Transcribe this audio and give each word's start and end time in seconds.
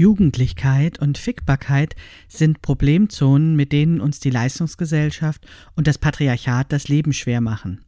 Jugendlichkeit 0.00 0.98
und 0.98 1.18
Fickbarkeit 1.18 1.94
sind 2.26 2.62
Problemzonen, 2.62 3.54
mit 3.54 3.70
denen 3.70 4.00
uns 4.00 4.18
die 4.18 4.30
Leistungsgesellschaft 4.30 5.46
und 5.76 5.86
das 5.86 5.98
Patriarchat 5.98 6.72
das 6.72 6.88
Leben 6.88 7.12
schwer 7.12 7.42
machen. 7.42 7.84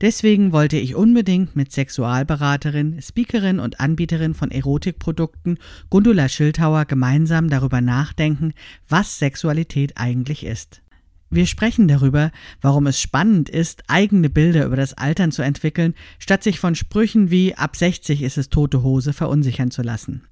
Deswegen 0.00 0.52
wollte 0.52 0.78
ich 0.78 0.94
unbedingt 0.94 1.54
mit 1.56 1.70
Sexualberaterin, 1.70 3.02
Speakerin 3.02 3.60
und 3.60 3.78
Anbieterin 3.78 4.32
von 4.32 4.50
Erotikprodukten 4.50 5.58
Gundula 5.90 6.30
Schildhauer 6.30 6.86
gemeinsam 6.86 7.50
darüber 7.50 7.82
nachdenken, 7.82 8.54
was 8.88 9.18
Sexualität 9.18 9.98
eigentlich 9.98 10.46
ist. 10.46 10.80
Wir 11.28 11.46
sprechen 11.46 11.88
darüber, 11.88 12.32
warum 12.62 12.86
es 12.86 13.00
spannend 13.00 13.50
ist, 13.50 13.84
eigene 13.86 14.30
Bilder 14.30 14.64
über 14.64 14.76
das 14.76 14.94
Altern 14.94 15.30
zu 15.30 15.42
entwickeln, 15.42 15.94
statt 16.18 16.42
sich 16.42 16.58
von 16.58 16.74
Sprüchen 16.74 17.30
wie 17.30 17.54
ab 17.54 17.76
60 17.76 18.22
ist 18.22 18.38
es 18.38 18.48
tote 18.48 18.82
Hose 18.82 19.12
verunsichern 19.12 19.70
zu 19.70 19.82
lassen 19.82 20.22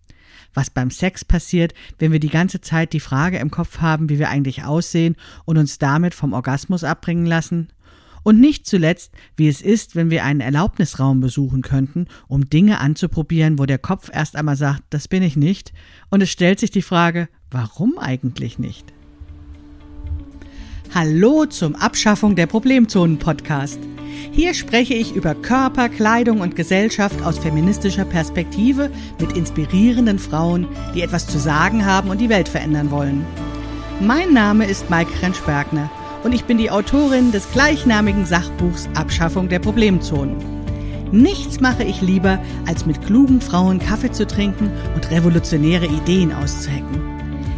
was 0.55 0.71
beim 0.71 0.91
Sex 0.91 1.25
passiert, 1.25 1.75
wenn 1.99 2.13
wir 2.13 2.21
die 2.21 2.29
ganze 2.29 2.61
Zeit 2.61 2.93
die 2.93 3.01
Frage 3.01 3.39
im 3.39 3.51
Kopf 3.51 3.79
haben, 3.79 4.09
wie 4.09 4.19
wir 4.19 4.29
eigentlich 4.29 4.65
aussehen 4.65 5.17
und 5.45 5.57
uns 5.57 5.79
damit 5.79 6.15
vom 6.15 6.33
Orgasmus 6.33 6.85
abbringen 6.85 7.27
lassen? 7.27 7.69
Und 8.25 8.41
nicht 8.41 8.67
zuletzt, 8.67 9.13
wie 9.37 9.49
es 9.49 9.63
ist, 9.63 9.97
wenn 9.97 10.11
wir 10.11 10.25
einen 10.25 10.41
Erlaubnisraum 10.41 11.21
besuchen 11.21 11.63
könnten, 11.63 12.09
um 12.27 12.51
Dinge 12.51 12.79
anzuprobieren, 12.81 13.59
wo 13.59 13.65
der 13.65 13.79
Kopf 13.79 14.11
erst 14.13 14.37
einmal 14.37 14.57
sagt, 14.57 14.83
das 14.91 15.09
bin 15.09 15.23
ich 15.23 15.37
nicht, 15.37 15.73
und 16.11 16.23
es 16.23 16.31
stellt 16.31 16.61
sich 16.61 16.71
die 16.71 16.83
Frage, 16.83 17.29
warum 17.51 17.99
eigentlich 17.99 18.59
nicht? 18.59 18.93
Hallo 20.95 21.47
zum 21.47 21.75
Abschaffung 21.75 22.35
der 22.35 22.47
Problemzonen 22.47 23.19
Podcast. 23.19 23.79
Hier 24.33 24.55
spreche 24.55 24.95
ich 24.95 25.15
über 25.15 25.35
Körper, 25.35 25.89
Kleidung 25.89 26.41
und 26.41 26.57
Gesellschaft 26.57 27.23
aus 27.23 27.39
feministischer 27.39 28.05
Perspektive 28.05 28.91
mit 29.21 29.37
inspirierenden 29.37 30.19
Frauen, 30.19 30.67
die 30.95 31.03
etwas 31.03 31.27
zu 31.27 31.39
sagen 31.39 31.85
haben 31.85 32.11
und 32.11 32.21
die 32.21 32.29
Welt 32.29 32.49
verändern 32.49 32.91
wollen. 32.91 33.25
Mein 34.01 34.33
Name 34.33 34.67
ist 34.67 34.91
Maike 34.91 35.23
Rentschbergner 35.23 35.91
und 36.23 36.33
ich 36.33 36.45
bin 36.45 36.59
die 36.59 36.71
Autorin 36.71 37.33
des 37.33 37.51
gleichnamigen 37.53 38.27
Sachbuchs 38.27 38.89
Abschaffung 38.95 39.49
der 39.49 39.59
Problemzonen. 39.59 40.37
Nichts 41.11 41.61
mache 41.61 41.85
ich 41.85 42.03
lieber, 42.03 42.39
als 42.67 42.85
mit 42.85 43.05
klugen 43.07 43.41
Frauen 43.41 43.79
Kaffee 43.79 44.13
zu 44.13 44.27
trinken 44.27 44.71
und 44.95 45.11
revolutionäre 45.11 45.87
Ideen 45.87 46.33
auszuhacken. 46.33 47.01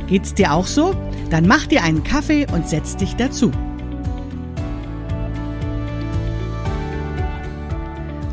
Geht's 0.06 0.34
dir 0.34 0.52
auch 0.52 0.66
so? 0.66 0.94
Dann 1.30 1.46
mach 1.46 1.66
dir 1.66 1.82
einen 1.82 2.04
Kaffee 2.04 2.46
und 2.52 2.68
setz 2.68 2.96
dich 2.96 3.16
dazu. 3.16 3.50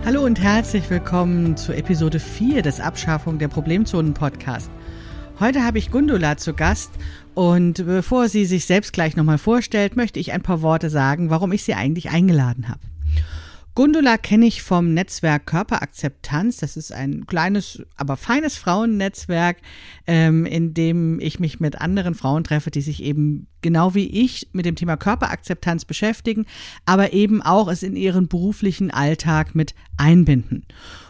Hallo 0.07 0.23
und 0.23 0.39
herzlich 0.39 0.89
willkommen 0.89 1.57
zu 1.57 1.73
Episode 1.73 2.21
4 2.21 2.61
des 2.61 2.79
Abschaffung 2.79 3.39
der 3.39 3.49
Problemzonen 3.49 4.13
Podcast. 4.13 4.71
Heute 5.41 5.65
habe 5.65 5.79
ich 5.79 5.91
Gundula 5.91 6.37
zu 6.37 6.53
Gast 6.53 6.91
und 7.33 7.85
bevor 7.85 8.29
sie 8.29 8.45
sich 8.45 8.65
selbst 8.65 8.93
gleich 8.93 9.17
nochmal 9.17 9.37
vorstellt, 9.37 9.97
möchte 9.97 10.21
ich 10.21 10.31
ein 10.31 10.43
paar 10.43 10.61
Worte 10.61 10.89
sagen, 10.89 11.29
warum 11.29 11.51
ich 11.51 11.63
sie 11.63 11.73
eigentlich 11.73 12.09
eingeladen 12.09 12.69
habe. 12.69 12.79
Gundula 13.77 14.17
kenne 14.17 14.47
ich 14.47 14.63
vom 14.63 14.95
Netzwerk 14.95 15.45
Körperakzeptanz. 15.45 16.57
Das 16.57 16.77
ist 16.77 16.91
ein 16.91 17.27
kleines, 17.27 17.83
aber 17.95 18.17
feines 18.17 18.57
Frauennetzwerk, 18.57 19.57
ähm, 20.07 20.47
in 20.47 20.73
dem 20.73 21.19
ich 21.19 21.39
mich 21.39 21.59
mit 21.59 21.79
anderen 21.79 22.15
Frauen 22.15 22.43
treffe, 22.43 22.71
die 22.71 22.81
sich 22.81 23.03
eben 23.03 23.45
genau 23.61 23.93
wie 23.93 24.07
ich 24.07 24.49
mit 24.51 24.65
dem 24.65 24.75
Thema 24.75 24.97
Körperakzeptanz 24.97 25.85
beschäftigen, 25.85 26.47
aber 26.87 27.13
eben 27.13 27.43
auch 27.43 27.67
es 27.67 27.83
in 27.83 27.95
ihren 27.95 28.27
beruflichen 28.27 28.89
Alltag 28.89 29.53
mit 29.53 29.75
einbinden. 29.95 30.65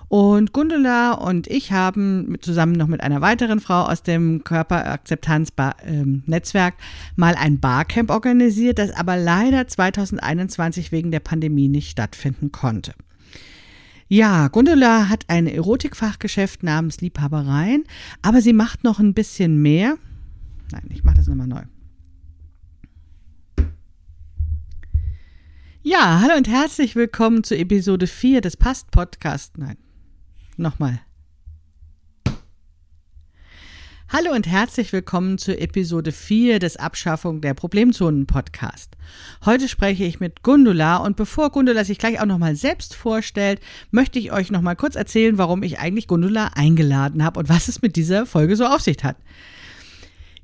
Und 0.10 0.54
Gundula 0.54 1.12
und 1.14 1.48
ich 1.48 1.72
haben 1.74 2.38
zusammen 2.40 2.72
noch 2.74 2.88
mit 2.88 3.02
einer 3.02 3.20
weiteren 3.20 3.60
Frau 3.60 3.82
aus 3.84 4.04
dem 4.04 4.46
Körperakzeptanz-Netzwerk 4.46 6.76
ähm, 6.78 6.84
mal 7.18 7.36
ein 7.36 7.60
Barcamp 7.60 8.10
organisiert, 8.10 8.80
das 8.80 8.92
aber 8.92 9.18
leider 9.18 9.68
2021 9.68 10.94
wegen 10.94 11.12
der 11.12 11.20
Pandemie 11.20 11.68
nicht 11.68 11.92
stattfinden 11.92 12.54
konnte. 12.54 12.94
Ja, 14.08 14.48
Gundula 14.48 15.10
hat 15.10 15.26
ein 15.28 15.48
Erotikfachgeschäft 15.48 16.64
namens 16.64 17.02
Liebhabereien, 17.02 17.84
aber 18.22 18.40
sie 18.42 18.54
macht 18.54 18.86
noch 18.86 19.00
ein 19.00 19.14
bisschen 19.14 19.62
mehr. 19.62 19.98
Nein, 20.72 20.86
ich 20.90 21.04
mache 21.04 21.18
das 21.18 21.28
nochmal 21.28 21.48
neu. 21.48 21.64
Ja, 25.84 26.22
hallo 26.22 26.38
und 26.38 26.48
herzlich 26.48 26.96
willkommen 26.96 27.44
zu 27.44 27.58
Episode 27.58 28.08
4 28.08 28.40
des 28.40 28.56
Past 28.56 28.92
Podcast. 28.92 29.58
Nein, 29.58 29.76
Nochmal. 30.58 31.00
Hallo 34.10 34.32
und 34.34 34.48
herzlich 34.48 34.92
willkommen 34.92 35.38
zur 35.38 35.60
Episode 35.60 36.12
4 36.12 36.58
des 36.58 36.78
Abschaffung 36.78 37.42
der 37.42 37.54
Problemzonen 37.54 38.26
Podcast. 38.26 38.96
Heute 39.46 39.68
spreche 39.68 40.06
ich 40.06 40.20
mit 40.20 40.42
Gundula 40.42 40.98
und 40.98 41.16
bevor 41.16 41.52
Gundula 41.52 41.84
sich 41.84 42.00
gleich 42.00 42.20
auch 42.20 42.26
nochmal 42.26 42.56
selbst 42.56 42.96
vorstellt, 42.96 43.60
möchte 43.92 44.18
ich 44.18 44.32
euch 44.32 44.50
nochmal 44.50 44.76
kurz 44.76 44.96
erzählen, 44.96 45.38
warum 45.38 45.62
ich 45.62 45.78
eigentlich 45.78 46.08
Gundula 46.08 46.52
eingeladen 46.56 47.24
habe 47.24 47.40
und 47.40 47.50
was 47.50 47.68
es 47.68 47.84
mit 47.84 47.96
dieser 47.96 48.26
Folge 48.26 48.56
so 48.56 48.66
auf 48.66 48.82
sich 48.82 49.04
hat. 49.04 49.18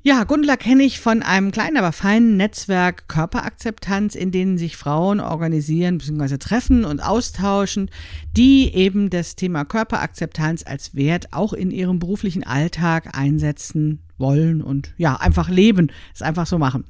Ja, 0.06 0.24
Gundula 0.24 0.58
kenne 0.58 0.82
ich 0.82 1.00
von 1.00 1.22
einem 1.22 1.50
kleinen, 1.50 1.78
aber 1.78 1.90
feinen 1.90 2.36
Netzwerk 2.36 3.08
Körperakzeptanz, 3.08 4.14
in 4.14 4.32
denen 4.32 4.58
sich 4.58 4.76
Frauen 4.76 5.18
organisieren 5.18 5.96
bzw. 5.96 6.36
treffen 6.36 6.84
und 6.84 7.00
austauschen, 7.00 7.90
die 8.36 8.74
eben 8.74 9.08
das 9.08 9.34
Thema 9.34 9.64
Körperakzeptanz 9.64 10.62
als 10.66 10.94
Wert 10.94 11.32
auch 11.32 11.54
in 11.54 11.70
ihrem 11.70 12.00
beruflichen 12.00 12.44
Alltag 12.44 13.16
einsetzen 13.16 14.00
wollen 14.18 14.60
und 14.60 14.92
ja, 14.98 15.16
einfach 15.16 15.48
leben, 15.48 15.90
es 16.12 16.20
einfach 16.20 16.46
so 16.46 16.58
machen. 16.58 16.84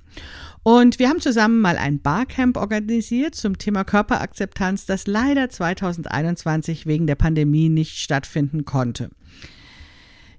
Und 0.64 0.98
wir 0.98 1.08
haben 1.08 1.20
zusammen 1.20 1.60
mal 1.60 1.78
ein 1.78 2.00
Barcamp 2.00 2.56
organisiert 2.56 3.36
zum 3.36 3.58
Thema 3.58 3.84
Körperakzeptanz, 3.84 4.86
das 4.86 5.06
leider 5.06 5.48
2021 5.48 6.86
wegen 6.86 7.06
der 7.06 7.14
Pandemie 7.14 7.68
nicht 7.68 7.96
stattfinden 7.96 8.64
konnte. 8.64 9.10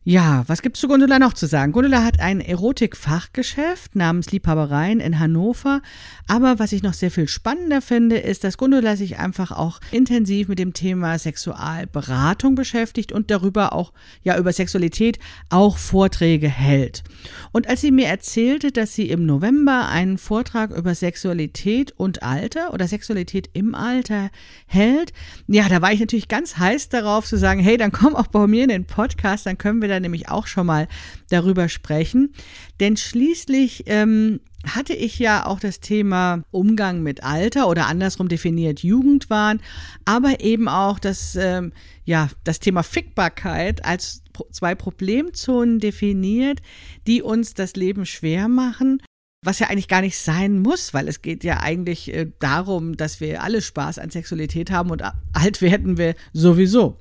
Ja, 0.08 0.44
was 0.46 0.62
gibt's 0.62 0.82
zu 0.82 0.88
Gundula 0.88 1.18
noch 1.18 1.34
zu 1.34 1.48
sagen? 1.48 1.72
Gundula 1.72 2.04
hat 2.04 2.20
ein 2.20 2.40
Erotikfachgeschäft 2.40 3.96
namens 3.96 4.32
Liebhabereien 4.32 5.00
in 5.00 5.18
Hannover. 5.18 5.82
Aber 6.28 6.60
was 6.60 6.74
ich 6.74 6.84
noch 6.84 6.94
sehr 6.94 7.10
viel 7.10 7.28
spannender 7.28 7.82
finde, 7.82 8.18
ist, 8.18 8.44
dass 8.44 8.60
Gundula 8.60 8.98
sich 8.98 9.18
einfach 9.18 9.52
auch 9.52 9.80
intensiv 9.90 10.48
mit 10.48 10.60
dem 10.60 10.74
Thema 10.74 11.18
Sexualberatung 11.18 12.54
beschäftigt 12.54 13.14
und 13.14 13.32
darüber 13.32 13.74
auch, 13.74 13.94
ja, 14.22 14.38
über 14.38 14.54
Sexualität 14.54 15.18
auch 15.50 15.80
Vorträge 15.80 16.50
hält. 16.50 17.04
Und 17.52 17.68
als 17.68 17.82
sie 17.82 17.90
mir 17.90 18.06
erzählte, 18.06 18.72
dass 18.72 18.94
sie 18.94 19.10
im 19.10 19.26
November 19.26 19.88
einen 19.88 20.20
Vortrag 20.20 20.70
über 20.70 20.94
Sexualität 20.94 21.94
und 21.98 22.22
Alter 22.22 22.76
oder 22.76 22.88
Sexualität 22.88 23.50
im 23.54 23.74
Alter 23.74 24.30
hält, 24.68 25.14
ja, 25.48 25.68
da 25.68 25.82
war 25.82 25.92
ich 25.92 26.00
natürlich 26.00 26.28
ganz 26.28 26.58
heiß 26.58 26.90
darauf 26.90 27.26
zu 27.26 27.40
sagen, 27.40 27.60
hey, 27.60 27.78
dann 27.78 27.92
komm 27.92 28.16
auch 28.16 28.28
bei 28.28 28.46
mir 28.46 28.62
in 28.62 28.70
den 28.70 28.86
Podcast, 28.86 29.48
dann 29.48 29.58
können 29.58 29.82
wir 29.82 29.90
da 29.90 29.95
nämlich 30.00 30.30
auch 30.30 30.48
schon 30.48 30.68
mal 30.68 30.88
darüber 31.30 31.70
sprechen. 31.70 32.34
Denn 32.80 32.98
schließlich 32.98 33.84
ähm, 33.88 34.40
hatte 34.66 34.94
ich 34.94 35.20
ja 35.20 35.46
auch 35.46 35.60
das 35.60 35.80
Thema 35.80 36.44
Umgang 36.52 37.04
mit 37.04 37.24
Alter 37.24 37.68
oder 37.68 37.88
andersrum 37.88 38.28
definiert 38.28 38.82
Jugendwahn, 38.82 39.62
aber 40.06 40.42
eben 40.42 40.68
auch 40.68 41.00
das, 41.00 41.36
ähm, 41.36 41.74
ja, 42.04 42.30
das 42.44 42.60
Thema 42.60 42.84
Fickbarkeit 42.84 43.86
als 43.86 44.24
zwei 44.52 44.76
Problemzonen 44.76 45.80
definiert, 45.80 46.62
die 47.08 47.22
uns 47.22 47.54
das 47.54 47.76
Leben 47.76 48.06
schwer 48.06 48.48
machen 48.48 49.02
was 49.46 49.60
ja 49.60 49.68
eigentlich 49.68 49.88
gar 49.88 50.02
nicht 50.02 50.18
sein 50.18 50.60
muss, 50.60 50.94
weil 50.94 51.08
es 51.08 51.22
geht 51.22 51.44
ja 51.44 51.60
eigentlich 51.60 52.14
äh, 52.14 52.32
darum, 52.40 52.98
dass 52.98 53.20
wir 53.20 53.44
alle 53.44 53.62
Spaß 53.62 54.00
an 54.00 54.10
Sexualität 54.10 54.72
haben 54.72 54.90
und 54.90 55.04
alt 55.34 55.62
werden 55.62 55.98
wir 55.98 56.16
sowieso. 56.34 57.00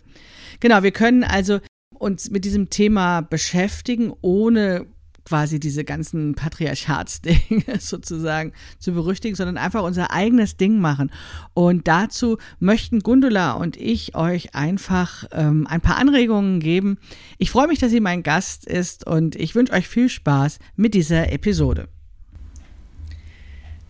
Genau, 0.61 0.83
wir 0.83 0.93
können 0.93 1.25
also 1.25 1.61
uns 2.05 2.31
mit 2.31 2.45
diesem 2.45 2.69
Thema 2.69 3.23
beschäftigen, 3.23 4.13
ohne 4.21 4.87
quasi 5.25 5.59
diese 5.59 5.85
ganzen 5.85 6.35
Patriarchatsdinge 6.35 7.65
sozusagen 7.79 8.53
zu 8.79 8.93
berüchtigen, 8.93 9.35
sondern 9.35 9.57
einfach 9.57 9.83
unser 9.83 10.11
eigenes 10.11 10.59
Ding 10.59 10.81
machen. 10.81 11.11
Und 11.55 11.89
dazu 11.89 12.37
möchten 12.59 13.01
Gundula 13.01 13.53
und 13.53 13.79
ich 13.79 14.15
euch 14.15 14.55
einfach 14.55 15.25
ähm, 15.33 15.67
ein 15.67 15.81
paar 15.81 15.97
Anregungen 15.97 16.61
geben. 16.61 16.99
Ich 17.39 17.51
freue 17.51 17.69
mich, 17.69 17.79
dass 17.79 17.91
sie 17.91 18.01
mein 18.01 18.23
Gast 18.23 18.67
ist 18.67 19.07
und 19.07 19.35
ich 19.35 19.55
wünsche 19.55 19.73
euch 19.73 19.89
viel 19.89 20.11
Spaß 20.11 20.59
mit 20.77 20.93
dieser 20.93 21.33
Episode. 21.33 21.89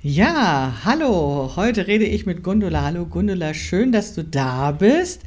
Ja, 0.02 0.74
hallo, 0.84 1.52
heute 1.56 1.88
rede 1.88 2.04
ich 2.04 2.26
mit 2.26 2.44
Gundula. 2.44 2.82
Hallo 2.82 3.06
Gundula, 3.06 3.54
schön, 3.54 3.90
dass 3.90 4.14
du 4.14 4.22
da 4.22 4.70
bist. 4.70 5.22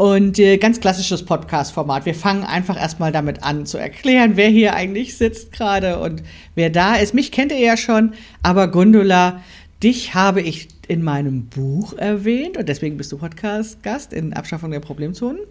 Und 0.00 0.38
äh, 0.38 0.56
ganz 0.56 0.80
klassisches 0.80 1.26
Podcast-Format. 1.26 2.06
Wir 2.06 2.14
fangen 2.14 2.42
einfach 2.42 2.80
erstmal 2.80 3.12
damit 3.12 3.42
an 3.42 3.66
zu 3.66 3.76
erklären, 3.76 4.32
wer 4.36 4.48
hier 4.48 4.72
eigentlich 4.72 5.18
sitzt 5.18 5.52
gerade 5.52 6.00
und 6.00 6.22
wer 6.54 6.70
da 6.70 6.94
ist. 6.94 7.12
Mich 7.12 7.30
kennt 7.32 7.52
ihr 7.52 7.58
ja 7.58 7.76
schon, 7.76 8.14
aber 8.42 8.68
Gundula, 8.68 9.42
dich 9.82 10.14
habe 10.14 10.40
ich 10.40 10.68
in 10.88 11.02
meinem 11.02 11.48
Buch 11.48 11.92
erwähnt 11.98 12.56
und 12.56 12.66
deswegen 12.66 12.96
bist 12.96 13.12
du 13.12 13.18
Podcast-Gast 13.18 14.14
in 14.14 14.32
Abschaffung 14.32 14.70
der 14.70 14.80
Problemzonen. 14.80 15.42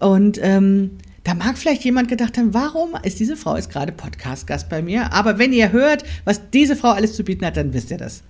Und 0.00 0.38
ähm, 0.42 0.98
da 1.24 1.32
mag 1.32 1.56
vielleicht 1.56 1.82
jemand 1.82 2.08
gedacht 2.08 2.36
haben, 2.36 2.52
warum 2.52 2.90
ist 3.04 3.18
diese 3.18 3.38
Frau 3.38 3.56
jetzt 3.56 3.70
gerade 3.70 3.92
Podcast-Gast 3.92 4.68
bei 4.68 4.82
mir? 4.82 5.14
Aber 5.14 5.38
wenn 5.38 5.54
ihr 5.54 5.72
hört, 5.72 6.04
was 6.26 6.50
diese 6.50 6.76
Frau 6.76 6.90
alles 6.90 7.16
zu 7.16 7.24
bieten 7.24 7.46
hat, 7.46 7.56
dann 7.56 7.72
wisst 7.72 7.90
ihr 7.90 7.96
das. 7.96 8.22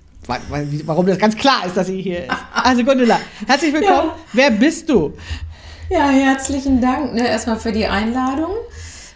Warum 0.85 1.07
das 1.07 1.19
ganz 1.19 1.37
klar 1.37 1.65
ist, 1.67 1.77
dass 1.77 1.87
sie 1.87 2.03
hier 2.03 2.25
ist. 2.25 2.37
Also 2.53 2.85
Gundula, 2.85 3.19
herzlich 3.47 3.73
willkommen. 3.73 4.11
Ja. 4.11 4.19
Wer 4.35 4.51
bist 4.51 4.89
du? 4.89 5.15
Ja, 5.91 6.11
herzlichen 6.11 6.83
Dank 6.83 7.15
ne, 7.15 7.27
erstmal 7.27 7.59
für 7.59 7.73
die 7.73 7.87
Einladung. 7.87 8.51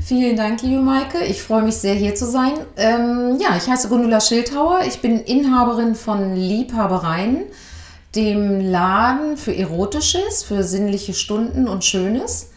Vielen 0.03 0.37
Dank, 0.37 0.63
liebe 0.63 0.81
Maike. 0.81 1.23
Ich 1.23 1.43
freue 1.43 1.61
mich 1.61 1.77
sehr, 1.77 1.93
hier 1.93 2.15
zu 2.15 2.25
sein. 2.25 2.55
Ähm, 2.79 3.39
ja, 3.39 3.55
ich 3.59 3.69
heiße 3.69 3.91
Gundula 3.91 4.23
Schildhauer. 4.23 4.81
Ich 4.87 5.03
bin 5.03 5.21
Inhaberin 5.21 5.95
von 5.95 6.35
Liebhabereien, 6.35 7.43
dem 8.17 8.61
Laden 8.61 9.37
für 9.37 9.55
Erotisches, 9.55 10.45
für 10.45 10.63
sinnliche 10.63 11.13
Stunden 11.13 11.69
und 11.69 11.85
Schönes 11.85 12.53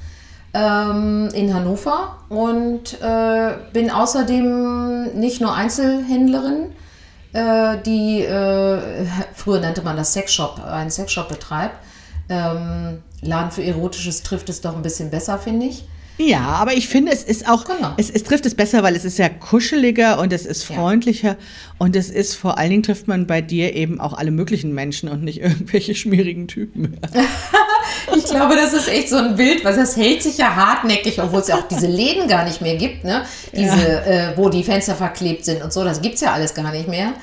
ähm, 0.54 1.30
in 1.34 1.54
Hannover 1.54 2.20
und 2.30 3.02
äh, 3.02 3.56
bin 3.74 3.92
außerdem 3.92 5.20
nicht 5.20 5.42
nur 5.42 5.54
Einzelhändlerin, 5.54 6.72
äh, 7.34 7.78
die 7.86 8.22
äh, 8.22 8.80
früher 9.34 9.60
nannte 9.60 9.82
man 9.82 9.98
das 9.98 10.14
Sexshop, 10.14 10.64
einen 10.64 10.90
Sexshop 10.90 11.28
betreibt. 11.28 11.76
Ähm, 12.30 13.04
Laden 13.26 13.52
für 13.52 13.64
Erotisches 13.64 14.24
trifft 14.24 14.50
es 14.50 14.62
doch 14.62 14.76
ein 14.76 14.82
bisschen 14.82 15.10
besser, 15.10 15.38
finde 15.40 15.68
ich. 15.68 15.84
Ja, 16.18 16.42
aber 16.42 16.74
ich 16.74 16.88
finde, 16.88 17.12
es 17.12 17.24
ist 17.24 17.48
auch, 17.50 17.66
genau. 17.66 17.94
es, 17.98 18.10
es, 18.10 18.24
trifft 18.24 18.46
es 18.46 18.56
besser, 18.56 18.84
weil 18.84 18.96
es 18.96 19.04
ist 19.04 19.18
ja 19.18 19.28
kuscheliger 19.28 20.18
und 20.20 20.32
es 20.32 20.46
ist 20.46 20.64
freundlicher 20.64 21.30
ja. 21.30 21.38
und 21.78 21.94
es 21.96 22.10
ist 22.10 22.36
vor 22.36 22.58
allen 22.58 22.70
Dingen 22.70 22.84
trifft 22.84 23.10
man 23.10 23.28
bei 23.28 23.42
dir 23.42 23.76
eben 23.76 24.00
auch 24.00 24.14
alle 24.14 24.32
möglichen 24.32 24.74
Menschen 24.74 25.10
und 25.10 25.24
nicht 25.24 25.42
irgendwelche 25.42 25.94
schmierigen 25.94 26.48
Typen. 26.48 26.98
ich 28.16 28.24
glaube, 28.26 28.56
das 28.56 28.72
ist 28.72 28.88
echt 28.88 29.10
so 29.10 29.18
ein 29.18 29.36
Bild, 29.36 29.66
was 29.66 29.76
das 29.76 29.98
hält 29.98 30.24
sich 30.24 30.38
ja 30.38 30.56
hartnäckig, 30.56 31.22
obwohl 31.22 31.42
es 31.42 31.50
ja 31.50 31.56
auch 31.56 31.68
diese 31.68 31.88
Läden 31.88 32.30
gar 32.30 32.46
nicht 32.46 32.62
mehr 32.62 32.78
gibt, 32.78 33.04
ne? 33.04 33.26
Diese, 33.54 33.66
ja. 33.66 34.32
äh, 34.32 34.38
wo 34.38 34.50
die 34.50 34.64
Fenster 34.64 34.96
verklebt 34.96 35.44
sind 35.44 35.62
und 35.64 35.74
so, 35.74 35.84
das 35.84 36.02
gibt 36.02 36.16
es 36.16 36.22
ja 36.22 36.34
alles 36.34 36.54
gar 36.54 36.72
nicht 36.72 36.88
mehr. 36.88 37.14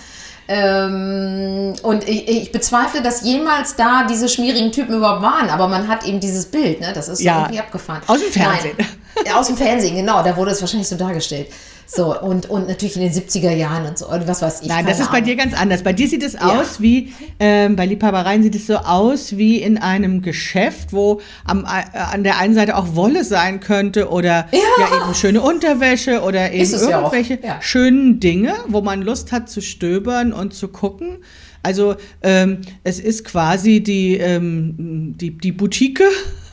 Ähm, 0.48 1.74
und 1.82 2.08
ich, 2.08 2.28
ich, 2.28 2.52
bezweifle, 2.52 3.00
dass 3.00 3.22
jemals 3.22 3.76
da 3.76 4.06
diese 4.08 4.28
schmierigen 4.28 4.72
Typen 4.72 4.94
überhaupt 4.96 5.22
waren, 5.22 5.48
aber 5.48 5.68
man 5.68 5.86
hat 5.88 6.04
eben 6.04 6.18
dieses 6.18 6.46
Bild, 6.46 6.80
ne? 6.80 6.92
das 6.92 7.08
ist 7.08 7.20
ja, 7.20 7.42
irgendwie 7.42 7.60
abgefahren. 7.60 8.02
Aus 8.06 8.20
dem 8.20 8.32
Fernsehen. 8.32 8.76
Nein, 8.76 9.34
aus 9.34 9.46
dem 9.46 9.56
Fernsehen, 9.56 9.94
genau, 9.94 10.22
da 10.22 10.36
wurde 10.36 10.50
es 10.50 10.60
wahrscheinlich 10.60 10.88
so 10.88 10.96
dargestellt. 10.96 11.48
So, 11.94 12.18
und, 12.18 12.48
und 12.48 12.68
natürlich 12.68 12.96
in 12.96 13.02
den 13.02 13.12
70er 13.12 13.52
Jahren 13.52 13.84
und 13.84 13.98
so, 13.98 14.08
und 14.08 14.26
was 14.26 14.40
weiß 14.40 14.62
ich. 14.62 14.68
Nein, 14.68 14.86
das 14.86 14.98
ist 14.98 15.08
Ahnung. 15.08 15.12
bei 15.12 15.20
dir 15.20 15.36
ganz 15.36 15.52
anders. 15.52 15.82
Bei 15.82 15.92
dir 15.92 16.08
sieht 16.08 16.22
es 16.22 16.32
ja. 16.32 16.40
aus 16.40 16.80
wie, 16.80 17.12
ähm, 17.38 17.76
bei 17.76 17.84
Liebhabereien 17.84 18.42
sieht 18.42 18.54
es 18.54 18.66
so 18.66 18.76
aus 18.76 19.36
wie 19.36 19.58
in 19.58 19.76
einem 19.76 20.22
Geschäft, 20.22 20.94
wo 20.94 21.20
am, 21.44 21.66
äh, 21.66 21.98
an 21.98 22.24
der 22.24 22.38
einen 22.38 22.54
Seite 22.54 22.78
auch 22.78 22.96
Wolle 22.96 23.24
sein 23.24 23.60
könnte 23.60 24.08
oder 24.08 24.48
ja, 24.52 24.58
ja 24.78 25.04
eben 25.04 25.14
schöne 25.14 25.42
Unterwäsche 25.42 26.22
oder 26.22 26.52
eben 26.52 26.72
irgendwelche 26.72 27.38
ja 27.42 27.60
schönen 27.60 28.20
Dinge, 28.20 28.54
wo 28.68 28.80
man 28.80 29.02
Lust 29.02 29.30
hat 29.30 29.50
zu 29.50 29.60
stöbern 29.60 30.32
und 30.32 30.54
zu 30.54 30.68
gucken. 30.68 31.18
Also 31.62 31.96
ähm, 32.22 32.62
es 32.84 33.00
ist 33.00 33.24
quasi 33.24 33.82
die, 33.82 34.16
ähm, 34.16 35.14
die, 35.18 35.36
die 35.36 35.52
Boutique 35.52 36.02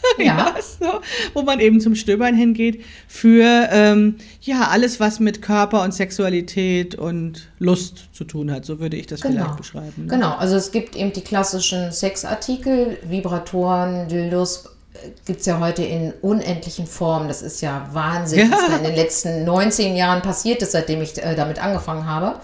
ja. 0.17 0.25
ja 0.25 0.55
so, 0.61 1.01
wo 1.33 1.41
man 1.41 1.59
eben 1.59 1.81
zum 1.81 1.95
Stöbern 1.95 2.35
hingeht 2.35 2.83
für 3.07 3.67
ähm, 3.71 4.15
ja 4.41 4.67
alles, 4.69 4.99
was 4.99 5.19
mit 5.19 5.41
Körper 5.41 5.83
und 5.83 5.93
Sexualität 5.93 6.95
und 6.95 7.49
Lust 7.59 8.09
zu 8.13 8.23
tun 8.23 8.51
hat. 8.51 8.65
So 8.65 8.79
würde 8.79 8.97
ich 8.97 9.07
das 9.07 9.21
genau. 9.21 9.43
vielleicht 9.43 9.57
beschreiben. 9.57 10.05
Ne? 10.05 10.07
Genau, 10.07 10.35
also 10.35 10.55
es 10.55 10.71
gibt 10.71 10.95
eben 10.95 11.13
die 11.13 11.21
klassischen 11.21 11.91
Sexartikel, 11.91 12.97
Vibratoren, 13.03 14.07
Dildos, 14.07 14.65
äh, 14.93 15.09
gibt 15.25 15.41
es 15.41 15.45
ja 15.45 15.59
heute 15.59 15.83
in 15.83 16.13
unendlichen 16.21 16.87
Formen. 16.87 17.27
Das 17.27 17.41
ist 17.41 17.61
ja 17.61 17.89
Wahnsinn, 17.91 18.49
ja. 18.49 18.51
was 18.51 18.77
in 18.77 18.83
den 18.83 18.95
letzten 18.95 19.43
19 19.45 19.95
Jahren 19.95 20.21
passiert 20.21 20.61
ist, 20.61 20.71
seitdem 20.71 21.01
ich 21.01 21.17
äh, 21.21 21.35
damit 21.35 21.59
angefangen 21.59 22.05
habe. 22.05 22.39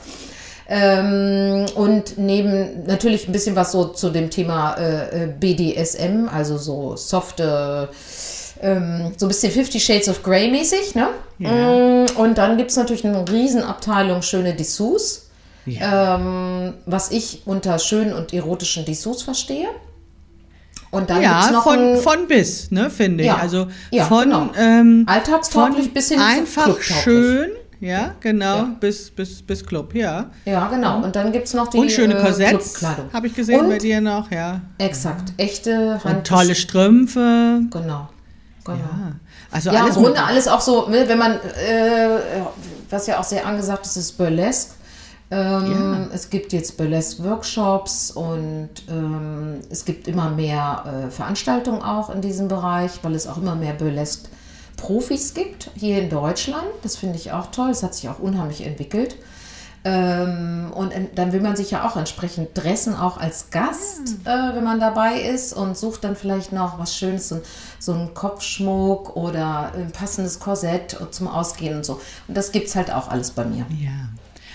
Ähm, 0.68 1.66
und 1.76 2.18
neben 2.18 2.86
natürlich 2.86 3.28
ein 3.28 3.32
bisschen 3.32 3.56
was 3.56 3.72
so 3.72 3.86
zu 3.86 4.10
dem 4.10 4.30
Thema 4.30 4.74
äh, 4.76 5.26
äh 5.26 5.28
BDSM, 5.28 6.28
also 6.28 6.58
so 6.58 6.96
softe, 6.96 7.90
ähm, 8.62 9.12
so 9.16 9.28
ein 9.28 9.30
bisschen 9.30 9.52
Fifty 9.52 9.80
Shades 9.80 10.10
of 10.10 10.24
Grey 10.24 10.50
mäßig, 10.50 10.96
ne? 10.96 11.10
Ja. 11.38 11.52
Mm, 11.52 12.06
und 12.18 12.38
dann 12.38 12.58
gibt 12.58 12.72
es 12.72 12.78
natürlich 12.78 13.06
eine 13.06 13.28
Riesenabteilung 13.30 14.24
schöne 14.24 14.56
Dessous, 14.56 15.30
ja. 15.68 16.16
ähm, 16.16 16.74
was 16.88 17.12
ich 17.12 17.44
unter 17.46 17.78
schönen 17.78 18.14
und 18.14 18.34
erotischen 18.34 18.86
Dessous 18.86 19.22
verstehe. 19.22 19.68
Und 20.90 21.10
dann 21.10 21.22
ja, 21.22 21.52
noch 21.52 21.64
von, 21.64 21.98
von 21.98 22.28
bis, 22.28 22.72
ne, 22.72 22.90
finde 22.90 23.24
ich. 23.24 23.28
Ja, 23.28 23.36
also 23.36 23.68
ja, 23.92 24.06
von 24.06 24.24
genau. 24.24 24.50
ähm, 24.58 25.04
alltagstauglich 25.08 25.94
bis 25.94 26.08
hin 26.10 26.22
einfach 26.22 26.80
schön 26.82 27.52
ja, 27.80 28.16
genau, 28.20 28.56
ja. 28.58 28.76
Bis, 28.80 29.12
bis, 29.12 29.42
bis 29.42 29.66
Club, 29.66 29.94
ja. 29.96 30.32
Ja, 30.46 30.68
genau. 30.68 31.04
Und 31.04 31.16
dann 31.16 31.32
gibt 31.32 31.48
es 31.48 31.54
noch 31.54 31.68
die 31.68 31.78
Und 31.78 31.92
schöne 31.92 32.18
äh, 32.18 32.22
Korsetts, 32.22 32.82
habe 33.14 33.28
ich 33.28 33.34
gesehen 33.34 33.62
Und 33.62 33.70
bei 33.70 33.78
dir 33.78 34.02
noch, 34.02 34.32
ja. 34.32 34.62
Exakt, 34.78 35.34
echte 35.38 36.04
Hand 36.04 36.18
Und 36.18 36.28
tolle 36.28 36.56
Strümpfe. 36.56 37.62
Genau, 37.70 38.10
genau. 38.64 38.78
Ja, 38.78 39.12
also 39.52 39.72
ja 39.72 39.84
alles 39.84 39.96
im 39.96 40.04
Grunde 40.04 40.24
alles 40.24 40.48
auch 40.48 40.62
so, 40.62 40.88
ne, 40.90 41.08
wenn 41.08 41.18
man, 41.18 41.34
äh, 41.34 42.20
was 42.90 43.08
ja 43.08 43.20
auch 43.20 43.24
sehr 43.24 43.46
angesagt 43.46 43.86
ist, 43.86 43.98
ist 43.98 44.18
Burlesque. 44.18 44.72
Ähm, 45.32 45.72
ja. 45.72 46.08
Es 46.14 46.30
gibt 46.30 46.54
jetzt 46.54 46.78
Burlesque-Workshops 46.78 48.12
und 48.12 48.70
ähm, 48.88 49.60
es 49.72 49.84
gibt 49.84 50.08
immer 50.08 50.30
mehr 50.30 51.08
äh, 51.08 51.12
Veranstaltungen 51.12 51.82
auch 51.82 52.14
in 52.14 52.22
diesem 52.22 52.48
Bereich, 52.48 52.92
weil 53.02 53.16
es 53.16 53.26
auch 53.28 53.38
immer 53.38 53.56
mehr 53.56 53.74
Burlesque 53.74 54.30
Profis 54.86 55.34
gibt 55.34 55.72
hier 55.76 56.00
in 56.00 56.12
Deutschland. 56.12 56.68
Das 56.84 56.96
finde 56.96 57.16
ich 57.18 57.32
auch 57.32 57.50
toll. 57.50 57.70
Das 57.70 57.82
hat 57.82 57.96
sich 57.96 58.08
auch 58.08 58.20
unheimlich 58.20 58.64
entwickelt. 58.64 59.16
Ähm, 59.84 60.72
und 60.76 60.94
dann 61.16 61.32
will 61.32 61.42
man 61.42 61.56
sich 61.56 61.72
ja 61.72 61.88
auch 61.88 61.98
entsprechend 61.98 62.50
dressen, 62.54 62.96
auch 62.96 63.18
als 63.18 63.50
Gast, 63.50 64.18
ja. 64.26 64.52
äh, 64.52 64.56
wenn 64.56 64.64
man 64.64 64.80
dabei 64.80 65.22
ist 65.22 65.54
und 65.54 65.76
sucht 65.76 66.04
dann 66.04 66.16
vielleicht 66.16 66.52
noch 66.52 66.78
was 66.78 66.96
Schönes, 66.96 67.30
so, 67.30 67.42
so 67.80 67.94
einen 67.94 68.14
Kopfschmuck 68.14 69.16
oder 69.16 69.74
ein 69.74 69.92
passendes 69.92 70.40
Korsett 70.40 70.96
zum 71.10 71.28
Ausgehen 71.28 71.78
und 71.78 71.86
so. 71.86 72.00
Und 72.28 72.38
das 72.38 72.52
gibt 72.52 72.68
es 72.68 72.76
halt 72.76 72.92
auch 72.92 73.08
alles 73.08 73.32
bei 73.32 73.46
mir. 73.46 73.66
Ja. 73.80 74.10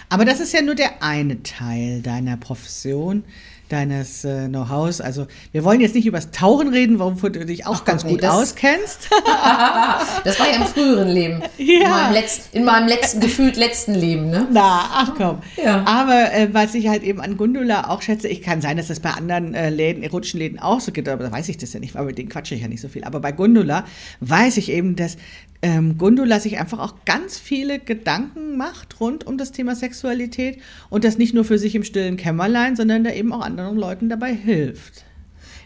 Aber 0.08 0.24
das 0.24 0.38
ist 0.38 0.52
ja 0.52 0.62
nur 0.62 0.76
der 0.76 1.02
eine 1.02 1.42
Teil 1.42 2.02
deiner 2.02 2.36
Profession 2.36 3.24
deines 3.72 4.24
äh, 4.24 4.48
Know-hows. 4.48 5.00
Also 5.00 5.26
wir 5.52 5.64
wollen 5.64 5.80
jetzt 5.80 5.94
nicht 5.94 6.06
über 6.06 6.18
das 6.18 6.30
Tauchen 6.30 6.68
reden, 6.68 6.98
wofür 6.98 7.30
du 7.30 7.44
dich 7.46 7.66
auch 7.66 7.80
Ach, 7.80 7.84
ganz 7.84 8.04
nee, 8.04 8.12
gut 8.12 8.24
auskennst. 8.24 9.08
das 10.24 10.38
war 10.38 10.48
ja 10.48 10.56
im 10.56 10.66
früheren 10.66 11.08
Leben. 11.08 11.42
Ja. 11.56 11.80
In, 11.80 11.90
meinem 11.90 12.12
letzten, 12.12 12.56
in 12.56 12.64
meinem 12.64 12.88
letzten, 12.88 13.20
gefühlt 13.20 13.56
letzten 13.56 13.94
Leben, 13.94 14.30
ne? 14.30 14.46
Na, 14.50 14.90
ach 14.92 15.14
komm. 15.16 15.38
Ja. 15.62 15.84
Aber 15.86 16.32
äh, 16.32 16.48
was 16.52 16.74
ich 16.74 16.88
halt 16.88 17.02
eben 17.02 17.20
an 17.20 17.36
Gundula 17.36 17.88
auch 17.88 18.02
schätze, 18.02 18.28
ich 18.28 18.42
kann 18.42 18.60
sein, 18.60 18.76
dass 18.76 18.88
das 18.88 19.00
bei 19.00 19.10
anderen 19.10 19.54
äh, 19.54 19.70
Läden, 19.70 20.02
erotischen 20.02 20.40
Läden 20.40 20.58
auch 20.58 20.80
so 20.80 20.92
geht, 20.92 21.08
aber 21.08 21.24
da 21.24 21.32
weiß 21.32 21.48
ich 21.48 21.58
das 21.58 21.72
ja 21.72 21.80
nicht, 21.80 21.94
weil 21.94 22.04
mit 22.04 22.18
denen 22.18 22.28
quatsche 22.28 22.54
ich 22.54 22.62
ja 22.62 22.68
nicht 22.68 22.80
so 22.80 22.88
viel. 22.88 23.04
Aber 23.04 23.20
bei 23.20 23.32
Gundula 23.32 23.84
weiß 24.20 24.56
ich 24.56 24.70
eben, 24.70 24.96
dass 24.96 25.16
ähm, 25.62 25.98
Gundula 25.98 26.40
sich 26.40 26.58
einfach 26.58 26.78
auch 26.78 26.94
ganz 27.04 27.38
viele 27.38 27.78
Gedanken 27.78 28.56
macht 28.56 29.00
rund 29.00 29.26
um 29.26 29.36
das 29.36 29.52
Thema 29.52 29.74
Sexualität 29.74 30.60
und 30.88 31.04
das 31.04 31.18
nicht 31.18 31.34
nur 31.34 31.44
für 31.44 31.58
sich 31.58 31.74
im 31.74 31.84
stillen 31.84 32.16
Kämmerlein, 32.16 32.76
sondern 32.76 33.04
da 33.04 33.10
eben 33.10 33.32
auch 33.32 33.42
anderen 33.42 33.76
Leuten 33.76 34.08
dabei 34.08 34.32
hilft. 34.32 35.04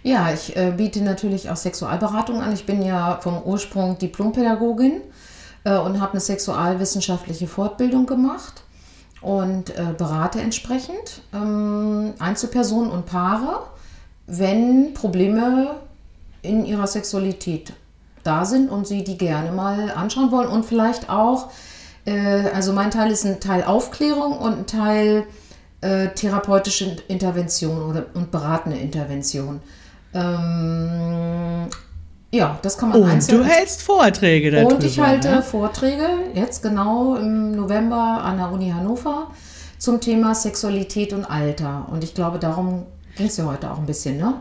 Ja, 0.03 0.33
ich 0.33 0.55
äh, 0.57 0.73
biete 0.77 1.03
natürlich 1.03 1.49
auch 1.49 1.57
Sexualberatung 1.57 2.41
an. 2.41 2.53
Ich 2.53 2.67
bin 2.67 2.83
ja 2.83 3.19
vom 3.23 3.43
Ursprung 3.43 3.97
Diplompädagogin 3.97 5.01
äh, 5.65 5.79
und 5.79 6.01
habe 6.01 6.13
eine 6.13 6.21
sexualwissenschaftliche 6.21 7.47
Fortbildung 7.47 8.05
gemacht 8.05 8.65
und 9.23 9.71
äh, 9.71 9.95
berate 9.97 10.41
entsprechend 10.41 11.23
ähm, 11.33 12.13
Einzelpersonen 12.19 12.91
und 12.91 13.07
Paare, 13.07 13.61
wenn 14.27 14.93
Probleme 14.93 15.77
in 16.43 16.67
ihrer 16.67 16.87
Sexualität 16.87 17.73
da 18.25 18.45
sind 18.45 18.71
und 18.71 18.87
sie 18.87 19.05
die 19.05 19.17
gerne 19.17 19.53
mal 19.53 19.93
anschauen 19.93 20.33
wollen 20.33 20.49
und 20.49 20.65
vielleicht 20.65 21.09
auch, 21.09 21.51
äh, 22.05 22.49
also 22.55 22.73
mein 22.73 22.91
Teil 22.91 23.11
ist 23.11 23.25
ein 23.25 23.41
Teil 23.41 23.63
Aufklärung 23.65 24.39
und 24.39 24.59
ein 24.59 24.67
Teil 24.67 25.25
äh, 25.81 26.09
therapeutische 26.09 26.97
Intervention 27.09 27.91
oder, 27.91 28.07
und 28.15 28.31
beratende 28.31 28.79
Intervention. 28.79 29.61
Ähm, 30.15 31.69
ja, 32.31 32.59
das 32.63 32.79
kann 32.79 32.89
man 32.89 33.03
und 33.03 33.09
einzeln. 33.09 33.39
Du 33.39 33.45
hältst 33.45 33.83
Vorträge 33.83 34.51
darüber. 34.51 34.75
Und 34.75 34.85
ich 34.85 34.99
halte 34.99 35.31
ne? 35.31 35.43
Vorträge, 35.43 36.07
jetzt 36.35 36.63
genau 36.63 37.15
im 37.17 37.53
November 37.53 38.23
an 38.25 38.39
der 38.39 38.51
Uni 38.51 38.71
Hannover 38.71 39.29
zum 39.79 40.01
Thema 40.01 40.35
Sexualität 40.35 41.13
und 41.13 41.25
Alter. 41.27 41.87
Und 41.91 42.03
ich 42.03 42.15
glaube, 42.15 42.39
darum 42.39 42.87
ging 43.17 43.27
es 43.27 43.37
ja 43.37 43.45
heute 43.45 43.71
auch 43.71 43.79
ein 43.79 43.87
bisschen, 43.87 44.17
ne? 44.17 44.35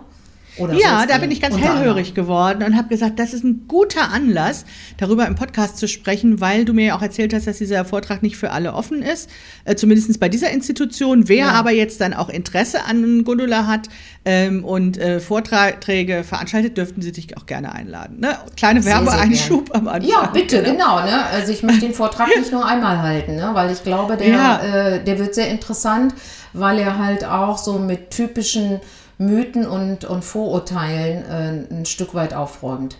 Oder 0.57 0.73
ja, 0.75 1.05
da 1.07 1.17
bin 1.17 1.31
ich 1.31 1.41
ganz 1.41 1.57
hellhörig 1.57 2.13
geworden 2.13 2.63
und 2.63 2.77
habe 2.77 2.87
gesagt, 2.87 3.17
das 3.17 3.33
ist 3.33 3.43
ein 3.43 3.65
guter 3.67 4.11
Anlass, 4.11 4.65
darüber 4.97 5.25
im 5.25 5.35
Podcast 5.35 5.77
zu 5.77 5.87
sprechen, 5.87 6.41
weil 6.41 6.63
du 6.65 6.73
mir 6.73 6.85
ja 6.85 6.95
auch 6.95 7.01
erzählt 7.01 7.33
hast, 7.33 7.47
dass 7.47 7.57
dieser 7.57 7.85
Vortrag 7.85 8.21
nicht 8.21 8.37
für 8.37 8.51
alle 8.51 8.73
offen 8.73 9.01
ist, 9.01 9.29
äh, 9.65 9.75
zumindest 9.75 10.19
bei 10.19 10.29
dieser 10.29 10.51
Institution. 10.51 11.27
Wer 11.27 11.37
ja. 11.37 11.51
aber 11.51 11.71
jetzt 11.71 12.01
dann 12.01 12.13
auch 12.13 12.29
Interesse 12.29 12.85
an 12.85 13.23
Gundula 13.23 13.65
hat 13.65 13.89
ähm, 14.25 14.63
und 14.63 14.97
äh, 14.97 15.19
Vorträge 15.19 16.23
veranstaltet, 16.23 16.77
dürften 16.77 17.01
sie 17.01 17.11
dich 17.11 17.35
auch 17.37 17.47
gerne 17.47 17.73
einladen. 17.73 18.19
Ne? 18.19 18.37
Kleine 18.55 18.85
Werbeeinschub 18.85 19.75
am 19.75 19.87
Anfang. 19.87 20.09
Ja, 20.09 20.27
bitte, 20.27 20.61
genau. 20.61 20.97
genau 20.97 21.05
ne? 21.05 21.25
Also 21.25 21.51
ich 21.51 21.63
möchte 21.63 21.81
den 21.81 21.93
Vortrag 21.93 22.27
nicht 22.37 22.51
nur 22.51 22.65
einmal 22.65 23.01
halten, 23.01 23.35
ne? 23.35 23.49
weil 23.53 23.71
ich 23.71 23.83
glaube, 23.83 24.17
der, 24.17 24.27
ja. 24.27 24.61
äh, 24.61 25.03
der 25.03 25.17
wird 25.17 25.33
sehr 25.33 25.47
interessant, 25.47 26.13
weil 26.53 26.77
er 26.77 26.99
halt 26.99 27.25
auch 27.25 27.57
so 27.57 27.79
mit 27.79 28.11
typischen 28.11 28.79
Mythen 29.17 29.65
und, 29.65 30.05
und 30.05 30.23
Vorurteilen 30.23 31.23
äh, 31.25 31.73
ein 31.73 31.85
Stück 31.85 32.13
weit 32.13 32.33
aufräumt. 32.33 32.97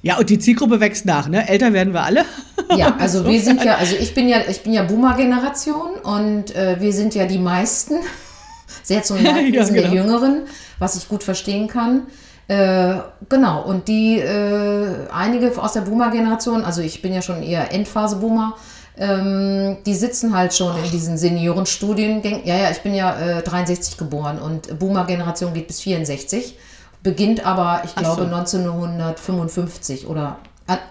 Ja, 0.00 0.18
und 0.18 0.30
die 0.30 0.38
Zielgruppe 0.38 0.80
wächst 0.80 1.06
nach, 1.06 1.28
ne? 1.28 1.48
Älter 1.48 1.72
werden 1.72 1.92
wir 1.92 2.04
alle. 2.04 2.24
Ja, 2.76 2.96
also 2.98 3.26
wir 3.26 3.40
sind 3.40 3.64
ja, 3.64 3.76
also 3.76 3.96
ich 3.96 4.14
bin 4.14 4.28
ja, 4.28 4.38
ich 4.48 4.62
bin 4.62 4.72
ja 4.72 4.84
Boomer-Generation 4.84 5.94
und 6.02 6.54
äh, 6.54 6.76
wir 6.80 6.92
sind 6.92 7.14
ja 7.14 7.26
die 7.26 7.38
meisten, 7.38 7.94
sehr 8.82 9.02
zum 9.02 9.22
Leidwesen 9.22 9.74
ja, 9.74 9.82
genau. 9.82 9.94
der 9.94 10.02
Jüngeren, 10.02 10.42
was 10.78 10.96
ich 10.96 11.08
gut 11.08 11.24
verstehen 11.24 11.66
kann. 11.66 12.06
Äh, 12.46 12.94
genau, 13.28 13.62
und 13.64 13.88
die, 13.88 14.20
äh, 14.20 15.08
einige 15.12 15.60
aus 15.60 15.72
der 15.72 15.82
Boomer-Generation, 15.82 16.64
also 16.64 16.80
ich 16.80 17.02
bin 17.02 17.12
ja 17.12 17.20
schon 17.20 17.42
eher 17.42 17.72
Endphase-Boomer, 17.74 18.56
ähm, 18.98 19.76
die 19.86 19.94
sitzen 19.94 20.36
halt 20.36 20.54
schon 20.54 20.76
in 20.82 20.90
diesen 20.90 21.16
Seniorenstudiengängen. 21.18 22.44
Ja, 22.44 22.56
ja, 22.56 22.70
ich 22.70 22.80
bin 22.80 22.94
ja 22.94 23.38
äh, 23.38 23.42
63 23.42 23.96
geboren 23.96 24.38
und 24.38 24.78
Boomer-Generation 24.78 25.54
geht 25.54 25.68
bis 25.68 25.80
64, 25.80 26.56
beginnt 27.02 27.46
aber, 27.46 27.82
ich 27.84 27.94
glaube, 27.94 28.22
so. 28.22 28.34
1955 28.34 30.06
oder 30.06 30.38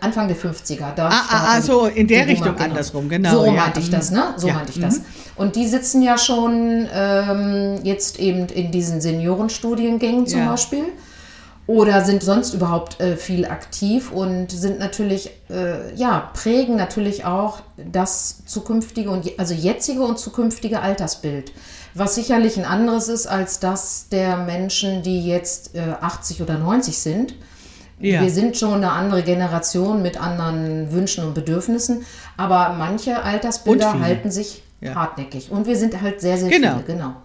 Anfang 0.02 0.28
der 0.28 0.38
50er. 0.38 0.96
Da 0.96 1.10
ah, 1.10 1.24
ah, 1.30 1.56
ah 1.58 1.62
so 1.62 1.86
in 1.86 2.08
der 2.08 2.28
Richtung 2.28 2.56
genau. 2.56 2.70
andersrum, 2.70 3.10
genau. 3.10 3.30
So 3.30 3.46
ja. 3.46 3.52
meinte 3.52 3.80
ich 3.80 3.92
das, 3.92 4.10
ne? 4.10 4.34
So 4.38 4.48
ja. 4.48 4.56
meinte 4.56 4.72
ich 4.72 4.80
das. 4.80 5.00
Mhm. 5.00 5.06
Und 5.36 5.56
die 5.56 5.68
sitzen 5.68 6.02
ja 6.02 6.18
schon 6.18 6.88
ähm, 6.92 7.80
jetzt 7.84 8.20
eben 8.20 8.48
in 8.48 8.72
diesen 8.72 9.02
Seniorenstudiengängen 9.02 10.26
zum 10.26 10.40
ja. 10.40 10.52
Beispiel 10.52 10.86
oder 11.68 12.04
sind 12.06 12.24
sonst 12.24 12.54
überhaupt 12.54 13.00
äh, 13.02 13.18
viel 13.18 13.46
aktiv 13.46 14.12
und 14.12 14.52
sind 14.52 14.80
natürlich, 14.80 15.32
äh, 15.50 15.94
ja, 15.96 16.32
prägen 16.34 16.78
natürlich 16.78 17.26
auch 17.26 17.60
das 17.76 18.46
zukünftige 18.46 19.12
und 19.12 19.30
also 19.38 19.54
jetzige 19.54 20.02
und 20.02 20.18
zukünftige 20.18 20.80
Altersbild. 20.80 21.52
Was 21.94 22.16
sicherlich 22.16 22.58
ein 22.58 22.66
anderes 22.66 23.10
ist 23.10 23.28
als 23.28 23.60
das 23.60 24.08
der 24.10 24.38
Menschen, 24.38 25.04
die 25.04 25.28
jetzt 25.28 25.76
äh, 25.76 25.82
80 26.00 26.42
oder 26.42 26.58
90 26.58 26.98
sind. 26.98 27.36
Ja. 28.00 28.22
Wir 28.22 28.30
sind 28.30 28.56
schon 28.56 28.76
eine 28.76 28.92
andere 28.92 29.24
Generation 29.24 30.02
mit 30.02 30.22
anderen 30.22 30.92
Wünschen 30.92 31.26
und 31.26 31.34
Bedürfnissen, 31.34 32.06
aber 32.38 32.76
manche 32.78 33.24
Altersbilder 33.24 34.00
halten 34.00 34.32
sich 34.32 34.64
ja. 34.80 34.96
hartnäckig. 34.96 35.52
Und 35.52 35.66
wir 35.66 35.76
sind 35.76 36.00
halt 36.00 36.22
sehr, 36.22 36.38
sehr 36.38 36.50
genau. 36.50 36.76
viele, 36.76 36.84
genau. 36.84 37.16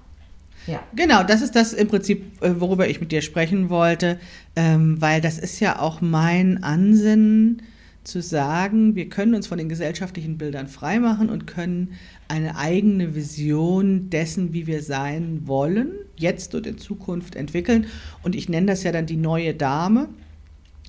Ja. 0.67 0.83
Genau, 0.95 1.23
das 1.23 1.43
ist 1.43 1.57
das 1.57 1.73
im 1.73 1.89
Prinzip, 1.89 2.43
äh, 2.43 2.61
worüber 2.61 2.89
ich 2.89 3.01
mit 3.01 3.13
dir 3.13 3.23
sprechen 3.23 3.71
wollte, 3.71 4.19
ähm, 4.57 5.01
weil 5.01 5.21
das 5.21 5.39
ist 5.39 5.61
ja 5.61 5.79
auch 5.79 6.01
mein 6.01 6.63
Ansinnen 6.63 7.63
zu 8.05 8.21
sagen, 8.21 8.97
wir 8.97 9.09
können 9.09 9.35
uns 9.35 9.47
von 9.47 9.59
den 9.59 9.69
gesellschaftlichen 9.69 10.37
Bildern 10.37 10.67
freimachen 10.67 11.31
und 11.31 11.47
können 11.47 11.93
eine 12.29 12.57
eigene 12.57 13.15
Vision 13.15 14.11
dessen, 14.11 14.53
wie 14.53 14.67
wir 14.67 14.83
sein 14.83 15.43
wollen, 15.45 15.93
jetzt 16.17 16.55
und 16.55 16.67
in 16.67 16.79
Zukunft 16.79 17.37
entwickeln. 17.37 17.87
Und 18.23 18.35
ich 18.35 18.49
nenne 18.49 18.67
das 18.67 18.83
ja 18.83 18.91
dann 18.91 19.07
die 19.07 19.17
neue 19.17 19.55
Dame 19.55 20.09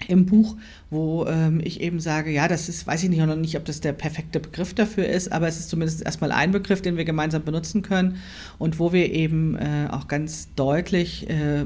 im 0.10 0.26
Buch, 0.26 0.56
wo 0.90 1.26
ähm, 1.26 1.62
ich 1.64 1.82
eben 1.82 2.00
sage, 2.00 2.32
ja, 2.32 2.48
das 2.48 2.70
ist, 2.70 2.88
weiß 2.88 3.04
ich 3.04 3.10
nicht 3.10 3.20
noch 3.20 3.36
nicht, 3.36 3.58
ob 3.58 3.66
das 3.66 3.82
der 3.82 3.94
perfekte 3.94 4.40
Begriff 4.40 4.74
dafür 4.74 5.08
ist, 5.08 5.32
aber 5.32 5.48
es 5.48 5.60
ist 5.60 5.70
zumindest 5.70 6.04
erstmal 6.04 6.32
ein 6.32 6.52
Begriff, 6.52 6.82
den 6.82 6.98
wir 6.98 7.06
gemeinsam 7.06 7.44
benutzen 7.44 7.82
können 7.82 8.18
und 8.58 8.80
wo 8.80 8.94
wir 8.94 9.12
eben 9.12 9.56
äh, 9.56 9.88
auch 9.92 10.08
ganz 10.08 10.54
deutlich 10.56 11.30
äh, 11.30 11.66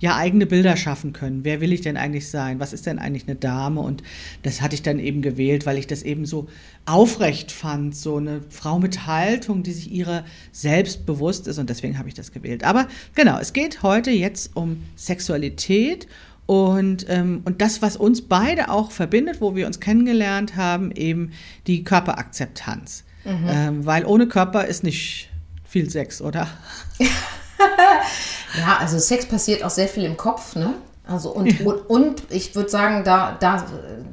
ja 0.00 0.16
eigene 0.16 0.46
Bilder 0.46 0.76
schaffen 0.76 1.12
können. 1.12 1.44
Wer 1.44 1.60
will 1.60 1.72
ich 1.72 1.80
denn 1.80 1.96
eigentlich 1.96 2.28
sein? 2.28 2.60
Was 2.60 2.72
ist 2.72 2.86
denn 2.86 2.98
eigentlich 2.98 3.26
eine 3.26 3.36
Dame? 3.36 3.80
Und 3.80 4.02
das 4.42 4.62
hatte 4.62 4.74
ich 4.74 4.82
dann 4.82 4.98
eben 4.98 5.22
gewählt, 5.22 5.66
weil 5.66 5.78
ich 5.78 5.86
das 5.86 6.02
eben 6.02 6.24
so 6.24 6.48
aufrecht 6.86 7.50
fand, 7.50 7.96
so 7.96 8.16
eine 8.16 8.42
Frau 8.48 8.78
mit 8.78 9.06
Haltung, 9.06 9.62
die 9.62 9.72
sich 9.72 9.90
ihrer 9.90 10.24
selbst 10.52 11.04
bewusst 11.06 11.48
ist 11.48 11.58
und 11.58 11.68
deswegen 11.68 11.98
habe 11.98 12.08
ich 12.08 12.14
das 12.14 12.32
gewählt. 12.32 12.64
Aber 12.64 12.88
genau, 13.14 13.38
es 13.38 13.52
geht 13.52 13.82
heute 13.82 14.10
jetzt 14.10 14.54
um 14.54 14.84
Sexualität 14.96 16.06
und, 16.48 17.04
ähm, 17.10 17.42
und 17.44 17.60
das, 17.60 17.82
was 17.82 17.98
uns 17.98 18.22
beide 18.22 18.70
auch 18.70 18.90
verbindet, 18.90 19.42
wo 19.42 19.54
wir 19.54 19.66
uns 19.66 19.80
kennengelernt 19.80 20.56
haben, 20.56 20.90
eben 20.92 21.32
die 21.66 21.84
Körperakzeptanz. 21.84 23.04
Mhm. 23.26 23.46
Ähm, 23.46 23.86
weil 23.86 24.06
ohne 24.06 24.28
Körper 24.28 24.64
ist 24.64 24.82
nicht 24.82 25.28
viel 25.66 25.90
Sex, 25.90 26.22
oder? 26.22 26.48
ja, 26.98 28.78
also 28.78 28.98
Sex 28.98 29.26
passiert 29.26 29.62
auch 29.62 29.68
sehr 29.68 29.88
viel 29.88 30.04
im 30.04 30.16
Kopf, 30.16 30.56
ne? 30.56 30.72
Also 31.06 31.32
und, 31.32 31.60
ja. 31.60 31.66
und, 31.66 31.80
und, 31.90 32.22
ich 32.30 32.54
würde 32.54 32.70
sagen, 32.70 33.04
da, 33.04 33.36
da, 33.38 33.66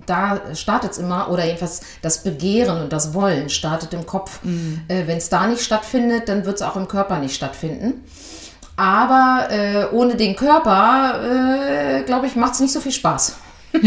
da 0.05 0.53
startet 0.55 0.91
es 0.91 0.97
immer, 0.97 1.31
oder 1.31 1.45
jedenfalls 1.45 1.83
das 2.01 2.21
Begehren 2.21 2.81
und 2.81 2.91
das 2.91 3.13
Wollen 3.13 3.49
startet 3.49 3.93
im 3.93 4.05
Kopf. 4.05 4.43
Mhm. 4.43 4.81
Äh, 4.89 5.07
Wenn 5.07 5.19
es 5.19 5.29
da 5.29 5.47
nicht 5.47 5.63
stattfindet, 5.63 6.27
dann 6.27 6.43
wird 6.43 6.57
es 6.57 6.61
auch 6.61 6.75
im 6.75 6.89
Körper 6.89 7.19
nicht 7.19 7.33
stattfinden. 7.33 8.03
Aber 8.75 9.47
äh, 9.49 9.85
ohne 9.93 10.15
den 10.15 10.35
Körper, 10.35 11.21
äh, 11.23 12.03
glaube 12.03 12.27
ich, 12.27 12.35
macht 12.35 12.53
es 12.55 12.59
nicht 12.59 12.73
so 12.73 12.79
viel 12.81 12.91
Spaß. 12.91 13.37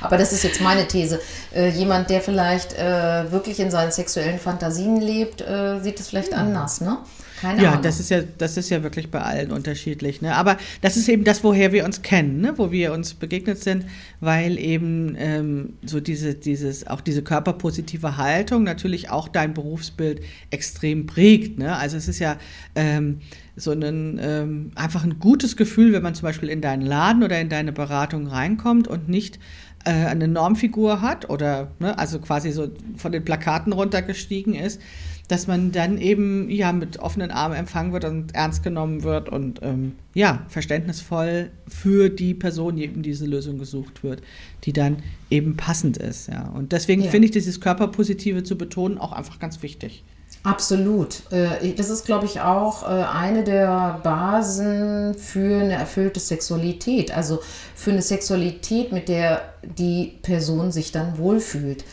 Aber 0.00 0.16
das 0.16 0.32
ist 0.32 0.44
jetzt 0.44 0.60
meine 0.60 0.86
These. 0.86 1.20
Äh, 1.54 1.70
jemand, 1.70 2.10
der 2.10 2.20
vielleicht 2.20 2.74
äh, 2.74 3.30
wirklich 3.30 3.60
in 3.60 3.70
seinen 3.70 3.92
sexuellen 3.92 4.38
Fantasien 4.38 5.00
lebt, 5.00 5.40
äh, 5.40 5.80
sieht 5.80 6.00
es 6.00 6.08
vielleicht 6.08 6.32
ja. 6.32 6.38
anders, 6.38 6.80
ne? 6.80 6.98
Keine 7.40 7.62
ja, 7.62 7.70
Ahnung. 7.70 7.82
das 7.82 8.00
ist 8.00 8.10
ja, 8.10 8.22
das 8.38 8.56
ist 8.56 8.70
ja 8.70 8.82
wirklich 8.82 9.10
bei 9.10 9.20
allen 9.20 9.50
unterschiedlich. 9.50 10.22
Ne? 10.22 10.34
Aber 10.34 10.56
das 10.80 10.96
ist 10.96 11.08
eben 11.08 11.24
das, 11.24 11.44
woher 11.44 11.72
wir 11.72 11.84
uns 11.84 12.00
kennen, 12.00 12.40
ne? 12.40 12.54
wo 12.56 12.70
wir 12.70 12.92
uns 12.92 13.12
begegnet 13.14 13.62
sind, 13.62 13.84
weil 14.20 14.58
eben 14.58 15.14
ähm, 15.18 15.74
so 15.84 16.00
diese, 16.00 16.34
dieses, 16.34 16.86
auch 16.86 17.02
diese 17.02 17.22
körperpositive 17.22 18.16
Haltung 18.16 18.62
natürlich 18.62 19.10
auch 19.10 19.28
dein 19.28 19.52
Berufsbild 19.52 20.22
extrem 20.50 21.06
prägt. 21.06 21.58
Ne? 21.58 21.76
Also 21.76 21.98
es 21.98 22.08
ist 22.08 22.20
ja 22.20 22.38
ähm, 22.76 23.20
so 23.56 23.70
ein, 23.70 24.18
ähm, 24.20 24.70
einfach 24.74 25.04
ein 25.04 25.18
gutes 25.18 25.56
Gefühl, 25.56 25.92
wenn 25.92 26.02
man 26.02 26.14
zum 26.14 26.24
Beispiel 26.24 26.48
in 26.48 26.60
deinen 26.60 26.82
Laden 26.82 27.22
oder 27.22 27.40
in 27.40 27.48
deine 27.48 27.72
Beratung 27.72 28.26
reinkommt 28.26 28.88
und 28.88 29.08
nicht 29.08 29.38
äh, 29.84 29.90
eine 29.90 30.28
Normfigur 30.28 31.00
hat 31.00 31.30
oder 31.30 31.70
ne, 31.78 31.96
also 31.98 32.18
quasi 32.18 32.50
so 32.50 32.68
von 32.96 33.12
den 33.12 33.24
Plakaten 33.24 33.72
runtergestiegen 33.72 34.54
ist, 34.54 34.80
dass 35.28 35.46
man 35.46 35.72
dann 35.72 35.98
eben 35.98 36.50
ja 36.50 36.72
mit 36.72 36.98
offenen 36.98 37.30
Armen 37.30 37.54
empfangen 37.54 37.92
wird 37.92 38.04
und 38.04 38.34
ernst 38.34 38.62
genommen 38.62 39.04
wird 39.04 39.28
und 39.28 39.60
ähm, 39.62 39.92
ja 40.12 40.44
verständnisvoll 40.48 41.50
für 41.66 42.10
die 42.10 42.34
Person 42.34 42.76
eben 42.76 43.02
diese 43.02 43.24
Lösung 43.24 43.58
gesucht 43.58 44.02
wird, 44.02 44.22
die 44.64 44.72
dann 44.72 44.98
eben 45.30 45.56
passend 45.56 45.96
ist. 45.96 46.28
Ja. 46.28 46.48
Und 46.48 46.72
deswegen 46.72 47.02
ja. 47.02 47.10
finde 47.10 47.26
ich 47.26 47.30
dieses 47.30 47.60
Körperpositive 47.60 48.42
zu 48.42 48.58
betonen 48.58 48.98
auch 48.98 49.12
einfach 49.12 49.38
ganz 49.38 49.62
wichtig. 49.62 50.04
Absolut. 50.44 51.22
Äh, 51.32 51.72
das 51.72 51.88
ist, 51.88 52.04
glaube 52.04 52.26
ich, 52.26 52.42
auch 52.42 52.82
äh, 52.82 52.86
eine 52.86 53.44
der 53.44 54.00
Basen 54.02 55.14
für 55.14 55.62
eine 55.62 55.72
erfüllte 55.72 56.20
Sexualität. 56.20 57.16
Also 57.16 57.40
für 57.74 57.92
eine 57.92 58.02
Sexualität, 58.02 58.92
mit 58.92 59.08
der 59.08 59.40
die 59.62 60.18
Person 60.22 60.70
sich 60.70 60.92
dann 60.92 61.16
wohlfühlt. 61.16 61.84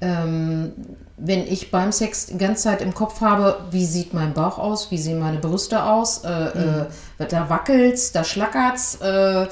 Ähm, 0.00 0.72
wenn 1.16 1.46
ich 1.46 1.70
beim 1.70 1.92
Sex 1.92 2.26
die 2.26 2.38
ganze 2.38 2.64
Zeit 2.64 2.82
im 2.82 2.94
Kopf 2.94 3.20
habe, 3.20 3.66
wie 3.70 3.84
sieht 3.84 4.12
mein 4.12 4.34
Bauch 4.34 4.58
aus, 4.58 4.90
wie 4.90 4.98
sehen 4.98 5.20
meine 5.20 5.38
Brüste 5.38 5.84
aus, 5.84 6.24
äh, 6.24 6.28
mhm. 6.58 6.86
da 7.28 7.48
wackelt's, 7.48 8.10
da 8.10 8.24
schlackert's, 8.24 8.96
äh, 8.96 9.46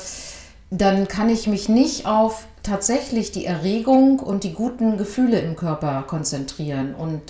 dann 0.71 1.07
kann 1.07 1.29
ich 1.29 1.47
mich 1.47 1.69
nicht 1.69 2.07
auf 2.07 2.47
tatsächlich 2.63 3.31
die 3.31 3.45
Erregung 3.45 4.19
und 4.19 4.43
die 4.43 4.53
guten 4.53 4.97
Gefühle 4.97 5.39
im 5.39 5.55
Körper 5.55 6.03
konzentrieren. 6.07 6.95
Und 6.95 7.21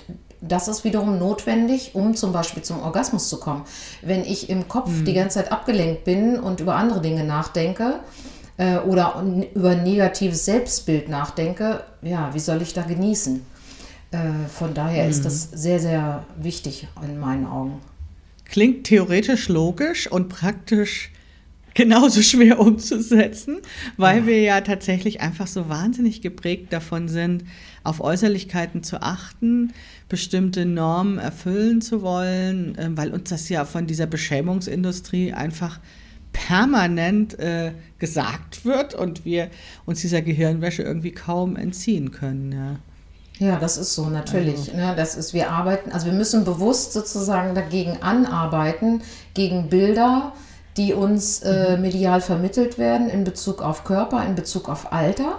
das 0.40 0.68
ist 0.68 0.85
wiederum 0.85 1.18
notwendig, 1.18 1.95
um 1.95 2.14
zum 2.14 2.33
Beispiel 2.33 2.62
zum 2.62 2.80
Orgasmus 2.80 3.28
zu 3.28 3.40
kommen. 3.40 3.64
Wenn 4.02 4.25
ich 4.25 4.50
im 4.50 4.68
Kopf 4.68 4.90
mhm. 4.90 5.04
die 5.04 5.14
ganze 5.14 5.38
Zeit 5.38 5.52
abgelenkt 5.52 6.04
bin 6.04 6.38
und 6.38 6.61
über 6.61 6.76
andere 6.76 7.00
Dinge 7.00 7.25
nachdenke 7.25 8.00
äh, 8.57 8.78
oder 8.78 9.25
über 9.54 9.71
ein 9.71 9.83
negatives 9.83 10.45
Selbstbild 10.45 11.09
nachdenke, 11.09 11.85
ja, 12.02 12.33
wie 12.35 12.40
soll 12.40 12.62
ich 12.62 12.73
da 12.73 12.83
genießen? 12.83 13.45
Äh, 14.11 14.49
von 14.49 14.75
daher 14.75 15.04
mhm. 15.04 15.11
ist 15.11 15.25
das 15.25 15.50
sehr, 15.50 15.80
sehr 15.80 16.25
wichtig 16.37 16.88
in 17.02 17.18
meinen 17.18 17.47
Augen. 17.47 17.80
Klingt 18.45 18.85
theoretisch 18.85 19.49
logisch 19.49 20.11
und 20.11 20.28
praktisch 20.28 21.11
genauso 21.75 22.23
schwer 22.23 22.59
umzusetzen, 22.59 23.59
weil 23.97 24.21
ja. 24.21 24.26
wir 24.26 24.40
ja 24.40 24.61
tatsächlich 24.61 25.21
einfach 25.21 25.47
so 25.47 25.68
wahnsinnig 25.68 26.23
geprägt 26.23 26.73
davon 26.73 27.09
sind, 27.09 27.45
auf 27.85 28.00
Äußerlichkeiten 28.00 28.83
zu 28.83 29.02
achten, 29.02 29.73
bestimmte 30.09 30.65
Normen 30.65 31.19
erfüllen 31.19 31.81
zu 31.81 32.03
wollen, 32.03 32.77
ähm, 32.79 32.97
weil 32.97 33.12
uns 33.12 33.31
das 33.31 33.49
ja 33.49 33.65
von 33.65 33.87
dieser 33.87 34.07
Beschämungsindustrie 34.07 35.33
einfach 35.33 35.81
permanent 36.33 37.38
äh, 37.38 37.73
gesagt 37.99 38.65
wird 38.65 38.95
und 38.95 39.25
wir 39.25 39.49
uns 39.87 40.00
dieser 40.00 40.23
Gehirnwäsche 40.23 40.83
irgendwie 40.83 41.12
kaum 41.12 41.57
entziehen 41.57 42.11
können. 42.11 42.53
Ja. 42.53 42.77
Ja, 43.38 43.57
das 43.57 43.77
ist 43.77 43.95
so, 43.95 44.09
natürlich. 44.09 44.59
Also. 44.59 44.77
Ne, 44.77 44.95
das 44.97 45.15
ist, 45.15 45.33
wir 45.33 45.50
arbeiten, 45.50 45.93
also 45.93 46.07
wir 46.07 46.12
müssen 46.12 46.45
bewusst 46.45 46.93
sozusagen 46.93 47.55
dagegen 47.55 48.03
anarbeiten, 48.03 49.03
gegen 49.35 49.69
Bilder, 49.69 50.33
die 50.77 50.93
uns 50.93 51.41
äh, 51.43 51.77
mhm. 51.77 51.83
medial 51.83 52.21
vermittelt 52.21 52.79
werden 52.79 53.09
in 53.09 53.25
Bezug 53.25 53.62
auf 53.62 53.85
Körper, 53.85 54.25
in 54.27 54.35
Bezug 54.35 54.69
auf 54.69 54.93
Alter. 54.93 55.38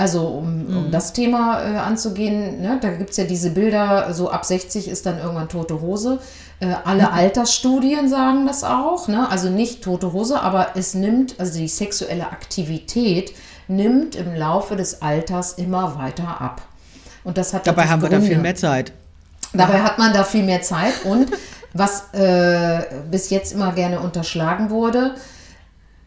Also 0.00 0.28
um, 0.28 0.46
um 0.66 0.86
mhm. 0.86 0.90
das 0.90 1.12
Thema 1.12 1.62
äh, 1.62 1.76
anzugehen, 1.76 2.62
ne, 2.62 2.78
da 2.80 2.88
gibt 2.88 3.10
es 3.10 3.18
ja 3.18 3.24
diese 3.24 3.50
Bilder, 3.50 4.14
so 4.14 4.30
ab 4.30 4.46
60 4.46 4.88
ist 4.88 5.04
dann 5.04 5.18
irgendwann 5.18 5.50
tote 5.50 5.82
Hose. 5.82 6.20
Äh, 6.58 6.72
alle 6.84 7.02
mhm. 7.02 7.12
Altersstudien 7.12 8.08
sagen 8.08 8.46
das 8.46 8.64
auch, 8.64 9.08
ne? 9.08 9.28
also 9.28 9.50
nicht 9.50 9.84
tote 9.84 10.14
Hose, 10.14 10.40
aber 10.40 10.68
es 10.74 10.94
nimmt, 10.94 11.38
also 11.38 11.58
die 11.58 11.68
sexuelle 11.68 12.24
Aktivität 12.24 13.34
nimmt 13.68 14.16
im 14.16 14.34
Laufe 14.34 14.74
des 14.74 15.02
Alters 15.02 15.52
immer 15.52 15.98
weiter 15.98 16.40
ab. 16.40 16.62
Und 17.22 17.36
das 17.36 17.52
hat 17.52 17.66
Dabei 17.66 17.86
haben 17.86 18.00
Gründe. 18.00 18.16
wir 18.16 18.22
da 18.22 18.26
viel 18.26 18.38
mehr 18.38 18.54
Zeit. 18.54 18.92
Dabei 19.52 19.82
hat 19.82 19.98
man 19.98 20.14
da 20.14 20.24
viel 20.24 20.44
mehr 20.44 20.62
Zeit 20.62 21.04
und 21.04 21.30
was 21.74 22.14
äh, 22.14 22.84
bis 23.10 23.28
jetzt 23.28 23.52
immer 23.52 23.72
gerne 23.72 24.00
unterschlagen 24.00 24.70
wurde, 24.70 25.14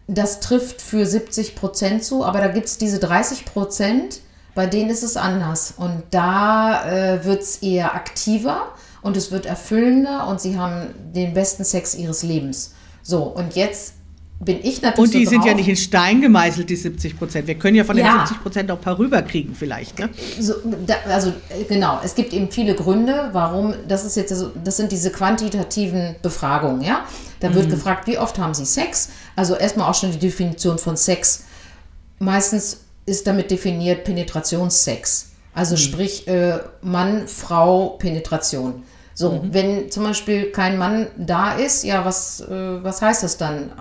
das 0.07 0.39
trifft 0.39 0.81
für 0.81 1.05
70 1.05 1.55
Prozent 1.55 2.03
zu, 2.03 2.25
aber 2.25 2.39
da 2.39 2.48
gibt 2.48 2.67
es 2.67 2.77
diese 2.77 3.00
30 3.00 3.45
Prozent, 3.45 4.19
bei 4.55 4.65
denen 4.65 4.89
ist 4.89 5.03
es 5.03 5.17
anders. 5.17 5.74
Und 5.77 6.03
da 6.12 6.86
äh, 6.86 7.25
wird 7.25 7.41
es 7.41 7.57
eher 7.57 7.95
aktiver 7.95 8.74
und 9.01 9.17
es 9.17 9.31
wird 9.31 9.45
erfüllender 9.45 10.27
und 10.27 10.41
sie 10.41 10.57
haben 10.57 10.93
den 11.13 11.33
besten 11.33 11.63
Sex 11.63 11.95
ihres 11.95 12.24
Lebens. 12.24 12.74
So, 13.01 13.24
und 13.24 13.55
jetzt 13.55 13.93
bin 14.39 14.60
ich 14.62 14.81
natürlich. 14.81 14.98
Und 14.98 15.13
die 15.13 15.25
so 15.25 15.31
sind 15.31 15.45
ja 15.45 15.53
nicht 15.53 15.67
in 15.67 15.75
Stein 15.75 16.22
gemeißelt, 16.22 16.69
die 16.69 16.75
70 16.75 17.17
Prozent. 17.17 17.48
Wir 17.48 17.55
können 17.55 17.75
ja 17.75 17.83
von 17.83 17.95
den 17.95 18.05
ja. 18.05 18.19
70 18.19 18.43
Prozent 18.43 18.72
auch 18.72 18.77
ein 18.77 18.81
paar 18.81 19.00
rüberkriegen, 19.00 19.55
vielleicht. 19.55 20.00
Ne? 20.00 20.10
So, 20.39 20.53
da, 20.86 20.95
also 21.07 21.33
genau, 21.67 22.00
es 22.03 22.15
gibt 22.15 22.33
eben 22.33 22.51
viele 22.51 22.75
Gründe, 22.75 23.29
warum. 23.31 23.74
Das 23.88 24.05
ist 24.05 24.15
jetzt 24.15 24.31
also, 24.31 24.51
das 24.63 24.77
sind 24.77 24.91
diese 24.91 25.12
quantitativen 25.12 26.15
Befragungen, 26.22 26.81
ja. 26.81 27.05
Da 27.39 27.53
wird 27.53 27.67
mhm. 27.67 27.72
gefragt, 27.72 28.07
wie 28.07 28.17
oft 28.17 28.38
haben 28.38 28.53
Sie 28.53 28.65
Sex? 28.65 29.10
Also 29.36 29.56
erstmal 29.56 29.90
auch 29.90 29.96
schon 29.96 30.12
die 30.12 30.20
Definition 30.20 30.78
von 30.78 30.98
Sex. 30.98 31.46
Meistens 32.20 32.82
ist 33.06 33.28
damit 33.28 33.52
definiert 33.52 34.04
Penetrationssex. 34.04 35.32
Also 35.54 35.75
mhm. 35.75 35.80
sprich 35.80 36.28
äh, 36.28 36.60
Mann, 36.82 37.28
Frau, 37.28 37.90
Penetration. 38.00 38.84
So, 39.13 39.34
mhm. 39.34 39.54
wenn 39.54 39.92
zum 39.92 40.04
Beispiel 40.04 40.52
kein 40.52 40.78
Mann 40.78 41.08
da 41.18 41.54
ist, 41.54 41.84
ja, 41.84 42.04
was, 42.06 42.42
äh, 42.42 42.84
was 42.84 43.02
heißt 43.02 43.24
das 43.24 43.38
dann? 43.38 43.72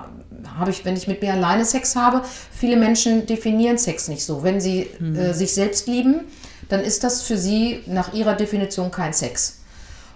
Habe 0.59 0.71
ich, 0.71 0.85
wenn 0.85 0.97
ich 0.97 1.09
mit 1.09 1.23
mir 1.23 1.33
alleine 1.33 1.65
Sex 1.65 1.97
habe? 1.97 2.23
Viele 2.53 2.77
Menschen 2.77 3.27
definieren 3.27 3.79
Sex 3.79 4.09
nicht 4.09 4.25
so. 4.25 4.43
Wenn 4.43 4.61
sie 4.61 4.91
mhm. 4.99 5.17
äh, 5.17 5.35
sich 5.35 5.55
selbst 5.55 5.87
lieben, 5.87 6.23
dann 6.69 6.81
ist 6.81 7.05
das 7.05 7.23
für 7.23 7.39
sie 7.39 7.83
nach 7.87 8.13
ihrer 8.13 8.35
Definition 8.35 8.91
kein 8.91 9.13
Sex. 9.13 9.62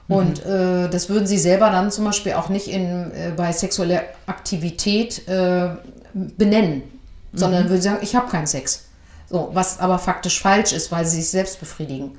Mhm. 0.08 0.16
Und 0.16 0.46
äh, 0.46 0.88
das 0.88 1.08
würden 1.08 1.26
sie 1.26 1.38
selber 1.38 1.70
dann 1.70 1.90
zum 1.90 2.04
Beispiel 2.04 2.34
auch 2.34 2.48
nicht 2.48 2.68
in, 2.68 3.10
äh, 3.12 3.32
bei 3.36 3.52
sexueller 3.52 4.02
Aktivität 4.26 5.26
äh, 5.28 5.70
benennen, 6.14 6.82
sondern 7.32 7.64
mhm. 7.64 7.68
würden 7.70 7.82
sagen, 7.82 7.98
ich 8.02 8.14
habe 8.14 8.30
keinen 8.30 8.46
Sex. 8.46 8.84
So, 9.28 9.50
was 9.52 9.80
aber 9.80 9.98
faktisch 9.98 10.40
falsch 10.40 10.72
ist, 10.72 10.92
weil 10.92 11.04
sie 11.04 11.16
sich 11.16 11.30
selbst 11.30 11.58
befriedigen. 11.58 12.16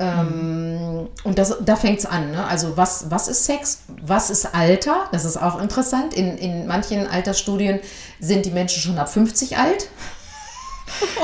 Ähm, 0.00 1.08
und 1.24 1.38
das, 1.38 1.58
da 1.64 1.76
fängt 1.76 2.00
es 2.00 2.06
an. 2.06 2.32
Ne? 2.32 2.44
Also 2.44 2.76
was, 2.76 3.10
was 3.10 3.28
ist 3.28 3.44
Sex? 3.44 3.82
Was 4.02 4.30
ist 4.30 4.54
Alter? 4.54 5.08
Das 5.12 5.24
ist 5.24 5.36
auch 5.36 5.60
interessant. 5.60 6.14
In, 6.14 6.38
in 6.38 6.66
manchen 6.66 7.06
Altersstudien 7.06 7.80
sind 8.18 8.46
die 8.46 8.50
Menschen 8.50 8.80
schon 8.80 8.98
ab 8.98 9.10
50 9.10 9.58
alt. 9.58 9.88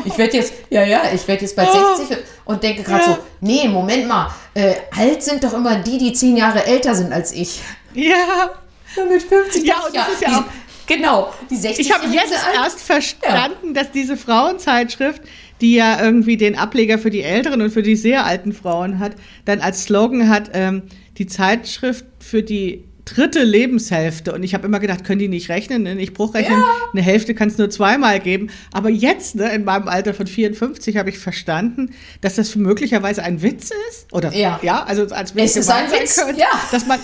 Ich 0.05 0.17
werde 0.19 0.37
jetzt, 0.37 0.53
ja, 0.71 0.85
ja, 0.85 1.03
ich 1.15 1.27
werde 1.27 1.43
jetzt 1.43 1.57
bei 1.57 1.65
60 1.65 2.19
und 2.45 2.63
denke 2.63 2.83
gerade 2.83 3.05
ja. 3.05 3.15
so, 3.15 3.19
nee, 3.41 3.69
Moment 3.69 4.07
mal, 4.07 4.31
äh, 4.55 4.75
alt 4.97 5.23
sind 5.23 5.43
doch 5.43 5.53
immer 5.53 5.77
die, 5.77 5.99
die 5.99 6.13
zehn 6.13 6.37
Jahre 6.37 6.65
älter 6.65 6.95
sind 6.95 7.13
als 7.13 7.33
ich. 7.33 7.61
Ja. 7.95 8.51
Mit 9.11 9.23
50 9.23 9.65
Ja, 9.65 9.77
und 9.87 9.95
das 9.95 10.07
ja, 10.07 10.13
ist 10.13 10.21
ja 10.23 10.39
auch, 10.39 10.45
Genau, 10.87 11.33
die 11.51 11.57
60 11.57 11.85
Ich 11.85 11.93
habe 11.93 12.07
jetzt 12.07 12.33
erst 12.55 12.81
verstanden, 12.81 13.69
ja. 13.69 13.73
dass 13.73 13.91
diese 13.91 14.17
Frauenzeitschrift, 14.17 15.21
die 15.61 15.75
ja 15.75 16.03
irgendwie 16.03 16.37
den 16.37 16.57
Ableger 16.57 16.99
für 16.99 17.11
die 17.11 17.23
älteren 17.23 17.61
und 17.61 17.71
für 17.71 17.83
die 17.83 17.97
sehr 17.97 18.25
alten 18.25 18.53
Frauen 18.53 18.99
hat, 18.99 19.13
dann 19.45 19.61
als 19.61 19.85
Slogan 19.85 20.29
hat, 20.29 20.51
ähm, 20.55 20.85
die 21.19 21.27
Zeitschrift 21.27 22.05
für 22.21 22.43
die 22.43 22.85
dritte 23.07 23.43
Lebenshälfte. 23.43 24.35
Und 24.35 24.43
ich 24.43 24.53
habe 24.53 24.67
immer 24.67 24.81
gedacht, 24.81 25.05
können 25.05 25.21
die 25.21 25.29
nicht 25.29 25.49
rechnen, 25.49 25.85
ne? 25.85 25.95
nicht 25.95 26.13
Bruchrechnen, 26.13 26.59
ja. 26.59 26.67
eine 26.93 27.03
Hälfte 27.03 27.35
kann 27.35 27.49
es 27.49 27.57
nur 27.57 27.71
zweimal 27.71 28.21
geben. 28.21 28.51
Aber 28.73 28.91
jetzt, 28.91 29.37
ne, 29.37 29.51
in 29.55 29.65
meinem 29.65 29.89
Alter 29.89 30.13
von 30.13 30.27
54, 30.27 30.99
habe 30.99 31.09
ich 31.09 31.19
verstanden, 31.19 31.95
dass 32.21 32.35
das 32.35 32.55
möglicherweise 32.57 33.23
ein 33.23 33.41
Witz 33.41 33.71
ist. 33.89 34.13
Oder 34.13 34.33
ja, 34.35 34.61
ja 34.63 34.85
also 34.85 35.07
als 35.15 35.35
Witz 35.35 35.53
es 35.53 35.57
ist 35.57 35.71
ein 35.71 35.91
Witz, 35.91 36.17
könnte, 36.17 36.41
ja. 36.41 36.49
dass 36.71 36.87
man 36.87 36.99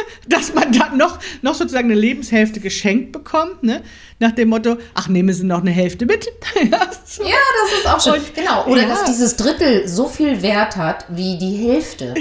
dass 0.28 0.54
man 0.54 0.72
dann 0.72 0.96
noch, 0.96 1.18
noch 1.42 1.54
sozusagen 1.54 1.90
eine 1.90 2.00
Lebenshälfte 2.00 2.60
geschenkt 2.60 3.12
bekommt, 3.12 3.62
ne? 3.62 3.82
nach 4.18 4.32
dem 4.32 4.48
Motto, 4.48 4.76
ach, 4.94 5.08
nehmen 5.08 5.34
Sie 5.34 5.44
noch 5.44 5.60
eine 5.60 5.70
Hälfte 5.70 6.06
mit. 6.06 6.26
ja, 6.70 6.88
so. 7.04 7.24
ja, 7.24 7.36
das 7.62 7.78
ist 7.78 7.86
auch 7.86 8.00
schön. 8.00 8.22
Und, 8.22 8.34
genau, 8.34 8.66
oder 8.66 8.82
ja. 8.82 8.88
dass 8.88 9.04
dieses 9.04 9.36
Drittel 9.36 9.88
so 9.88 10.08
viel 10.08 10.40
Wert 10.42 10.76
hat 10.76 11.04
wie 11.08 11.36
die 11.38 11.68
Hälfte. 11.68 12.14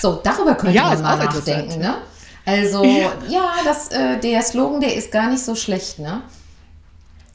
So, 0.00 0.20
darüber 0.22 0.54
könnte 0.54 0.76
ja, 0.76 0.94
man 0.94 1.02
mal 1.02 1.16
nachdenken. 1.18 1.78
Ne? 1.80 1.96
Also, 2.50 2.84
ja, 2.84 3.12
ja 3.28 3.50
das, 3.64 3.88
äh, 3.88 4.18
der 4.18 4.42
Slogan, 4.42 4.80
der 4.80 4.94
ist 4.94 5.12
gar 5.12 5.30
nicht 5.30 5.44
so 5.44 5.54
schlecht, 5.54 5.98
ne? 5.98 6.22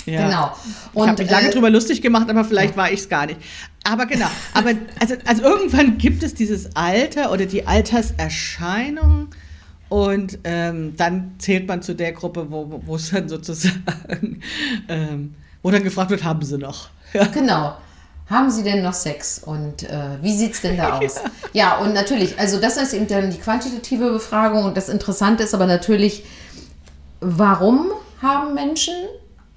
Ja. 0.05 0.25
Genau. 0.25 0.55
Und, 0.93 1.05
ich 1.05 1.09
habe 1.09 1.23
mich 1.23 1.31
lange 1.31 1.49
äh, 1.49 1.51
drüber 1.51 1.69
lustig 1.69 2.01
gemacht, 2.01 2.29
aber 2.29 2.43
vielleicht 2.43 2.71
ja. 2.71 2.77
war 2.77 2.91
ich 2.91 2.99
es 2.99 3.09
gar 3.09 3.25
nicht. 3.25 3.39
Aber 3.83 4.05
genau. 4.05 4.27
Aber 4.53 4.71
also, 4.99 5.15
also 5.25 5.43
irgendwann 5.43 5.97
gibt 5.97 6.21
es 6.23 6.33
dieses 6.33 6.75
Alter 6.75 7.31
oder 7.31 7.45
die 7.45 7.65
Alterserscheinung 7.65 9.29
und 9.89 10.39
ähm, 10.43 10.95
dann 10.97 11.35
zählt 11.37 11.67
man 11.67 11.81
zu 11.81 11.95
der 11.95 12.11
Gruppe, 12.11 12.47
wo, 12.49 12.95
es 12.95 13.11
dann 13.11 13.29
sozusagen, 13.29 14.41
ähm, 14.89 15.35
wo 15.61 15.71
dann 15.71 15.83
gefragt 15.83 16.11
wird, 16.11 16.23
haben 16.23 16.43
sie 16.43 16.57
noch? 16.57 16.89
Ja. 17.13 17.25
Genau. 17.25 17.75
Haben 18.29 18.49
Sie 18.49 18.63
denn 18.63 18.81
noch 18.81 18.93
Sex? 18.93 19.39
Und 19.39 19.83
äh, 19.83 20.21
wie 20.21 20.35
sieht 20.35 20.53
es 20.53 20.61
denn 20.61 20.77
da 20.77 20.97
aus? 20.99 21.15
Ja. 21.53 21.77
und 21.77 21.93
natürlich, 21.93 22.39
also 22.39 22.59
das 22.59 22.77
ist 22.77 22.93
eben 22.93 23.07
dann 23.07 23.29
die 23.29 23.37
quantitative 23.37 24.11
Befragung. 24.11 24.65
Und 24.65 24.77
das 24.77 24.89
Interessante 24.89 25.43
ist 25.43 25.53
aber 25.53 25.67
natürlich, 25.67 26.23
warum 27.19 27.91
haben 28.21 28.53
Menschen 28.53 28.95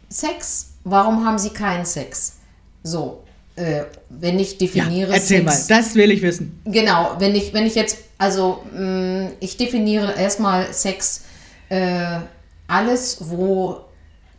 Sex? 0.08 0.72
Warum 0.84 1.24
haben 1.24 1.38
sie 1.38 1.50
keinen 1.50 1.84
Sex? 1.84 2.36
So, 2.82 3.22
äh, 3.56 3.82
wenn 4.08 4.38
ich 4.38 4.58
definiere 4.58 5.10
ja, 5.10 5.16
erzähl 5.16 5.48
Sex, 5.48 5.68
mal, 5.68 5.76
das 5.76 5.94
will 5.94 6.10
ich 6.10 6.22
wissen. 6.22 6.60
Genau, 6.64 7.16
wenn 7.18 7.34
ich, 7.34 7.52
wenn 7.54 7.66
ich 7.66 7.74
jetzt, 7.74 7.98
also 8.18 8.62
mh, 8.72 8.80
mm, 8.80 9.28
ich 9.40 9.56
definiere 9.56 10.14
erstmal 10.14 10.72
Sex 10.72 11.22
äh, 11.70 12.18
alles, 12.66 13.18
wo 13.20 13.80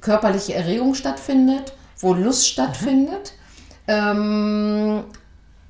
körperliche 0.01 0.53
Erregung 0.53 0.93
stattfindet, 0.93 1.73
wo 1.99 2.13
Lust 2.13 2.47
stattfindet. 2.47 3.33
Ähm, 3.89 5.03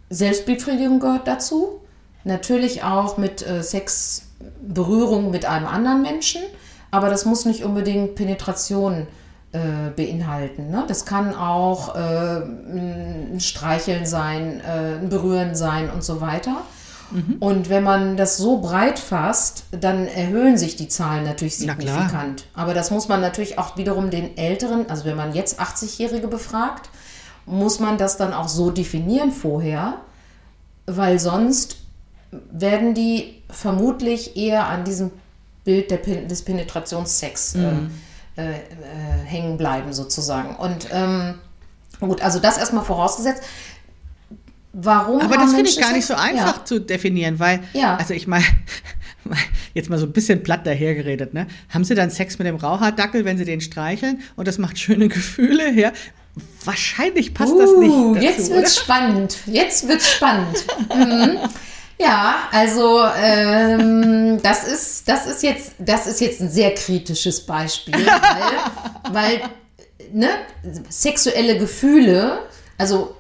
Selbstbefriedigung 0.10 0.99
gehört 0.99 1.27
dazu. 1.27 1.79
Natürlich 2.25 2.84
auch 2.84 3.17
mit 3.17 3.47
äh, 3.47 3.63
Sex, 3.63 4.23
Berührung 4.62 5.32
mit 5.32 5.45
einem 5.45 5.67
anderen 5.67 6.01
Menschen, 6.01 6.41
aber 6.91 7.10
das 7.10 7.25
muss 7.25 7.45
nicht 7.45 7.63
unbedingt 7.63 8.15
Penetration 8.15 9.08
äh, 9.53 9.89
beinhalten. 9.95 10.69
Ne? 10.69 10.84
Das 10.88 11.05
kann 11.05 11.34
auch 11.34 11.95
äh, 11.95 12.41
ein 12.41 13.39
Streicheln 13.39 14.05
sein, 14.05 14.62
äh, 14.62 14.99
ein 14.99 15.10
Berühren 15.10 15.55
sein 15.55 15.89
und 15.89 16.03
so 16.03 16.19
weiter. 16.19 16.58
Mhm. 17.12 17.38
Und 17.39 17.69
wenn 17.69 17.84
man 17.84 18.17
das 18.17 18.38
so 18.38 18.60
breit 18.60 18.99
fasst, 18.99 19.63
dann 19.71 20.08
erhöhen 20.08 20.58
sich 20.58 20.75
die 20.75 20.89
Zahlen 20.89 21.23
natürlich 21.23 21.58
signifikant. 21.58 22.45
Aber 22.53 22.73
das 22.73 22.91
muss 22.91 23.08
man 23.08 23.21
natürlich 23.21 23.58
auch 23.58 23.77
wiederum 23.77 24.10
den 24.12 24.38
Älteren, 24.38 24.89
also 24.89 25.05
wenn 25.05 25.15
man 25.15 25.34
jetzt 25.34 25.60
80-Jährige 25.60 26.27
befragt, 26.27 26.89
muss 27.49 27.79
man 27.79 27.97
das 27.97 28.17
dann 28.17 28.33
auch 28.33 28.47
so 28.47 28.71
definieren 28.71 29.31
vorher, 29.31 29.95
weil 30.85 31.19
sonst 31.19 31.77
werden 32.51 32.93
die 32.93 33.41
vermutlich 33.49 34.38
eher 34.38 34.67
an 34.67 34.83
diesem 34.83 35.12
Bild 35.63 35.91
der, 35.91 35.97
des 35.97 36.43
Penetrationssex 36.43 37.55
äh, 37.55 37.59
mhm 37.59 37.91
äh, 38.39 38.51
äh, 38.51 38.55
hängen 39.25 39.57
bleiben 39.57 39.91
sozusagen. 39.91 40.55
Und 40.55 40.88
ähm, 40.93 41.35
gut, 41.99 42.21
also 42.21 42.39
das 42.39 42.57
erstmal 42.57 42.85
vorausgesetzt. 42.85 43.43
Warum? 44.71 45.19
Aber 45.19 45.35
das 45.35 45.53
finde 45.53 45.69
ich 45.69 45.77
gar 45.77 45.91
nicht 45.91 46.05
so 46.05 46.13
einfach 46.13 46.59
ja. 46.59 46.65
zu 46.65 46.79
definieren, 46.79 47.38
weil, 47.38 47.59
ja. 47.73 47.97
also 47.97 48.13
ich 48.13 48.27
meine, 48.27 48.45
jetzt 49.73 49.89
mal 49.89 49.99
so 49.99 50.05
ein 50.05 50.13
bisschen 50.13 50.41
platt 50.41 50.65
dahergeredet, 50.65 51.33
ne? 51.33 51.47
Haben 51.67 51.83
Sie 51.83 51.95
dann 51.95 52.12
Sex 52.12 52.39
mit 52.39 52.47
dem 52.47 52.55
Raucherdackel, 52.55 53.25
wenn 53.25 53.38
Sie 53.38 53.43
den 53.43 53.59
streicheln 53.59 54.21
und 54.38 54.47
das 54.47 54.57
macht 54.57 54.79
schöne 54.79 55.09
Gefühle 55.09 55.69
her? 55.69 55.91
Wahrscheinlich 56.65 57.34
passt 57.34 57.54
uh, 57.54 57.60
das 57.60 57.71
nicht. 57.78 57.91
Dazu, 57.91 58.25
jetzt 58.25 58.52
wird 58.52 58.69
spannend. 58.69 59.38
Jetzt 59.45 59.88
wird 59.88 60.02
spannend. 60.02 60.65
mhm. 60.93 61.39
Ja, 62.02 62.47
also 62.54 63.02
ähm, 63.21 64.41
das 64.41 64.65
ist 64.65 65.10
das 65.10 65.28
ist 65.28 65.43
jetzt 65.43 65.73
das 65.80 66.08
ist 66.08 66.21
jetzt 66.21 66.39
ein 66.39 66.49
sehr 66.49 66.73
kritisches 66.73 67.45
Beispiel, 67.45 67.93
weil, 67.93 69.13
weil 69.13 69.41
ne, 70.13 70.30
sexuelle 70.89 71.58
Gefühle, 71.58 72.43
also 72.78 73.15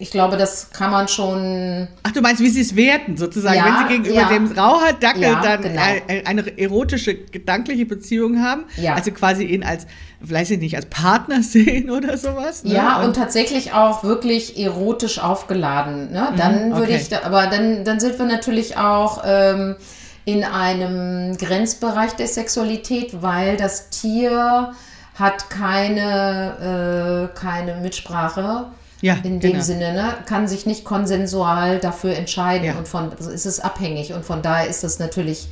ich 0.00 0.10
glaube, 0.10 0.38
das 0.38 0.70
kann 0.70 0.90
man 0.90 1.08
schon. 1.08 1.86
Ach, 2.04 2.10
du 2.10 2.22
meinst, 2.22 2.40
wie 2.40 2.48
sie 2.48 2.62
es 2.62 2.74
werten, 2.74 3.18
sozusagen. 3.18 3.58
Ja, 3.58 3.66
Wenn 3.66 3.76
sie 3.76 3.94
gegenüber 3.96 4.22
ja. 4.22 4.28
dem 4.30 4.50
Rauhardackel 4.50 5.22
ja, 5.22 5.42
dann 5.42 5.60
genau. 5.60 5.82
eine 6.24 6.58
erotische, 6.58 7.14
gedankliche 7.14 7.84
Beziehung 7.84 8.42
haben, 8.42 8.64
ja. 8.78 8.94
also 8.94 9.10
quasi 9.10 9.44
ihn 9.44 9.62
als, 9.62 9.86
weiß 10.20 10.52
ich 10.52 10.58
nicht, 10.58 10.74
als 10.74 10.86
Partner 10.86 11.42
sehen 11.42 11.90
oder 11.90 12.16
sowas. 12.16 12.64
Ne? 12.64 12.72
Ja, 12.72 13.00
und, 13.00 13.08
und, 13.08 13.16
tatsächlich 13.16 13.74
auch 13.74 14.02
wirklich 14.02 14.58
erotisch 14.58 15.18
aufgeladen. 15.18 16.10
Ne? 16.10 16.28
Mhm, 16.32 16.36
dann 16.38 16.70
würde 16.70 16.84
okay. 16.84 16.96
ich, 16.96 17.10
da, 17.10 17.20
aber 17.24 17.48
dann, 17.48 17.84
dann 17.84 18.00
sind 18.00 18.18
wir 18.18 18.24
natürlich 18.24 18.78
auch 18.78 19.22
ähm, 19.26 19.76
in 20.24 20.44
einem 20.44 21.36
Grenzbereich 21.36 22.12
der 22.12 22.26
Sexualität, 22.26 23.20
weil 23.20 23.58
das 23.58 23.90
Tier 23.90 24.72
hat 25.18 25.50
keine, 25.50 27.28
äh, 27.34 27.38
keine 27.38 27.82
Mitsprache 27.82 28.70
ja, 29.00 29.14
in 29.22 29.40
dem 29.40 29.52
genau. 29.52 29.64
Sinne, 29.64 29.92
ne? 29.92 30.14
kann 30.26 30.48
sich 30.48 30.66
nicht 30.66 30.84
konsensual 30.84 31.78
dafür 31.78 32.16
entscheiden 32.16 32.66
ja. 32.66 32.74
und 32.76 32.86
von 32.86 33.12
also 33.16 33.30
ist 33.30 33.46
es 33.46 33.60
abhängig 33.60 34.12
und 34.12 34.24
von 34.24 34.42
daher 34.42 34.68
ist 34.68 34.84
das 34.84 34.98
natürlich 34.98 35.48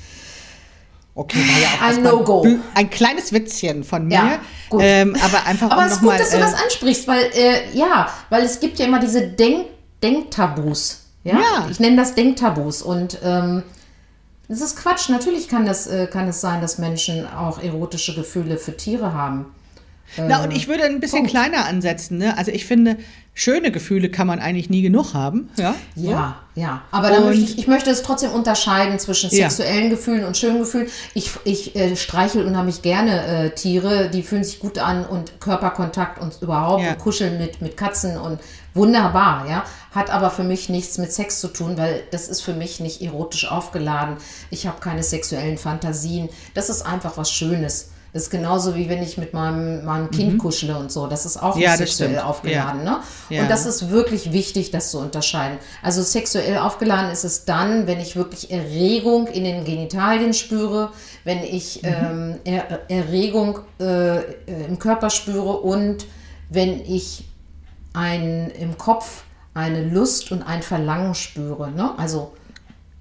Okay, 1.15 1.41
war 1.41 1.61
ja 1.61 1.69
auch 1.69 1.97
ein 1.97 2.03
No-Go. 2.05 2.47
Ein 2.77 2.91
kleines 2.91 3.33
Witzchen 3.33 3.83
von 3.83 4.07
mir. 4.07 4.15
Ja, 4.15 4.41
gut. 4.69 4.81
Ähm, 4.85 5.17
aber 5.21 5.47
einfach 5.47 5.69
aber 5.69 5.87
es 5.87 5.95
ist 5.95 5.99
gut, 5.99 6.11
mal, 6.11 6.19
dass 6.19 6.31
du 6.31 6.37
äh, 6.37 6.41
das 6.41 6.55
ansprichst, 6.55 7.09
weil 7.09 7.25
äh, 7.35 7.77
ja, 7.77 8.09
weil 8.31 8.45
es 8.45 8.61
gibt 8.61 8.79
ja 8.79 8.87
immer 8.87 9.01
diese 9.01 9.27
Denk 9.27 9.67
Denktabus. 10.01 11.07
Ja? 11.25 11.35
ja? 11.35 11.69
Ich 11.71 11.81
nenne 11.81 11.97
das 11.97 12.15
Denktabus 12.15 12.83
und 12.83 13.19
ähm, 13.25 13.65
das 14.49 14.61
ist 14.61 14.77
Quatsch. 14.77 15.09
Natürlich 15.09 15.49
kann 15.49 15.67
das, 15.67 15.87
äh, 15.89 16.07
kann 16.07 16.29
es 16.29 16.41
sein, 16.41 16.61
dass 16.61 16.79
Menschen 16.79 17.27
auch 17.27 17.61
erotische 17.61 18.15
Gefühle 18.15 18.57
für 18.57 18.77
Tiere 18.77 19.13
haben. 19.13 19.47
Na, 20.17 20.43
und 20.43 20.53
ich 20.53 20.69
würde 20.69 20.85
ein 20.85 21.01
bisschen 21.01 21.21
Punkt. 21.21 21.31
kleiner 21.31 21.67
ansetzen. 21.67 22.19
Ne? 22.19 22.37
Also 22.37 22.51
ich 22.51 22.65
finde, 22.67 22.97
schöne 23.35 23.71
Gefühle 23.71 24.11
kann 24.11 24.27
man 24.27 24.41
eigentlich 24.41 24.69
nie 24.69 24.83
genug 24.83 25.15
haben. 25.15 25.49
Ja, 25.57 25.75
ja. 25.95 26.37
Ja. 26.57 26.83
Aber 26.91 27.11
dann 27.11 27.25
möchte 27.25 27.45
ich, 27.45 27.59
ich 27.59 27.69
möchte 27.69 27.89
es 27.91 28.03
trotzdem 28.03 28.33
unterscheiden 28.33 28.99
zwischen 28.99 29.31
sexuellen 29.31 29.85
ja. 29.85 29.91
Gefühlen 29.91 30.25
und 30.25 30.37
schönen 30.37 30.59
Gefühlen. 30.59 30.89
Ich, 31.15 31.31
ich 31.45 31.77
äh, 31.77 31.95
streichel 31.95 32.45
unheimlich 32.45 32.83
gerne 32.83 33.27
äh, 33.27 33.51
Tiere, 33.51 34.11
die 34.11 34.25
fühlen 34.25 34.43
sich 34.43 34.59
gut 34.59 34.81
an 34.81 35.07
und 35.07 35.41
Körperkontakt 35.41 36.21
und 36.21 36.43
überhaupt 36.43 36.83
ja. 36.83 36.93
und 36.93 36.99
kuscheln 36.99 37.39
mit, 37.39 37.63
mit 37.63 37.77
Katzen 37.77 38.17
und 38.17 38.41
wunderbar, 38.75 39.49
ja. 39.49 39.65
Hat 39.93 40.11
aber 40.11 40.31
für 40.31 40.43
mich 40.43 40.69
nichts 40.69 40.99
mit 40.99 41.13
Sex 41.13 41.41
zu 41.41 41.49
tun, 41.49 41.79
weil 41.79 42.03
das 42.11 42.29
ist 42.29 42.41
für 42.41 42.55
mich 42.55 42.81
nicht 42.81 43.03
erotisch 43.03 43.49
aufgeladen. 43.49 44.17
Ich 44.51 44.67
habe 44.67 44.81
keine 44.81 45.05
sexuellen 45.05 45.59
Fantasien. 45.59 46.29
Das 46.55 46.71
ist 46.71 46.83
einfach 46.83 47.17
was 47.17 47.31
Schönes. 47.31 47.91
Das 48.13 48.25
ist 48.25 48.31
genauso 48.31 48.75
wie 48.75 48.89
wenn 48.89 49.03
ich 49.03 49.19
mit 49.19 49.35
meinem, 49.35 49.85
meinem 49.85 50.11
Kind 50.11 50.35
mhm. 50.35 50.39
kuschle 50.39 50.77
und 50.77 50.91
so. 50.91 51.07
Das 51.07 51.27
ist 51.27 51.37
auch 51.37 51.57
ja, 51.59 51.77
sexuell 51.77 52.19
aufgeladen. 52.19 52.85
Ja. 52.85 52.93
Ne? 52.93 53.01
Ja. 53.29 53.43
Und 53.43 53.51
das 53.51 53.67
ist 53.67 53.91
wirklich 53.91 54.33
wichtig, 54.33 54.71
das 54.71 54.91
zu 54.91 54.99
unterscheiden. 54.99 55.59
Also 55.83 56.03
sexuell 56.03 56.59
aufgeladen 56.59 57.11
ist 57.11 57.25
es 57.25 57.45
dann, 57.45 57.87
wenn 57.87 58.01
ich 58.01 58.17
wirklich 58.17 58.51
Erregung 58.51 59.27
in 59.27 59.45
den 59.45 59.65
Genitalien 59.65 60.33
spüre, 60.33 60.91
wenn 61.25 61.43
ich 61.43 61.83
mhm. 61.83 61.89
ähm, 61.89 62.39
er 62.45 62.91
Erregung 62.91 63.61
äh, 63.79 64.23
im 64.47 64.79
Körper 64.79 65.11
spüre 65.11 65.59
und 65.59 66.07
wenn 66.49 66.81
ich 66.81 67.29
ein, 67.93 68.51
im 68.51 68.79
Kopf 68.79 69.25
eine 69.55 69.83
Lust 69.85 70.31
und 70.33 70.43
ein 70.43 70.63
Verlangen 70.63 71.15
spüre. 71.15 71.71
Ne? 71.71 71.91
Also 71.99 72.33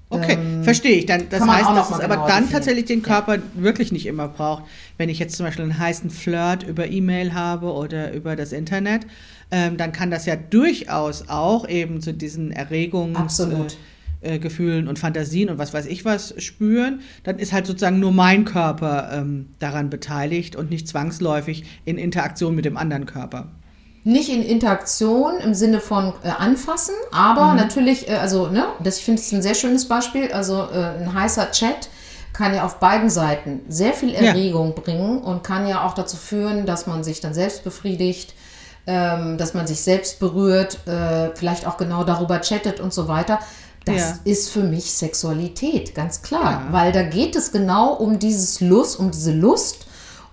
Okay, 0.10 0.38
ähm, 0.40 0.64
verstehe 0.64 0.96
ich. 0.96 1.06
Dann, 1.06 1.28
das 1.30 1.42
heißt, 1.42 1.70
dass 1.70 1.92
es 1.92 2.00
aber 2.00 2.16
dann 2.16 2.26
definieren. 2.26 2.50
tatsächlich 2.52 2.86
den 2.86 3.02
Körper 3.02 3.36
ja. 3.36 3.42
wirklich 3.56 3.92
nicht 3.92 4.06
immer 4.06 4.30
braucht. 4.30 4.64
Wenn 4.98 5.10
ich 5.10 5.20
jetzt 5.20 5.36
zum 5.36 5.46
Beispiel 5.46 5.64
einen 5.64 5.78
heißen 5.78 6.10
Flirt 6.10 6.64
über 6.64 6.88
E-Mail 6.88 7.34
habe 7.34 7.74
oder 7.74 8.14
über 8.14 8.38
das 8.38 8.54
Internet, 8.54 9.06
ähm, 9.52 9.76
dann 9.78 9.92
kann 9.92 10.10
das 10.10 10.26
ja 10.26 10.36
durchaus 10.36 11.28
auch 11.28 11.68
eben 11.68 12.02
zu 12.02 12.14
diesen 12.14 12.52
Erregungsgefühlen 12.52 13.68
äh, 14.22 14.86
äh, 14.86 14.90
und 14.90 14.98
Fantasien 14.98 15.50
und 15.50 15.58
was 15.58 15.74
weiß 15.74 15.88
ich 15.88 16.06
was 16.06 16.34
spüren. 16.42 17.02
Dann 17.24 17.38
ist 17.38 17.52
halt 17.52 17.66
sozusagen 17.66 18.00
nur 18.00 18.14
mein 18.14 18.46
Körper 18.46 19.10
ähm, 19.12 19.48
daran 19.60 19.90
beteiligt 19.90 20.56
und 20.56 20.70
nicht 20.70 20.88
zwangsläufig 20.88 21.66
in 21.84 21.98
Interaktion 21.98 22.56
mit 22.56 22.64
dem 22.64 22.78
anderen 22.78 23.06
Körper 23.06 23.52
nicht 24.08 24.30
in 24.30 24.42
Interaktion 24.42 25.38
im 25.40 25.54
Sinne 25.54 25.82
von 25.82 26.14
äh, 26.24 26.30
anfassen, 26.30 26.96
aber 27.12 27.48
mhm. 27.48 27.58
natürlich, 27.58 28.10
äh, 28.10 28.16
also, 28.16 28.48
ne, 28.48 28.66
das, 28.82 29.00
ich 29.00 29.06
finde 29.06 29.22
es 29.22 29.32
ein 29.34 29.42
sehr 29.42 29.54
schönes 29.54 29.88
Beispiel. 29.88 30.32
Also, 30.32 30.62
äh, 30.62 31.02
ein 31.02 31.14
heißer 31.14 31.52
Chat 31.52 31.90
kann 32.32 32.56
ja 32.56 32.64
auf 32.64 32.80
beiden 32.80 33.10
Seiten 33.10 33.62
sehr 33.68 33.94
viel 33.94 34.14
Erregung 34.14 34.74
ja. 34.76 34.82
bringen 34.82 35.20
und 35.20 35.44
kann 35.44 35.68
ja 35.68 35.86
auch 35.86 35.94
dazu 35.94 36.16
führen, 36.16 36.66
dass 36.66 36.88
man 36.88 37.04
sich 37.04 37.20
dann 37.20 37.34
selbst 37.34 37.66
befriedigt, 37.66 38.34
ähm, 38.86 39.38
dass 39.38 39.54
man 39.54 39.68
sich 39.68 39.82
selbst 39.82 40.20
berührt, 40.20 40.88
äh, 40.88 41.36
vielleicht 41.36 41.68
auch 41.68 41.76
genau 41.76 42.06
darüber 42.06 42.40
chattet 42.40 42.80
und 42.80 42.94
so 42.94 43.10
weiter. 43.10 43.40
Das 43.84 43.96
ja. 43.98 44.20
ist 44.24 44.50
für 44.50 44.64
mich 44.64 44.94
Sexualität, 44.94 45.96
ganz 45.96 46.22
klar, 46.22 46.66
ja. 46.66 46.68
weil 46.72 46.94
da 46.94 47.04
geht 47.04 47.36
es 47.36 47.52
genau 47.52 47.94
um 47.94 48.20
dieses 48.20 48.62
Lust, 48.62 49.00
um 49.00 49.12
diese 49.12 49.34
Lust 49.34 49.87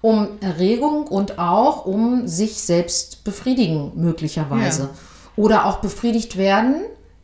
um 0.04 0.28
Erregung 0.42 1.06
und 1.06 1.38
auch 1.38 1.86
um 1.86 2.28
sich 2.28 2.60
selbst 2.60 3.24
befriedigen 3.24 3.92
möglicherweise. 3.94 4.82
Ja. 4.82 4.88
Oder 5.36 5.64
auch 5.64 5.78
befriedigt 5.78 6.36
werden 6.36 6.82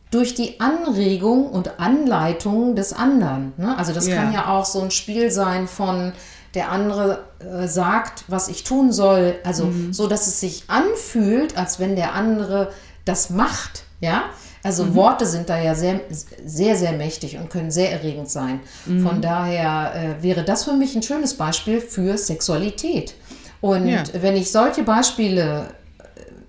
durch 0.09 0.33
die 0.33 0.59
Anregung 0.59 1.51
und 1.51 1.79
Anleitung 1.79 2.75
des 2.75 2.91
anderen. 2.91 3.53
Ne? 3.57 3.77
Also 3.77 3.93
das 3.93 4.07
ja. 4.07 4.15
kann 4.15 4.33
ja 4.33 4.47
auch 4.47 4.65
so 4.65 4.81
ein 4.81 4.89
Spiel 4.89 5.29
sein 5.29 5.67
von 5.67 6.13
der 6.55 6.71
andere 6.71 7.19
äh, 7.37 7.67
sagt, 7.67 8.23
was 8.29 8.47
ich 8.47 8.63
tun 8.63 8.91
soll, 8.91 9.35
also 9.43 9.65
mhm. 9.65 9.93
so, 9.93 10.07
dass 10.07 10.25
es 10.25 10.39
sich 10.39 10.63
anfühlt, 10.65 11.59
als 11.59 11.79
wenn 11.79 11.95
der 11.95 12.15
andere 12.15 12.71
das 13.05 13.29
macht, 13.29 13.83
ja. 13.99 14.23
Also 14.63 14.85
mhm. 14.85 14.95
Worte 14.95 15.25
sind 15.25 15.49
da 15.49 15.59
ja 15.59 15.73
sehr, 15.75 16.01
sehr, 16.45 16.75
sehr 16.75 16.91
mächtig 16.93 17.37
und 17.37 17.49
können 17.49 17.71
sehr 17.71 17.91
erregend 17.91 18.29
sein. 18.29 18.59
Mhm. 18.85 19.07
Von 19.07 19.21
daher 19.21 19.93
äh, 19.95 20.23
wäre 20.23 20.43
das 20.43 20.65
für 20.65 20.73
mich 20.73 20.95
ein 20.95 21.03
schönes 21.03 21.35
Beispiel 21.35 21.81
für 21.81 22.17
Sexualität. 22.17 23.15
Und 23.59 23.87
ja. 23.87 24.03
wenn 24.13 24.35
ich 24.35 24.51
solche 24.51 24.83
Beispiele 24.83 25.67
äh, 25.99 26.03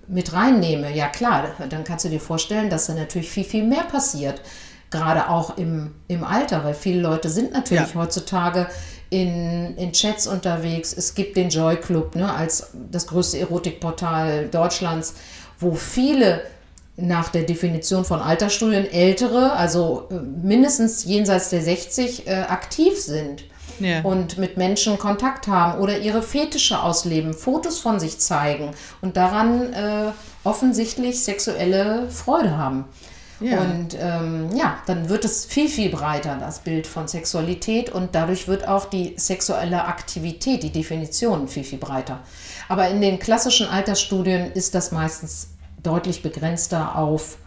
mit 0.07 0.33
reinnehme, 0.33 0.95
ja 0.95 1.07
klar, 1.07 1.49
dann 1.69 1.83
kannst 1.83 2.05
du 2.05 2.09
dir 2.09 2.19
vorstellen, 2.19 2.69
dass 2.69 2.87
da 2.87 2.93
natürlich 2.93 3.29
viel, 3.29 3.43
viel 3.43 3.63
mehr 3.63 3.83
passiert. 3.83 4.41
Gerade 4.91 5.29
auch 5.29 5.57
im, 5.57 5.95
im 6.07 6.23
Alter, 6.23 6.63
weil 6.63 6.75
viele 6.75 7.01
Leute 7.01 7.29
sind 7.29 7.51
natürlich 7.51 7.93
ja. 7.93 7.95
heutzutage 7.95 8.67
in, 9.09 9.75
in 9.77 9.91
Chats 9.91 10.27
unterwegs. 10.27 10.93
Es 10.93 11.15
gibt 11.15 11.35
den 11.35 11.49
Joy 11.49 11.77
Club 11.77 12.15
ne, 12.15 12.31
als 12.31 12.71
das 12.91 13.07
größte 13.07 13.39
Erotikportal 13.39 14.49
Deutschlands, 14.49 15.15
wo 15.59 15.73
viele 15.73 16.41
nach 16.95 17.29
der 17.29 17.43
Definition 17.43 18.05
von 18.05 18.21
Altersstudien 18.21 18.91
ältere, 18.91 19.53
also 19.53 20.07
äh, 20.11 20.15
mindestens 20.15 21.05
jenseits 21.05 21.49
der 21.49 21.61
60, 21.61 22.27
äh, 22.27 22.31
aktiv 22.31 22.99
sind 22.99 23.45
ja. 23.79 24.01
und 24.01 24.37
mit 24.37 24.57
Menschen 24.57 24.99
Kontakt 24.99 25.47
haben 25.47 25.79
oder 25.79 25.97
ihre 25.99 26.21
Fetische 26.21 26.81
ausleben, 26.81 27.33
Fotos 27.33 27.79
von 27.79 27.99
sich 27.99 28.19
zeigen 28.19 28.71
und 29.01 29.17
daran 29.17 29.73
äh, 29.73 30.11
offensichtlich 30.43 31.23
sexuelle 31.23 32.09
Freude 32.09 32.57
haben. 32.57 32.85
Ja. 33.39 33.59
Und 33.59 33.97
ähm, 33.99 34.49
ja, 34.55 34.77
dann 34.85 35.09
wird 35.09 35.25
es 35.25 35.45
viel, 35.45 35.67
viel 35.67 35.89
breiter, 35.89 36.37
das 36.39 36.59
Bild 36.59 36.87
von 36.87 37.07
Sexualität 37.07 37.89
und 37.89 38.15
dadurch 38.15 38.47
wird 38.47 38.67
auch 38.67 38.85
die 38.85 39.15
sexuelle 39.17 39.85
Aktivität, 39.85 40.63
die 40.63 40.71
Definition 40.71 41.47
viel, 41.47 41.63
viel 41.63 41.79
breiter. 41.79 42.19
Aber 42.69 42.87
in 42.87 43.01
den 43.01 43.19
klassischen 43.19 43.67
Altersstudien 43.67 44.51
ist 44.53 44.75
das 44.75 44.91
meistens 44.91 45.49
deutlich 45.83 46.23
begrenzter 46.23 46.97
auf, 46.97 47.37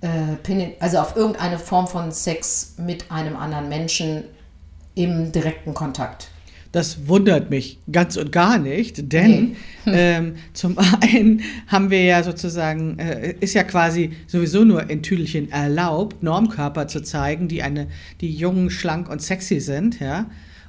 äh, 0.00 0.70
also 0.80 0.98
auf 0.98 1.16
irgendeine 1.16 1.58
Form 1.58 1.86
von 1.86 2.12
Sex 2.12 2.74
mit 2.78 3.10
einem 3.10 3.36
anderen 3.36 3.68
Menschen 3.68 4.24
im 4.94 5.32
direkten 5.32 5.74
Kontakt. 5.74 6.30
Das 6.72 7.08
wundert 7.08 7.48
mich 7.48 7.78
ganz 7.90 8.18
und 8.18 8.30
gar 8.30 8.58
nicht, 8.58 9.10
denn 9.12 9.56
nee. 9.86 9.92
ähm, 9.92 10.34
zum 10.52 10.76
einen 11.00 11.40
haben 11.66 11.90
wir 11.90 12.04
ja 12.04 12.22
sozusagen, 12.22 12.98
äh, 12.98 13.34
ist 13.40 13.54
ja 13.54 13.64
quasi 13.64 14.12
sowieso 14.26 14.64
nur 14.64 14.90
in 14.90 15.02
Tüdelchen 15.02 15.50
erlaubt, 15.50 16.22
Normkörper 16.22 16.86
zu 16.86 17.02
zeigen, 17.02 17.48
die 17.48 17.62
eine, 17.62 17.88
die 18.20 18.30
jung, 18.30 18.68
schlank 18.68 19.08
und 19.08 19.22
sexy 19.22 19.60
sind, 19.60 19.98
ja. 19.98 20.26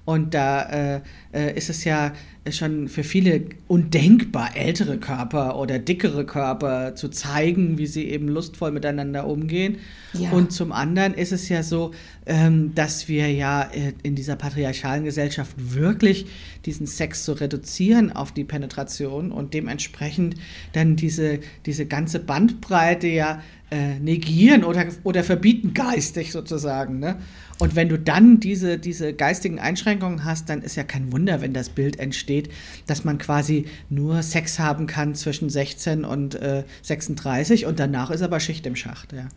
Und 0.09 0.33
da 0.33 0.63
äh, 0.95 1.01
äh, 1.33 1.55
ist 1.55 1.69
es 1.69 1.83
ja 1.83 2.13
schon 2.49 2.87
für 2.87 3.03
viele 3.03 3.43
undenkbar, 3.67 4.55
ältere 4.55 4.97
Körper 4.97 5.59
oder 5.59 5.77
dickere 5.77 6.25
Körper 6.25 6.95
zu 6.95 7.09
zeigen, 7.09 7.77
wie 7.77 7.85
sie 7.85 8.05
eben 8.05 8.27
lustvoll 8.27 8.71
miteinander 8.71 9.27
umgehen. 9.27 9.77
Ja. 10.13 10.31
Und 10.31 10.51
zum 10.51 10.71
anderen 10.71 11.13
ist 11.13 11.31
es 11.31 11.47
ja 11.47 11.61
so, 11.61 11.91
ähm, 12.25 12.73
dass 12.73 13.07
wir 13.07 13.31
ja 13.31 13.69
äh, 13.71 13.93
in 14.01 14.15
dieser 14.15 14.35
patriarchalen 14.35 15.03
Gesellschaft 15.03 15.51
wirklich 15.57 16.25
diesen 16.65 16.87
Sex 16.87 17.23
so 17.23 17.33
reduzieren 17.33 18.11
auf 18.11 18.31
die 18.31 18.45
Penetration 18.45 19.31
und 19.31 19.53
dementsprechend 19.53 20.37
dann 20.73 20.95
diese, 20.95 21.39
diese 21.67 21.85
ganze 21.85 22.17
Bandbreite 22.17 23.07
ja 23.07 23.43
äh, 23.69 23.99
negieren 23.99 24.63
oder, 24.63 24.87
oder 25.03 25.23
verbieten 25.23 25.75
geistig 25.75 26.31
sozusagen. 26.31 26.97
Ne? 26.97 27.17
Und 27.59 27.75
wenn 27.75 27.89
du 27.89 27.99
dann 27.99 28.39
diese, 28.39 28.77
diese 28.77 29.13
geistigen 29.13 29.59
Einschränkungen 29.59 30.23
hast, 30.23 30.49
dann 30.49 30.61
ist 30.61 30.75
ja 30.75 30.83
kein 30.83 31.11
Wunder, 31.11 31.41
wenn 31.41 31.53
das 31.53 31.69
Bild 31.69 31.99
entsteht, 31.99 32.49
dass 32.87 33.03
man 33.03 33.17
quasi 33.17 33.65
nur 33.89 34.23
Sex 34.23 34.59
haben 34.59 34.87
kann 34.87 35.13
zwischen 35.13 35.49
16 35.49 36.05
und 36.05 36.35
äh, 36.35 36.63
36 36.81 37.65
und 37.65 37.79
danach 37.79 38.11
ist 38.11 38.21
aber 38.21 38.39
Schicht 38.39 38.65
im 38.65 38.77
Schacht. 38.77 39.11
Ja. 39.11 39.27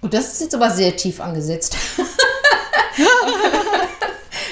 Und 0.00 0.14
das 0.14 0.34
ist 0.34 0.40
jetzt 0.40 0.54
aber 0.54 0.70
sehr 0.70 0.96
tief 0.96 1.20
angesetzt. 1.20 1.76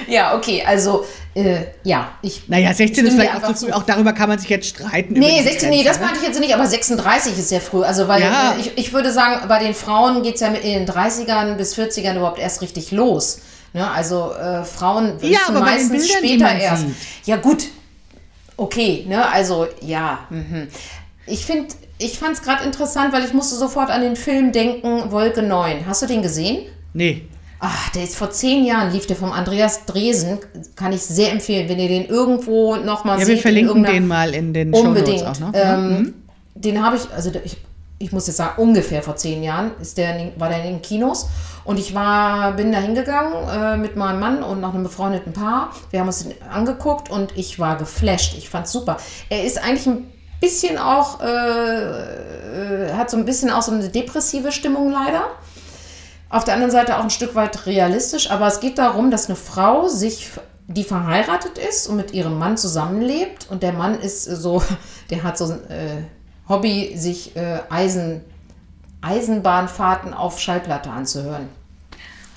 ja, 0.09 0.37
okay, 0.37 0.63
also 0.67 1.05
äh, 1.35 1.65
ja, 1.83 2.13
ich. 2.21 2.49
Naja, 2.49 2.75
16 2.75 3.07
ist 3.07 3.15
vielleicht 3.15 3.35
auch 3.35 3.55
zu 3.55 3.67
früh, 3.67 3.73
auch 3.73 3.85
darüber 3.85 4.13
kann 4.13 4.29
man 4.29 4.39
sich 4.39 4.51
jetzt 4.51 4.69
streiten. 4.69 5.15
Nee, 5.15 5.43
16, 5.43 5.71
nee, 5.71 5.83
das 5.83 5.99
ne? 5.99 6.05
meinte 6.05 6.21
ich 6.21 6.27
jetzt 6.27 6.41
nicht, 6.41 6.55
aber 6.55 6.67
36 6.67 7.39
ist 7.39 7.49
sehr 7.49 7.61
früh. 7.61 7.83
Also, 7.83 8.07
weil 8.09 8.21
ja. 8.23 8.53
Äh, 8.53 8.61
ich, 8.61 8.77
ich 8.77 8.93
würde 8.93 9.13
sagen, 9.13 9.49
bei 9.49 9.59
den 9.59 9.75
Frauen 9.75 10.23
geht 10.23 10.35
es 10.35 10.41
ja 10.41 10.51
mit 10.51 10.63
in 10.63 10.85
den 10.85 10.87
30ern 10.87 11.55
bis 11.55 11.77
40ern 11.77 12.17
überhaupt 12.17 12.39
erst 12.39 12.61
richtig 12.61 12.91
los. 12.91 13.41
Ne? 13.73 13.91
Also, 13.91 14.33
äh, 14.35 14.65
Frauen 14.65 15.15
ja, 15.23 15.41
aber 15.49 15.61
meistens 15.61 16.09
Bildern, 16.09 16.19
später 16.19 16.55
erst. 16.59 16.83
Sieht. 16.83 16.97
Ja, 17.25 17.37
gut. 17.37 17.69
Okay, 18.57 19.07
ne, 19.09 19.27
also, 19.31 19.67
ja. 19.81 20.27
Mhm. 20.29 20.69
Ich 21.27 21.47
finde, 21.47 21.75
ich 21.99 22.19
fand 22.19 22.35
es 22.35 22.43
gerade 22.43 22.65
interessant, 22.65 23.13
weil 23.15 23.25
ich 23.25 23.33
musste 23.33 23.57
sofort 23.57 23.91
an 23.91 24.03
den 24.03 24.17
Film 24.17 24.53
denken, 24.53 25.11
Wolke 25.11 25.43
9. 25.43 25.87
Hast 25.87 26.03
du 26.03 26.07
den 26.07 26.21
gesehen? 26.21 26.67
Nee. 26.93 27.27
Ach, 27.65 27.91
der 27.91 28.03
ist 28.03 28.17
vor 28.17 28.33
zehn 28.33 28.65
Jahren, 28.65 28.91
lief 28.91 29.07
der 29.07 29.15
vom 29.15 29.31
Andreas 29.31 29.87
Dresen. 29.87 30.41
Kann 30.75 30.93
ich 30.93 31.03
sehr 31.03 31.31
empfehlen, 31.31 31.69
wenn 31.69 31.79
ihr 31.79 31.87
den 31.87 32.07
irgendwo 32.07 32.75
nochmal 32.75 33.21
ja, 33.21 33.25
seht. 33.25 33.37
Ja, 33.37 33.37
wir 33.37 33.43
verlinken 33.43 33.85
den 33.85 34.09
mal 34.09 34.35
in 34.35 34.53
den 34.53 34.75
Unbedingt. 34.75 35.25
auch 35.25 35.39
noch. 35.39 35.53
Ähm, 35.55 35.89
mhm. 35.89 36.15
Den 36.57 36.85
habe 36.85 36.97
ich, 36.97 37.09
also 37.15 37.31
ich, 37.45 37.57
ich 37.99 38.11
muss 38.11 38.27
jetzt 38.27 38.39
sagen, 38.39 38.61
ungefähr 38.61 39.01
vor 39.01 39.15
zehn 39.15 39.45
Jahren 39.45 39.71
ist 39.81 39.97
der, 39.97 40.33
war 40.39 40.49
der 40.49 40.59
in 40.65 40.73
den 40.73 40.83
Kinos. 40.83 41.29
Und 41.63 41.79
ich 41.79 41.95
war, 41.95 42.51
bin 42.57 42.73
da 42.73 42.79
hingegangen 42.79 43.33
äh, 43.49 43.77
mit 43.77 43.95
meinem 43.95 44.19
Mann 44.19 44.43
und 44.43 44.61
noch 44.61 44.75
einem 44.75 44.83
befreundeten 44.83 45.33
Paar. 45.33 45.71
Wir 45.93 46.01
haben 46.01 46.09
uns 46.09 46.25
den 46.25 46.35
angeguckt 46.51 47.13
und 47.13 47.39
ich 47.39 47.61
war 47.61 47.77
geflasht. 47.77 48.35
Ich 48.37 48.49
fand 48.49 48.67
super. 48.67 48.97
Er 49.29 49.45
ist 49.45 49.63
eigentlich 49.63 49.87
ein 49.87 50.11
bisschen 50.41 50.79
auch, 50.79 51.21
äh, 51.21 51.27
äh, 52.89 52.93
hat 52.95 53.09
so 53.09 53.17
ein 53.17 53.25
bisschen 53.25 53.51
auch 53.51 53.63
so 53.63 53.71
eine 53.71 53.89
depressive 53.89 54.51
Stimmung 54.51 54.91
leider. 54.91 55.27
Auf 56.33 56.45
der 56.45 56.55
anderen 56.55 56.71
Seite 56.71 56.97
auch 56.97 57.03
ein 57.03 57.11
Stück 57.11 57.35
weit 57.35 57.67
realistisch, 57.67 58.31
aber 58.31 58.47
es 58.47 58.61
geht 58.61 58.79
darum, 58.79 59.11
dass 59.11 59.27
eine 59.27 59.37
Frau 59.37 59.87
sich, 59.89 60.31
die 60.67 60.83
verheiratet 60.83 61.59
ist 61.59 61.89
und 61.89 61.97
mit 61.97 62.15
ihrem 62.15 62.39
Mann 62.39 62.57
zusammenlebt 62.57 63.49
und 63.51 63.63
der 63.63 63.75
Mann 63.75 64.01
ist 64.01 64.25
so, 64.25 64.63
der 65.11 65.25
hat 65.25 65.37
so 65.37 65.45
ein 65.45 65.71
äh, 65.71 66.03
Hobby, 66.49 66.97
sich 66.97 67.37
äh, 67.37 67.59
Eisen, 67.69 68.23
Eisenbahnfahrten 69.03 70.15
auf 70.15 70.41
Schallplatte 70.41 70.89
anzuhören. 70.89 71.51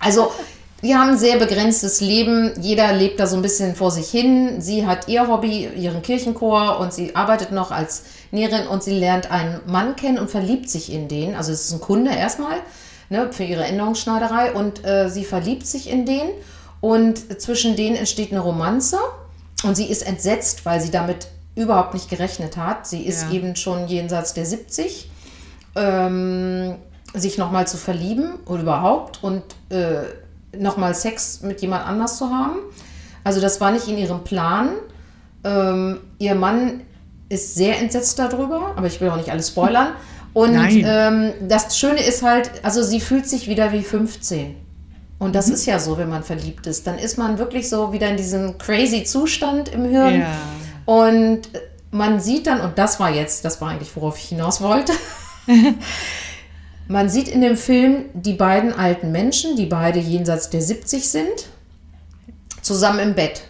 Also 0.01 0.29
die 0.83 0.93
haben 0.93 1.11
ein 1.11 1.17
sehr 1.17 1.37
begrenztes 1.37 2.01
Leben. 2.01 2.51
Jeder 2.59 2.91
lebt 2.91 3.21
da 3.21 3.27
so 3.27 3.37
ein 3.37 3.41
bisschen 3.41 3.75
vor 3.75 3.91
sich 3.91 4.09
hin. 4.09 4.59
Sie 4.59 4.85
hat 4.85 5.07
ihr 5.07 5.29
Hobby, 5.29 5.69
ihren 5.73 6.01
Kirchenchor 6.01 6.79
und 6.79 6.93
sie 6.93 7.15
arbeitet 7.15 7.53
noch 7.53 7.71
als 7.71 8.03
Näherin 8.31 8.67
und 8.67 8.83
sie 8.83 8.99
lernt 8.99 9.31
einen 9.31 9.61
Mann 9.67 9.95
kennen 9.95 10.19
und 10.19 10.29
verliebt 10.29 10.69
sich 10.69 10.91
in 10.91 11.07
den. 11.07 11.33
Also 11.33 11.53
es 11.53 11.61
ist 11.61 11.71
ein 11.71 11.79
Kunde 11.79 12.11
erstmal 12.11 12.57
ne, 13.09 13.31
für 13.31 13.43
ihre 13.43 13.63
Änderungsschneiderei 13.63 14.53
und 14.53 14.85
äh, 14.85 15.09
sie 15.09 15.25
verliebt 15.25 15.65
sich 15.67 15.89
in 15.89 16.05
den 16.05 16.29
und 16.81 17.41
zwischen 17.41 17.75
denen 17.75 17.95
entsteht 17.95 18.31
eine 18.31 18.41
Romanze 18.41 18.97
und 19.63 19.75
sie 19.75 19.85
ist 19.85 20.05
entsetzt, 20.05 20.65
weil 20.65 20.81
sie 20.81 20.91
damit 20.91 21.27
überhaupt 21.55 21.93
nicht 21.93 22.09
gerechnet 22.09 22.57
hat. 22.57 22.85
Sie 22.85 23.03
ist 23.03 23.23
ja. 23.23 23.31
eben 23.31 23.55
schon 23.55 23.87
jenseits 23.87 24.33
der 24.33 24.45
70, 24.45 25.09
ähm, 25.75 26.75
sich 27.13 27.37
nochmal 27.37 27.67
zu 27.67 27.77
verlieben 27.77 28.33
oder 28.45 28.61
überhaupt 28.61 29.23
und 29.23 29.43
äh, 29.69 30.03
nochmal 30.57 30.93
Sex 30.93 31.41
mit 31.41 31.61
jemand 31.61 31.85
anders 31.87 32.17
zu 32.17 32.29
haben. 32.29 32.57
Also 33.23 33.41
das 33.41 33.59
war 33.61 33.71
nicht 33.71 33.87
in 33.87 33.97
ihrem 33.97 34.23
Plan. 34.23 34.71
Ähm, 35.43 35.99
ihr 36.19 36.35
Mann 36.35 36.81
ist 37.29 37.55
sehr 37.55 37.79
entsetzt 37.79 38.19
darüber, 38.19 38.73
aber 38.75 38.87
ich 38.87 39.01
will 39.01 39.09
auch 39.09 39.17
nicht 39.17 39.31
alles 39.31 39.49
spoilern. 39.49 39.93
Und 40.35 40.59
ähm, 40.83 41.31
das 41.47 41.79
Schöne 41.79 42.05
ist 42.05 42.21
halt, 42.21 42.51
also 42.61 42.83
sie 42.83 42.99
fühlt 42.99 43.25
sich 43.25 43.47
wieder 43.47 43.71
wie 43.71 43.81
15. 43.81 44.57
Und 45.17 45.33
das 45.33 45.47
mhm. 45.47 45.53
ist 45.53 45.65
ja 45.65 45.79
so, 45.79 45.97
wenn 45.97 46.09
man 46.09 46.23
verliebt 46.23 46.67
ist. 46.67 46.85
Dann 46.85 46.99
ist 46.99 47.17
man 47.17 47.37
wirklich 47.37 47.69
so 47.69 47.93
wieder 47.93 48.09
in 48.09 48.17
diesem 48.17 48.57
crazy 48.57 49.05
Zustand 49.05 49.69
im 49.69 49.85
Hirn. 49.85 50.19
Ja. 50.19 50.37
Und 50.83 51.43
man 51.89 52.19
sieht 52.19 52.47
dann, 52.47 52.59
und 52.59 52.77
das 52.77 52.99
war 52.99 53.11
jetzt, 53.11 53.45
das 53.45 53.61
war 53.61 53.69
eigentlich, 53.69 53.95
worauf 53.95 54.17
ich 54.17 54.25
hinaus 54.25 54.59
wollte. 54.59 54.91
man 56.89 57.07
sieht 57.07 57.29
in 57.29 57.39
dem 57.39 57.55
Film 57.55 58.03
die 58.13 58.33
beiden 58.33 58.73
alten 58.73 59.13
Menschen, 59.13 59.55
die 59.55 59.67
beide 59.67 59.99
jenseits 59.99 60.49
der 60.49 60.61
70 60.61 61.09
sind, 61.09 61.47
zusammen 62.61 62.99
im 62.99 63.15
Bett. 63.15 63.43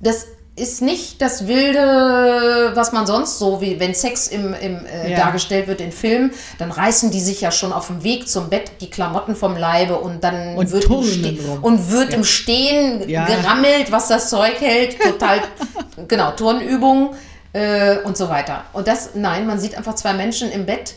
Das 0.00 0.28
ist 0.56 0.82
nicht 0.82 1.20
das 1.20 1.48
Wilde, 1.48 2.72
was 2.74 2.92
man 2.92 3.06
sonst 3.06 3.40
so, 3.40 3.60
wie 3.60 3.80
wenn 3.80 3.92
Sex 3.92 4.28
im, 4.28 4.54
im, 4.54 4.86
äh, 4.86 5.10
ja. 5.10 5.18
dargestellt 5.18 5.66
wird 5.66 5.80
in 5.80 5.90
Filmen, 5.90 6.30
dann 6.58 6.70
reißen 6.70 7.10
die 7.10 7.20
sich 7.20 7.40
ja 7.40 7.50
schon 7.50 7.72
auf 7.72 7.88
dem 7.88 8.04
Weg 8.04 8.28
zum 8.28 8.50
Bett 8.50 8.70
die 8.80 8.88
Klamotten 8.88 9.34
vom 9.34 9.56
Leibe 9.56 9.98
und 9.98 10.22
dann 10.22 10.56
und 10.56 10.70
wird, 10.70 10.84
im, 10.84 11.02
Ste 11.02 11.38
und 11.60 11.90
wird 11.90 12.10
ja. 12.10 12.16
im 12.18 12.24
Stehen 12.24 13.08
ja. 13.08 13.26
gerammelt, 13.26 13.90
was 13.90 14.06
das 14.06 14.30
Zeug 14.30 14.60
hält. 14.60 15.00
Total, 15.00 15.40
genau, 16.08 16.30
Turnübungen 16.30 17.10
äh, 17.52 17.98
und 18.04 18.16
so 18.16 18.28
weiter. 18.28 18.62
Und 18.72 18.86
das, 18.86 19.10
nein, 19.14 19.48
man 19.48 19.58
sieht 19.58 19.76
einfach 19.76 19.96
zwei 19.96 20.12
Menschen 20.12 20.52
im 20.52 20.66
Bett 20.66 20.94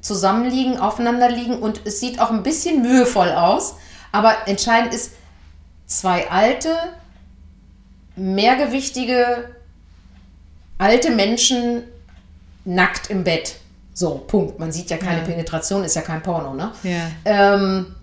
zusammenliegen, 0.00 0.78
aufeinander 0.78 1.28
liegen 1.28 1.58
und 1.58 1.82
es 1.84 2.00
sieht 2.00 2.18
auch 2.18 2.30
ein 2.30 2.42
bisschen 2.42 2.80
mühevoll 2.80 3.30
aus. 3.32 3.74
Aber 4.10 4.34
entscheidend 4.46 4.94
ist, 4.94 5.12
zwei 5.86 6.30
alte, 6.30 6.70
mehrgewichtige 8.16 9.54
alte 10.78 11.10
Menschen 11.10 11.82
nackt 12.64 13.10
im 13.10 13.24
Bett. 13.24 13.56
So, 13.94 14.24
Punkt. 14.26 14.58
Man 14.58 14.72
sieht 14.72 14.90
ja 14.90 14.96
keine 14.98 15.20
ja. 15.20 15.24
Penetration, 15.24 15.84
ist 15.84 15.96
ja 15.96 16.02
kein 16.02 16.22
Porno, 16.22 16.52
ne? 16.54 16.72
Ja. 16.82 17.08
Ähm, 17.24 17.94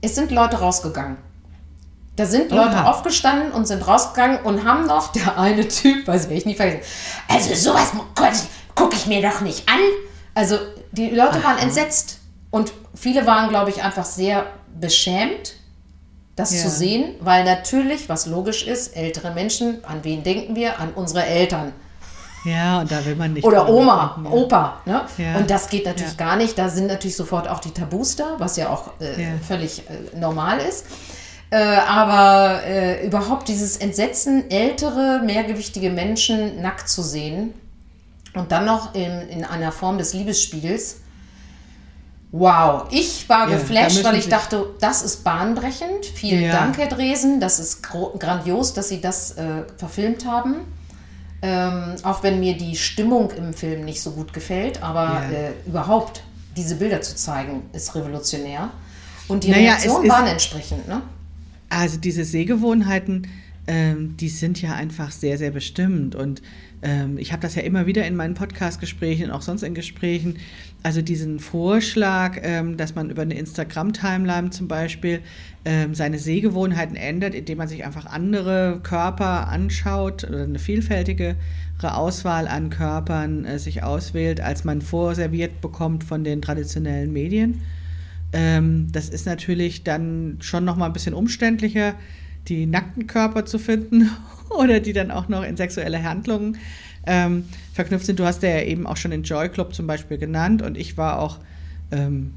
es 0.00 0.14
sind 0.14 0.30
Leute 0.30 0.58
rausgegangen. 0.58 1.16
Da 2.16 2.26
sind 2.26 2.52
Leute 2.52 2.76
Oha. 2.76 2.90
aufgestanden 2.90 3.50
und 3.50 3.66
sind 3.66 3.84
rausgegangen 3.84 4.40
und 4.40 4.64
haben 4.64 4.86
noch, 4.86 5.10
der 5.10 5.36
eine 5.36 5.66
Typ, 5.66 6.06
weiß 6.06 6.26
ich, 6.26 6.30
ich 6.38 6.46
nie 6.46 6.54
vergessen, 6.54 6.82
also 7.26 7.54
sowas 7.54 7.92
gucke 8.76 8.94
ich 8.94 9.06
mir 9.06 9.20
doch 9.20 9.40
nicht 9.40 9.68
an. 9.68 9.80
Also 10.34 10.58
die 10.92 11.10
Leute 11.10 11.38
Aha. 11.38 11.44
waren 11.44 11.58
entsetzt 11.58 12.20
und 12.52 12.72
viele 12.94 13.26
waren, 13.26 13.48
glaube 13.48 13.70
ich, 13.70 13.82
einfach 13.82 14.04
sehr 14.04 14.46
beschämt 14.78 15.54
das 16.36 16.52
ja. 16.54 16.62
zu 16.62 16.70
sehen, 16.70 17.14
weil 17.20 17.44
natürlich, 17.44 18.08
was 18.08 18.26
logisch 18.26 18.66
ist, 18.66 18.96
ältere 18.96 19.32
Menschen, 19.32 19.84
an 19.84 20.00
wen 20.02 20.22
denken 20.22 20.56
wir? 20.56 20.80
An 20.80 20.92
unsere 20.94 21.24
Eltern. 21.24 21.72
Ja, 22.44 22.80
und 22.80 22.90
da 22.90 23.04
will 23.04 23.16
man 23.16 23.32
nicht. 23.32 23.44
Oder 23.44 23.68
Oma, 23.68 24.16
denken, 24.16 24.32
ja. 24.32 24.42
Opa. 24.42 24.80
Ne? 24.84 25.00
Ja. 25.16 25.36
Und 25.36 25.50
das 25.50 25.68
geht 25.68 25.86
natürlich 25.86 26.16
gar 26.16 26.36
nicht. 26.36 26.58
Da 26.58 26.68
sind 26.68 26.88
natürlich 26.88 27.16
sofort 27.16 27.48
auch 27.48 27.60
die 27.60 27.70
Tabus 27.70 28.16
da, 28.16 28.34
was 28.38 28.56
ja 28.56 28.68
auch 28.68 29.00
äh, 29.00 29.38
völlig 29.46 29.82
äh, 29.88 30.16
normal 30.18 30.58
ist. 30.58 30.84
Äh, 31.50 31.56
aber 31.56 32.62
äh, 32.64 33.06
überhaupt 33.06 33.48
dieses 33.48 33.76
Entsetzen, 33.76 34.50
ältere, 34.50 35.22
mehrgewichtige 35.24 35.88
Menschen 35.90 36.60
nackt 36.60 36.88
zu 36.88 37.02
sehen 37.02 37.54
und 38.34 38.50
dann 38.52 38.64
noch 38.64 38.94
in, 38.94 39.28
in 39.28 39.44
einer 39.44 39.72
Form 39.72 39.96
des 39.96 40.12
Liebesspiels, 40.14 40.96
Wow, 42.36 42.88
ich 42.90 43.28
war 43.28 43.48
ja, 43.48 43.56
geflasht, 43.56 44.02
weil 44.02 44.16
ich 44.16 44.26
dachte, 44.26 44.66
das 44.80 45.04
ist 45.04 45.22
bahnbrechend. 45.22 46.04
Vielen 46.16 46.42
ja. 46.42 46.52
Dank, 46.52 46.76
Herr 46.78 46.88
Dresen. 46.88 47.38
Das 47.38 47.60
ist 47.60 47.80
grandios, 47.80 48.74
dass 48.74 48.88
Sie 48.88 49.00
das 49.00 49.38
äh, 49.38 49.62
verfilmt 49.76 50.26
haben. 50.26 50.56
Ähm, 51.42 51.94
auch 52.02 52.24
wenn 52.24 52.40
mir 52.40 52.56
die 52.56 52.74
Stimmung 52.74 53.30
im 53.30 53.54
Film 53.54 53.84
nicht 53.84 54.02
so 54.02 54.10
gut 54.10 54.32
gefällt, 54.32 54.82
aber 54.82 55.04
ja. 55.04 55.30
äh, 55.30 55.52
überhaupt 55.64 56.24
diese 56.56 56.74
Bilder 56.74 57.00
zu 57.02 57.14
zeigen, 57.14 57.62
ist 57.72 57.94
revolutionär. 57.94 58.70
Und 59.28 59.44
die 59.44 59.50
naja, 59.50 59.74
Reaktionen 59.74 60.08
waren 60.08 60.26
entsprechend, 60.26 60.88
ne? 60.88 61.02
Also 61.68 61.98
diese 61.98 62.24
Sehgewohnheiten, 62.24 63.28
ähm, 63.68 64.16
die 64.16 64.28
sind 64.28 64.60
ja 64.60 64.72
einfach 64.72 65.12
sehr, 65.12 65.38
sehr 65.38 65.52
bestimmt. 65.52 66.16
Und 66.16 66.42
ähm, 66.84 67.16
ich 67.16 67.32
habe 67.32 67.40
das 67.40 67.54
ja 67.54 67.62
immer 67.62 67.86
wieder 67.86 68.06
in 68.06 68.14
meinen 68.14 68.34
Podcast-Gesprächen, 68.34 69.30
auch 69.30 69.40
sonst 69.40 69.62
in 69.62 69.74
Gesprächen, 69.74 70.36
also 70.82 71.00
diesen 71.00 71.40
Vorschlag, 71.40 72.38
ähm, 72.42 72.76
dass 72.76 72.94
man 72.94 73.08
über 73.08 73.22
eine 73.22 73.34
Instagram-Timeline 73.34 74.50
zum 74.50 74.68
Beispiel 74.68 75.20
ähm, 75.64 75.94
seine 75.94 76.18
Sehgewohnheiten 76.18 76.94
ändert, 76.94 77.34
indem 77.34 77.58
man 77.58 77.68
sich 77.68 77.86
einfach 77.86 78.04
andere 78.04 78.80
Körper 78.82 79.48
anschaut 79.48 80.24
oder 80.24 80.42
eine 80.42 80.58
vielfältigere 80.58 81.36
Auswahl 81.82 82.46
an 82.46 82.68
Körpern 82.68 83.46
äh, 83.46 83.58
sich 83.58 83.82
auswählt, 83.82 84.42
als 84.42 84.64
man 84.64 84.82
vorserviert 84.82 85.62
bekommt 85.62 86.04
von 86.04 86.22
den 86.22 86.42
traditionellen 86.42 87.12
Medien. 87.14 87.62
Ähm, 88.34 88.88
das 88.92 89.08
ist 89.08 89.24
natürlich 89.24 89.84
dann 89.84 90.36
schon 90.40 90.66
noch 90.66 90.76
mal 90.76 90.86
ein 90.86 90.92
bisschen 90.92 91.14
umständlicher, 91.14 91.94
die 92.48 92.66
nackten 92.66 93.06
Körper 93.06 93.46
zu 93.46 93.58
finden 93.58 94.10
oder 94.58 94.80
die 94.80 94.92
dann 94.92 95.10
auch 95.10 95.28
noch 95.28 95.42
in 95.44 95.56
sexuelle 95.56 96.02
Handlungen 96.02 96.58
ähm, 97.06 97.44
verknüpft 97.72 98.06
sind. 98.06 98.18
Du 98.18 98.24
hast 98.24 98.42
ja 98.42 98.60
eben 98.60 98.86
auch 98.86 98.96
schon 98.96 99.10
den 99.10 99.22
Joy 99.22 99.48
Club 99.48 99.74
zum 99.74 99.86
Beispiel 99.86 100.18
genannt 100.18 100.62
und 100.62 100.76
ich 100.76 100.96
war 100.96 101.18
auch 101.18 101.38
ähm, 101.90 102.34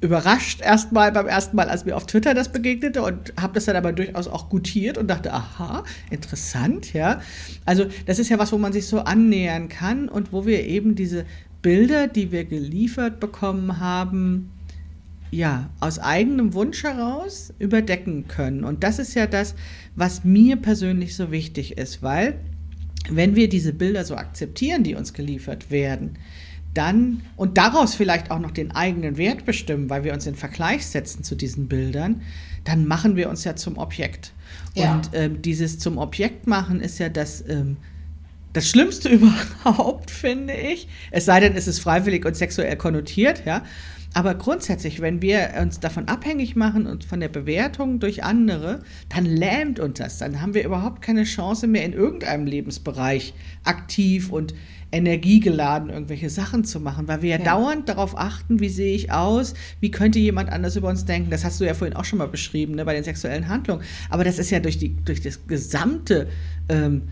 überrascht 0.00 0.60
erstmal 0.60 1.10
beim 1.12 1.26
ersten 1.26 1.56
Mal, 1.56 1.68
als 1.68 1.84
mir 1.84 1.96
auf 1.96 2.06
Twitter 2.06 2.34
das 2.34 2.52
begegnete 2.52 3.02
und 3.02 3.32
habe 3.40 3.54
das 3.54 3.64
dann 3.64 3.76
aber 3.76 3.92
durchaus 3.92 4.28
auch 4.28 4.48
gutiert 4.48 4.98
und 4.98 5.08
dachte, 5.08 5.32
aha, 5.32 5.84
interessant, 6.10 6.92
ja. 6.92 7.20
Also 7.64 7.86
das 8.04 8.18
ist 8.18 8.28
ja 8.28 8.38
was, 8.38 8.52
wo 8.52 8.58
man 8.58 8.72
sich 8.72 8.86
so 8.86 9.00
annähern 9.00 9.68
kann 9.68 10.08
und 10.08 10.32
wo 10.32 10.46
wir 10.46 10.64
eben 10.66 10.94
diese 10.94 11.24
Bilder, 11.62 12.08
die 12.08 12.30
wir 12.30 12.44
geliefert 12.44 13.20
bekommen 13.20 13.80
haben, 13.80 14.52
ja, 15.30 15.70
aus 15.80 15.98
eigenem 15.98 16.54
Wunsch 16.54 16.82
heraus 16.82 17.52
überdecken 17.58 18.28
können. 18.28 18.64
Und 18.64 18.84
das 18.84 18.98
ist 18.98 19.14
ja 19.14 19.26
das, 19.26 19.54
was 19.94 20.24
mir 20.24 20.56
persönlich 20.56 21.16
so 21.16 21.30
wichtig 21.30 21.78
ist, 21.78 22.02
weil 22.02 22.38
wenn 23.08 23.36
wir 23.36 23.48
diese 23.48 23.72
Bilder 23.72 24.04
so 24.04 24.16
akzeptieren, 24.16 24.82
die 24.82 24.94
uns 24.94 25.12
geliefert 25.12 25.70
werden, 25.70 26.18
dann 26.74 27.22
und 27.36 27.56
daraus 27.56 27.94
vielleicht 27.94 28.30
auch 28.30 28.38
noch 28.38 28.50
den 28.50 28.70
eigenen 28.72 29.16
Wert 29.16 29.44
bestimmen, 29.44 29.88
weil 29.88 30.04
wir 30.04 30.12
uns 30.12 30.26
in 30.26 30.34
Vergleich 30.34 30.86
setzen 30.86 31.24
zu 31.24 31.34
diesen 31.34 31.68
Bildern, 31.68 32.22
dann 32.64 32.86
machen 32.86 33.16
wir 33.16 33.30
uns 33.30 33.44
ja 33.44 33.56
zum 33.56 33.78
Objekt. 33.78 34.32
Ja. 34.74 34.94
Und 34.94 35.10
ähm, 35.14 35.42
dieses 35.42 35.78
zum 35.78 35.98
Objekt 35.98 36.46
machen 36.46 36.80
ist 36.80 36.98
ja 36.98 37.08
das, 37.08 37.42
ähm, 37.48 37.76
das 38.52 38.68
Schlimmste 38.68 39.08
überhaupt, 39.64 40.10
finde 40.10 40.54
ich. 40.54 40.88
Es 41.10 41.24
sei 41.24 41.40
denn, 41.40 41.54
es 41.54 41.66
ist 41.66 41.78
freiwillig 41.78 42.24
und 42.26 42.36
sexuell 42.36 42.76
konnotiert, 42.76 43.44
ja. 43.46 43.62
Aber 44.16 44.34
grundsätzlich, 44.34 45.02
wenn 45.02 45.20
wir 45.20 45.50
uns 45.60 45.78
davon 45.78 46.08
abhängig 46.08 46.56
machen 46.56 46.86
und 46.86 47.04
von 47.04 47.20
der 47.20 47.28
Bewertung 47.28 48.00
durch 48.00 48.24
andere, 48.24 48.80
dann 49.10 49.26
lähmt 49.26 49.78
uns 49.78 49.98
das. 49.98 50.16
Dann 50.16 50.40
haben 50.40 50.54
wir 50.54 50.64
überhaupt 50.64 51.02
keine 51.02 51.24
Chance 51.24 51.66
mehr 51.66 51.84
in 51.84 51.92
irgendeinem 51.92 52.46
Lebensbereich 52.46 53.34
aktiv 53.62 54.32
und 54.32 54.54
energiegeladen 54.90 55.90
irgendwelche 55.90 56.30
Sachen 56.30 56.64
zu 56.64 56.80
machen, 56.80 57.08
weil 57.08 57.20
wir 57.20 57.28
ja, 57.28 57.38
ja, 57.38 57.44
dauernd 57.44 57.90
darauf 57.90 58.16
achten, 58.16 58.58
wie 58.58 58.70
sehe 58.70 58.94
ich 58.94 59.12
aus, 59.12 59.52
wie 59.80 59.90
könnte 59.90 60.18
jemand 60.18 60.48
anders 60.48 60.76
über 60.76 60.88
uns 60.88 61.04
denken. 61.04 61.28
Das 61.28 61.44
hast 61.44 61.60
du 61.60 61.66
ja 61.66 61.74
vorhin 61.74 61.94
auch 61.94 62.06
schon 62.06 62.18
mal 62.18 62.28
beschrieben, 62.28 62.74
ne, 62.74 62.86
bei 62.86 62.94
den 62.94 63.04
sexuellen 63.04 63.48
Handlungen. 63.48 63.82
Aber 64.08 64.24
das 64.24 64.38
ist 64.38 64.48
ja 64.48 64.60
durch, 64.60 64.78
die, 64.78 64.96
durch 65.04 65.20
das 65.20 65.46
gesamte, 65.46 66.28
ähm, 66.70 67.02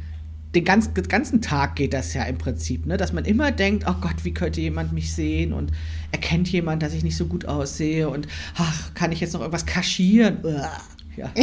den 0.54 0.64
ganz, 0.64 0.90
ganzen 1.08 1.42
Tag 1.42 1.76
geht 1.76 1.92
das 1.92 2.14
ja 2.14 2.24
im 2.24 2.38
Prinzip, 2.38 2.86
ne, 2.86 2.96
dass 2.96 3.12
man 3.12 3.24
immer 3.24 3.50
denkt, 3.50 3.84
oh 3.88 3.94
Gott, 4.00 4.24
wie 4.24 4.32
könnte 4.32 4.60
jemand 4.60 4.92
mich 4.92 5.14
sehen 5.14 5.52
und 5.52 5.72
erkennt 6.12 6.48
jemand, 6.50 6.82
dass 6.82 6.92
ich 6.92 7.02
nicht 7.02 7.16
so 7.16 7.26
gut 7.26 7.46
aussehe 7.46 8.08
und 8.08 8.28
ach, 8.56 8.94
kann 8.94 9.12
ich 9.12 9.20
jetzt 9.20 9.34
noch 9.34 9.40
irgendwas 9.40 9.66
kaschieren? 9.66 10.38
Ja. 11.16 11.30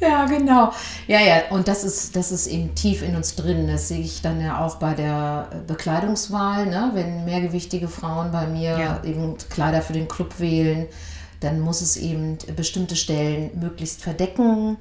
Ja, 0.00 0.24
genau. 0.24 0.72
Ja, 1.08 1.20
ja, 1.20 1.42
und 1.50 1.68
das 1.68 1.84
ist, 1.84 2.16
das 2.16 2.32
ist 2.32 2.46
eben 2.46 2.74
tief 2.74 3.02
in 3.02 3.16
uns 3.16 3.34
drin. 3.34 3.68
Das 3.68 3.88
sehe 3.88 4.00
ich 4.00 4.22
dann 4.22 4.40
ja 4.40 4.64
auch 4.64 4.76
bei 4.76 4.94
der 4.94 5.50
Bekleidungswahl, 5.66 6.64
ne? 6.66 6.92
wenn 6.94 7.26
mehrgewichtige 7.26 7.86
Frauen 7.86 8.32
bei 8.32 8.46
mir 8.46 8.78
ja. 8.78 9.02
eben 9.04 9.36
Kleider 9.50 9.82
für 9.82 9.92
den 9.92 10.08
Club 10.08 10.40
wählen, 10.40 10.86
dann 11.40 11.60
muss 11.60 11.82
es 11.82 11.98
eben 11.98 12.38
bestimmte 12.56 12.96
Stellen 12.96 13.50
möglichst 13.60 14.02
verdecken 14.02 14.78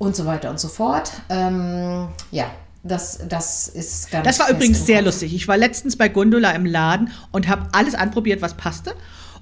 und 0.00 0.16
so 0.16 0.24
weiter 0.24 0.50
und 0.50 0.58
so 0.58 0.68
fort. 0.68 1.12
Ähm, 1.28 2.08
ja, 2.30 2.50
das, 2.82 3.20
das 3.28 3.68
ist 3.68 4.10
ganz. 4.10 4.24
Das 4.24 4.40
war 4.40 4.50
übrigens 4.50 4.86
sehr 4.86 5.02
lustig. 5.02 5.34
Ich 5.34 5.46
war 5.46 5.58
letztens 5.58 5.96
bei 5.96 6.08
Gondola 6.08 6.52
im 6.52 6.64
Laden 6.64 7.10
und 7.32 7.48
habe 7.48 7.68
alles 7.72 7.94
anprobiert, 7.94 8.40
was 8.40 8.54
passte. 8.54 8.94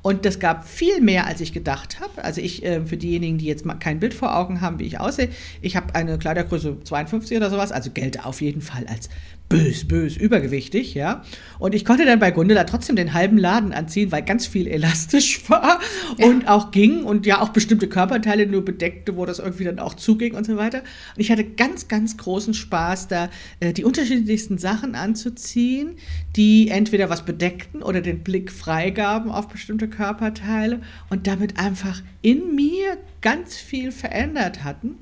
Und 0.03 0.25
das 0.25 0.41
gab 0.41 0.67
viel 0.67 1.01
mehr, 1.01 1.27
als 1.27 1.41
ich 1.41 1.53
gedacht 1.53 2.01
habe. 2.01 2.25
Also 2.25 2.41
ich, 2.41 2.65
äh, 2.65 2.85
für 2.85 2.97
diejenigen, 2.97 3.39
die 3.39 3.47
jetzt 3.47 3.65
mal 3.67 3.75
kein 3.75 4.01
Bild 4.01 4.15
vor 4.15 4.37
Augen 4.37 4.61
haben, 4.61 4.81
wie 4.81 4.85
ich 4.85 4.99
aussehe, 4.99 5.29
ich 5.63 5.77
habe 5.77 5.95
eine 5.95 6.19
Kleidergröße 6.19 6.83
52 6.83 7.37
oder 7.37 7.51
sowas, 7.51 7.71
also 7.71 7.91
gelte 7.91 8.25
auf 8.25 8.41
jeden 8.41 8.61
Fall 8.61 8.87
als 8.89 9.09
bös, 9.49 9.89
bös, 9.89 10.17
übergewichtig, 10.17 10.95
ja. 10.95 11.23
Und 11.59 11.75
ich 11.75 11.85
konnte 11.85 12.05
dann 12.05 12.19
bei 12.19 12.31
Gundela 12.31 12.65
trotzdem 12.65 12.97
den 12.97 13.15
halben 13.15 13.39
Laden 13.39 13.73
anziehen, 13.73 14.13
weil 14.13 14.23
ganz 14.23 14.47
viel 14.47 14.67
elastisch 14.67 15.43
war 15.49 15.81
ja. 16.19 16.27
und 16.27 16.49
auch 16.49 16.71
ging 16.71 17.05
und 17.05 17.25
ja 17.25 17.41
auch 17.41 17.49
bestimmte 17.49 17.89
Körperteile 17.89 18.47
nur 18.47 18.65
bedeckte, 18.65 19.17
wo 19.17 19.25
das 19.25 19.39
irgendwie 19.39 19.65
dann 19.65 19.79
auch 19.79 19.95
zuging 19.95 20.35
und 20.35 20.45
so 20.45 20.57
weiter. 20.57 20.81
Und 20.81 21.21
ich 21.21 21.31
hatte 21.31 21.45
ganz, 21.45 21.89
ganz 21.89 22.19
großen 22.19 22.53
Spaß, 22.53 23.09
da 23.09 23.31
äh, 23.61 23.73
die 23.73 23.85
unterschiedlichsten 23.85 24.59
Sachen 24.59 24.95
anzuziehen, 24.95 25.97
die 26.37 26.69
entweder 26.69 27.09
was 27.09 27.25
bedeckten 27.25 27.83
oder 27.83 28.03
den 28.03 28.23
Blick 28.23 28.53
freigaben 28.53 29.31
auf 29.31 29.49
bestimmte 29.49 29.89
Körperteile 29.89 30.81
und 31.09 31.27
damit 31.27 31.59
einfach 31.59 32.03
in 32.21 32.55
mir 32.55 32.99
ganz 33.23 33.57
viel 33.57 33.93
verändert 33.93 34.63
hatten. 34.63 34.97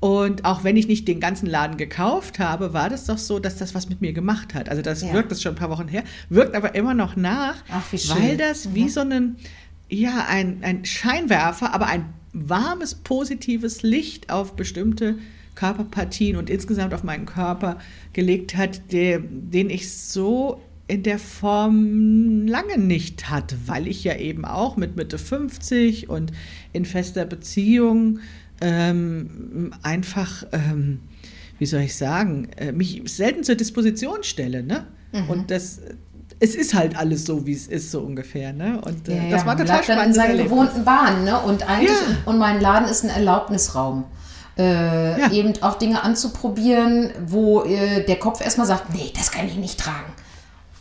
Und 0.00 0.44
auch 0.44 0.62
wenn 0.62 0.76
ich 0.76 0.86
nicht 0.86 1.08
den 1.08 1.18
ganzen 1.18 1.46
Laden 1.46 1.76
gekauft 1.76 2.38
habe, 2.38 2.72
war 2.72 2.88
das 2.88 3.06
doch 3.06 3.18
so, 3.18 3.40
dass 3.40 3.56
das 3.56 3.74
was 3.74 3.88
mit 3.88 4.00
mir 4.00 4.12
gemacht 4.12 4.54
hat. 4.54 4.68
Also 4.68 4.80
das 4.80 5.02
ja. 5.02 5.12
wirkt 5.12 5.32
das 5.32 5.42
schon 5.42 5.52
ein 5.52 5.58
paar 5.58 5.70
Wochen 5.70 5.88
her, 5.88 6.04
wirkt 6.28 6.54
aber 6.54 6.74
immer 6.76 6.94
noch 6.94 7.16
nach, 7.16 7.56
Ach, 7.68 7.84
weil 7.92 8.36
das 8.36 8.66
mhm. 8.66 8.74
wie 8.74 8.88
so 8.88 9.00
ein, 9.00 9.36
ja, 9.88 10.26
ein, 10.28 10.58
ein 10.62 10.84
Scheinwerfer, 10.84 11.74
aber 11.74 11.86
ein 11.86 12.04
warmes, 12.32 12.94
positives 12.94 13.82
Licht 13.82 14.30
auf 14.30 14.54
bestimmte 14.54 15.18
Körperpartien 15.56 16.36
und 16.36 16.48
insgesamt 16.48 16.94
auf 16.94 17.02
meinen 17.02 17.26
Körper 17.26 17.78
gelegt 18.12 18.56
hat, 18.56 18.92
der, 18.92 19.18
den 19.18 19.70
ich 19.70 19.92
so 19.92 20.62
in 20.86 21.02
der 21.02 21.18
Form 21.18 22.46
lange 22.46 22.78
nicht 22.78 23.28
hatte, 23.28 23.56
weil 23.66 23.88
ich 23.88 24.04
ja 24.04 24.16
eben 24.16 24.44
auch 24.44 24.76
mit 24.76 24.96
Mitte 24.96 25.18
50 25.18 26.08
und 26.08 26.32
in 26.72 26.84
fester 26.84 27.24
Beziehung 27.24 28.20
ähm, 28.60 29.74
einfach, 29.82 30.44
ähm, 30.52 31.00
wie 31.58 31.66
soll 31.66 31.80
ich 31.80 31.96
sagen, 31.96 32.48
äh, 32.56 32.72
mich 32.72 33.02
selten 33.06 33.44
zur 33.44 33.54
Disposition 33.54 34.22
stelle. 34.22 34.62
Ne? 34.62 34.86
Mhm. 35.12 35.30
Und 35.30 35.50
das, 35.50 35.80
es 36.40 36.54
ist 36.54 36.74
halt 36.74 36.96
alles 36.96 37.24
so, 37.24 37.46
wie 37.46 37.52
es 37.52 37.66
ist, 37.66 37.90
so 37.90 38.00
ungefähr. 38.00 38.52
Ne? 38.52 38.80
Und 38.80 39.08
äh, 39.08 39.16
ja, 39.16 39.30
das 39.30 39.46
war 39.46 39.56
total 39.56 39.82
spannend. 39.82 40.06
in 40.06 40.14
seinen 40.14 40.38
gewohnten 40.38 40.84
Bahnen. 40.84 41.24
Ne? 41.24 41.38
Und 41.40 41.68
eigentlich, 41.68 41.90
ja. 41.90 42.16
und 42.26 42.38
mein 42.38 42.60
Laden 42.60 42.88
ist 42.88 43.04
ein 43.04 43.10
Erlaubnisraum. 43.10 44.04
Äh, 44.56 45.20
ja. 45.20 45.30
Eben 45.30 45.54
auch 45.62 45.78
Dinge 45.78 46.02
anzuprobieren, 46.02 47.10
wo 47.26 47.62
äh, 47.62 48.04
der 48.04 48.16
Kopf 48.18 48.40
erstmal 48.40 48.66
sagt, 48.66 48.92
nee, 48.92 49.12
das 49.16 49.30
kann 49.30 49.46
ich 49.46 49.54
nicht 49.54 49.78
tragen. 49.78 50.12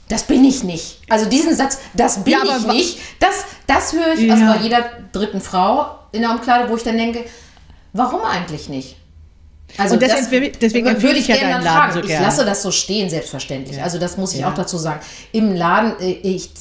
Das 0.10 0.24
bin 0.24 0.44
ich 0.46 0.64
nicht. 0.64 1.02
Also 1.10 1.30
diesen 1.30 1.56
Satz, 1.56 1.80
das 1.94 2.24
bin 2.24 2.34
ich 2.44 2.68
nicht, 2.68 3.00
das, 3.20 3.46
das 3.68 3.94
höre 3.94 4.14
ich 4.14 4.32
also 4.32 4.46
bei 4.46 4.58
jeder 4.64 4.86
dritten 5.12 5.42
Frau 5.42 5.98
in 6.12 6.22
der 6.22 6.32
Umkleide, 6.32 6.70
wo 6.70 6.76
ich 6.76 6.84
dann 6.84 6.98
denke, 6.98 7.26
Warum 7.94 8.22
eigentlich 8.22 8.70
nicht? 8.70 8.98
Also 9.78 9.96
und 9.96 10.02
deswegen, 10.02 10.52
das, 10.52 10.60
deswegen 10.60 11.02
würde 11.02 11.20
ich 11.20 11.28
ja 11.28 11.36
deinen 11.36 11.64
Laden 11.64 11.94
so 11.94 12.02
gerne. 12.02 12.14
Ich 12.14 12.20
lasse 12.20 12.46
das 12.46 12.64
so 12.64 12.72
stehen, 12.72 13.10
selbstverständlich. 13.10 13.78
Ja. 13.78 13.84
Also 13.84 14.00
das 14.00 14.18
muss 14.18 14.34
ich 14.34 14.42
ja. 14.42 14.50
auch 14.50 14.54
dazu 14.54 14.78
sagen. 14.78 15.02
Im 15.34 15.54
Laden, 15.54 16.00
äh, 16.00 16.12
ich, 16.12 16.52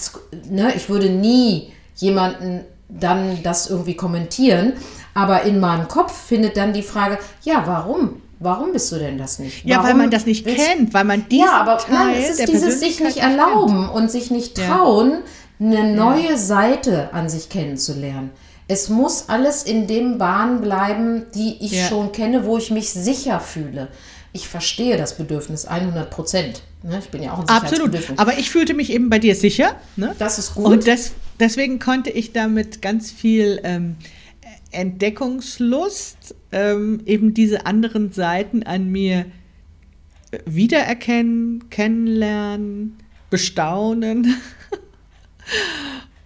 ne, 0.50 0.72
ich 0.74 0.88
würde 0.88 1.08
nie 1.08 1.72
jemanden 1.94 2.64
dann 2.88 3.42
das 3.42 3.70
irgendwie 3.70 3.94
kommentieren, 3.94 4.74
aber 5.14 5.42
in 5.42 5.60
meinem 5.60 5.88
Kopf 5.88 6.26
findet 6.26 6.56
dann 6.56 6.72
die 6.72 6.82
Frage, 6.82 7.18
ja, 7.42 7.62
warum? 7.66 8.22
Warum 8.38 8.72
bist 8.72 8.92
du 8.92 8.96
denn 8.96 9.16
das 9.16 9.38
nicht? 9.38 9.64
Ja, 9.64 9.82
weil 9.82 9.94
man 9.94 10.10
das 10.10 10.26
nicht 10.26 10.44
kennt, 10.44 10.92
weil 10.92 11.04
man 11.04 11.26
diesen 11.28 11.46
Ja, 11.46 11.52
aber 11.60 11.78
Teil 11.78 11.94
nein, 11.94 12.16
es 12.18 12.38
ist 12.38 12.48
dieses 12.48 12.80
sich 12.80 13.00
nicht 13.00 13.16
erlauben 13.16 13.84
kennt. 13.86 13.94
und 13.94 14.10
sich 14.10 14.30
nicht 14.30 14.56
trauen, 14.56 15.22
eine 15.58 15.94
neue 15.94 16.36
Seite 16.36 17.14
an 17.14 17.30
sich 17.30 17.48
kennenzulernen. 17.48 18.30
Es 18.68 18.88
muss 18.88 19.28
alles 19.28 19.62
in 19.62 19.86
dem 19.86 20.18
Bahn 20.18 20.60
bleiben, 20.60 21.26
die 21.34 21.56
ich 21.60 21.72
ja. 21.72 21.88
schon 21.88 22.12
kenne, 22.12 22.44
wo 22.44 22.58
ich 22.58 22.70
mich 22.70 22.90
sicher 22.90 23.38
fühle. 23.40 23.88
Ich 24.32 24.48
verstehe 24.48 24.96
das 24.96 25.16
Bedürfnis 25.16 25.66
100 25.66 26.10
Prozent. 26.10 26.62
Ne? 26.82 26.98
Ich 26.98 27.10
bin 27.10 27.22
ja 27.22 27.32
auch 27.32 27.38
ein 27.38 27.48
Absolut. 27.48 27.96
Aber 28.16 28.38
ich 28.38 28.50
fühlte 28.50 28.74
mich 28.74 28.90
eben 28.90 29.08
bei 29.08 29.18
dir 29.18 29.34
sicher. 29.34 29.76
Ne? 29.96 30.14
Das 30.18 30.38
ist 30.38 30.54
gut. 30.54 30.66
Und 30.66 30.86
des, 30.86 31.12
deswegen 31.38 31.78
konnte 31.78 32.10
ich 32.10 32.32
damit 32.32 32.82
ganz 32.82 33.10
viel 33.10 33.60
ähm, 33.62 33.96
Entdeckungslust, 34.72 36.34
ähm, 36.52 37.00
eben 37.06 37.34
diese 37.34 37.66
anderen 37.66 38.12
Seiten 38.12 38.62
an 38.64 38.90
mir 38.90 39.26
äh, 40.32 40.38
wiedererkennen, 40.44 41.70
kennenlernen, 41.70 42.98
bestaunen. 43.30 44.36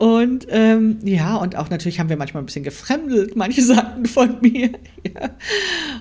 Und 0.00 0.46
ähm, 0.48 0.96
ja, 1.02 1.36
und 1.36 1.56
auch 1.56 1.68
natürlich 1.68 2.00
haben 2.00 2.08
wir 2.08 2.16
manchmal 2.16 2.42
ein 2.42 2.46
bisschen 2.46 2.64
gefremdelt, 2.64 3.36
manche 3.36 3.60
Seiten 3.66 4.06
von 4.06 4.38
mir. 4.40 4.70
ja. 5.04 5.28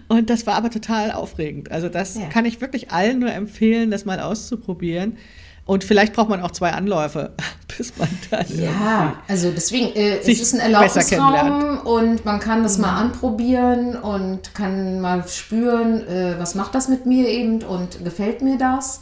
Und 0.08 0.30
das 0.30 0.48
war 0.48 0.56
aber 0.56 0.70
total 0.70 1.12
aufregend. 1.12 1.70
Also 1.70 1.90
das 1.90 2.16
ja. 2.16 2.30
kann 2.30 2.46
ich 2.46 2.62
wirklich 2.62 2.92
allen 2.92 3.20
nur 3.20 3.34
empfehlen, 3.34 3.92
das 3.92 4.06
mal 4.06 4.22
auszuprobieren. 4.22 5.18
Und 5.66 5.84
vielleicht 5.84 6.14
braucht 6.14 6.30
man 6.30 6.42
auch 6.42 6.52
zwei 6.52 6.72
Anläufe, 6.72 7.34
bis 7.78 7.98
man 7.98 8.08
dann. 8.32 8.46
Ja, 8.58 9.22
also 9.28 9.52
deswegen, 9.52 9.94
äh, 9.94 10.20
es 10.20 10.30
ist 10.30 10.54
ein 10.54 10.62
Erlaubnisraum 10.62 11.80
und 11.80 12.24
man 12.24 12.40
kann 12.40 12.64
das 12.64 12.78
mal 12.78 12.94
mhm. 12.94 13.12
anprobieren 13.12 13.96
und 13.98 14.56
kann 14.56 15.02
mal 15.02 15.28
spüren, 15.28 16.08
äh, 16.08 16.36
was 16.40 16.56
macht 16.56 16.74
das 16.74 16.88
mit 16.88 17.06
mir 17.06 17.28
eben 17.28 17.64
und 17.64 18.02
gefällt 18.02 18.42
mir 18.44 18.58
das 18.58 19.02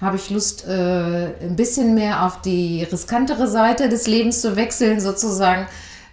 habe 0.00 0.16
ich 0.16 0.30
Lust, 0.30 0.66
äh, 0.66 1.32
ein 1.40 1.56
bisschen 1.56 1.94
mehr 1.94 2.24
auf 2.24 2.42
die 2.42 2.82
riskantere 2.84 3.48
Seite 3.48 3.88
des 3.88 4.06
Lebens 4.06 4.40
zu 4.40 4.56
wechseln, 4.56 5.00
sozusagen. 5.00 5.66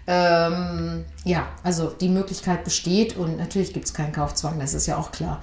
Ähm, 0.06 1.04
ja, 1.24 1.48
also 1.62 1.88
die 1.88 2.08
Möglichkeit 2.08 2.64
besteht 2.64 3.16
und 3.16 3.38
natürlich 3.38 3.72
gibt 3.72 3.86
es 3.86 3.94
keinen 3.94 4.12
Kaufzwang, 4.12 4.58
das 4.58 4.74
ist 4.74 4.86
ja 4.86 4.96
auch 4.96 5.12
klar. 5.12 5.40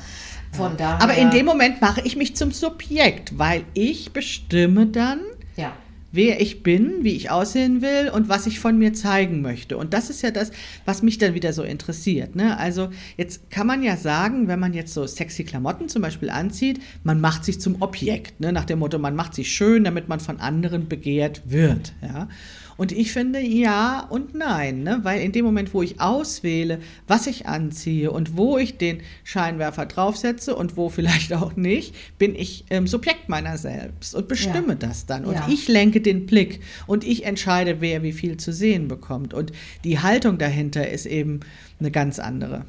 Von 0.51 0.75
daher, 0.77 1.01
Aber 1.01 1.15
in 1.15 1.31
dem 1.31 1.45
Moment 1.45 1.81
mache 1.81 2.01
ich 2.01 2.15
mich 2.15 2.35
zum 2.35 2.51
Subjekt, 2.51 3.37
weil 3.39 3.63
ich 3.73 4.11
bestimme 4.11 4.85
dann, 4.85 5.21
ja. 5.55 5.71
Wer 6.11 6.41
ich 6.41 6.63
bin, 6.63 7.03
wie 7.03 7.15
ich 7.15 7.31
aussehen 7.31 7.81
will 7.81 8.09
und 8.13 8.29
was 8.29 8.47
ich 8.47 8.59
von 8.59 8.77
mir 8.77 8.93
zeigen 8.93 9.41
möchte. 9.41 9.77
Und 9.77 9.93
das 9.93 10.09
ist 10.09 10.21
ja 10.21 10.31
das, 10.31 10.51
was 10.85 11.01
mich 11.01 11.17
dann 11.17 11.33
wieder 11.33 11.53
so 11.53 11.63
interessiert. 11.63 12.35
Ne? 12.35 12.57
Also 12.57 12.89
jetzt 13.17 13.49
kann 13.49 13.67
man 13.67 13.83
ja 13.83 13.97
sagen, 13.97 14.47
wenn 14.47 14.59
man 14.59 14.73
jetzt 14.73 14.93
so 14.93 15.05
sexy 15.07 15.43
Klamotten 15.43 15.89
zum 15.89 16.01
Beispiel 16.01 16.29
anzieht, 16.29 16.81
man 17.03 17.21
macht 17.21 17.45
sich 17.45 17.59
zum 17.59 17.81
Objekt, 17.81 18.39
ne? 18.39 18.51
nach 18.51 18.65
dem 18.65 18.79
Motto, 18.79 18.99
man 18.99 19.15
macht 19.15 19.33
sich 19.35 19.51
schön, 19.51 19.83
damit 19.83 20.09
man 20.09 20.19
von 20.19 20.39
anderen 20.39 20.87
begehrt 20.87 21.41
wird. 21.45 21.93
Ja? 22.01 22.27
Und 22.81 22.91
ich 22.91 23.11
finde 23.11 23.39
ja 23.39 24.07
und 24.09 24.33
nein, 24.33 24.81
ne? 24.81 25.01
weil 25.03 25.21
in 25.21 25.31
dem 25.31 25.45
Moment, 25.45 25.71
wo 25.75 25.83
ich 25.83 26.01
auswähle, 26.01 26.79
was 27.05 27.27
ich 27.27 27.45
anziehe 27.45 28.09
und 28.09 28.37
wo 28.37 28.57
ich 28.57 28.79
den 28.79 29.01
Scheinwerfer 29.23 29.85
draufsetze 29.85 30.55
und 30.55 30.77
wo 30.77 30.89
vielleicht 30.97 31.31
auch 31.31 31.55
nicht, 31.55 31.93
bin 32.17 32.33
ich 32.33 32.65
ähm, 32.71 32.87
Subjekt 32.87 33.29
meiner 33.29 33.59
selbst 33.59 34.15
und 34.15 34.27
bestimme 34.27 34.69
ja. 34.69 34.75
das 34.79 35.05
dann. 35.05 35.25
Und 35.25 35.35
ja. 35.35 35.47
ich 35.47 35.67
lenke 35.67 36.01
den 36.01 36.25
Blick 36.25 36.61
und 36.87 37.03
ich 37.03 37.23
entscheide, 37.23 37.81
wer 37.81 38.01
wie 38.01 38.13
viel 38.13 38.37
zu 38.37 38.51
sehen 38.51 38.87
bekommt. 38.87 39.35
Und 39.35 39.51
die 39.83 39.99
Haltung 39.99 40.39
dahinter 40.39 40.89
ist 40.89 41.05
eben 41.05 41.41
eine 41.79 41.91
ganz 41.91 42.17
andere. 42.17 42.65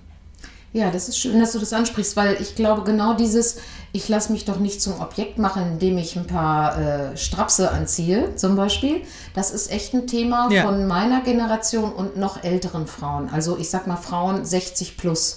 Ja, 0.75 0.91
das 0.91 1.09
ist 1.09 1.18
schön, 1.18 1.39
dass 1.39 1.53
du 1.53 1.59
das 1.59 1.75
ansprichst, 1.75 2.16
weil 2.16 2.41
ich 2.41 2.55
glaube, 2.55 2.83
genau 2.83 3.12
dieses, 3.12 3.59
ich 3.93 4.09
lasse 4.09 4.33
mich 4.33 4.47
doch 4.47 4.59
nicht 4.59 4.81
zum 4.81 5.01
Objekt 5.01 5.37
machen, 5.37 5.73
indem 5.73 5.99
ich 5.99 6.16
ein 6.16 6.27
paar 6.27 6.79
äh, 6.79 7.16
Strapse 7.16 7.70
anziehe, 7.70 8.37
zum 8.37 8.57
Beispiel. 8.57 9.03
Das 9.35 9.51
ist 9.51 9.70
echt 9.70 9.93
ein 9.93 10.07
Thema 10.07 10.51
ja. 10.51 10.62
von 10.62 10.87
meiner 10.87 11.20
Generation 11.20 11.93
und 11.93 12.16
noch 12.16 12.43
älteren 12.43 12.87
Frauen. 12.87 13.29
Also 13.29 13.59
ich 13.59 13.68
sag 13.68 13.87
mal 13.87 13.97
Frauen 13.97 14.47
60 14.47 14.97
plus. 14.97 15.37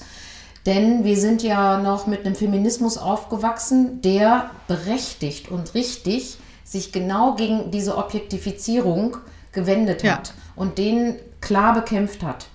Denn 0.65 1.03
wir 1.03 1.17
sind 1.17 1.43
ja 1.43 1.79
noch 1.79 2.07
mit 2.07 2.25
einem 2.25 2.35
Feminismus 2.35 2.97
aufgewachsen, 2.97 4.01
der 4.01 4.49
berechtigt 4.67 5.51
und 5.51 5.73
richtig 5.75 6.37
sich 6.63 6.93
genau 6.93 7.35
gegen 7.35 7.71
diese 7.71 7.97
Objektifizierung 7.97 9.17
gewendet 9.51 10.01
ja. 10.01 10.13
hat 10.13 10.33
und 10.55 10.77
den 10.77 11.17
klar 11.41 11.73
bekämpft 11.73 12.23
hat. 12.23 12.47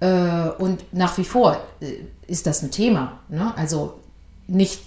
Äh, 0.00 0.50
und 0.58 0.92
nach 0.92 1.16
wie 1.16 1.24
vor 1.24 1.56
äh, 1.80 1.94
ist 2.26 2.46
das 2.46 2.62
ein 2.62 2.70
Thema. 2.70 3.20
Ne? 3.28 3.52
Also 3.56 4.00
nicht, 4.46 4.80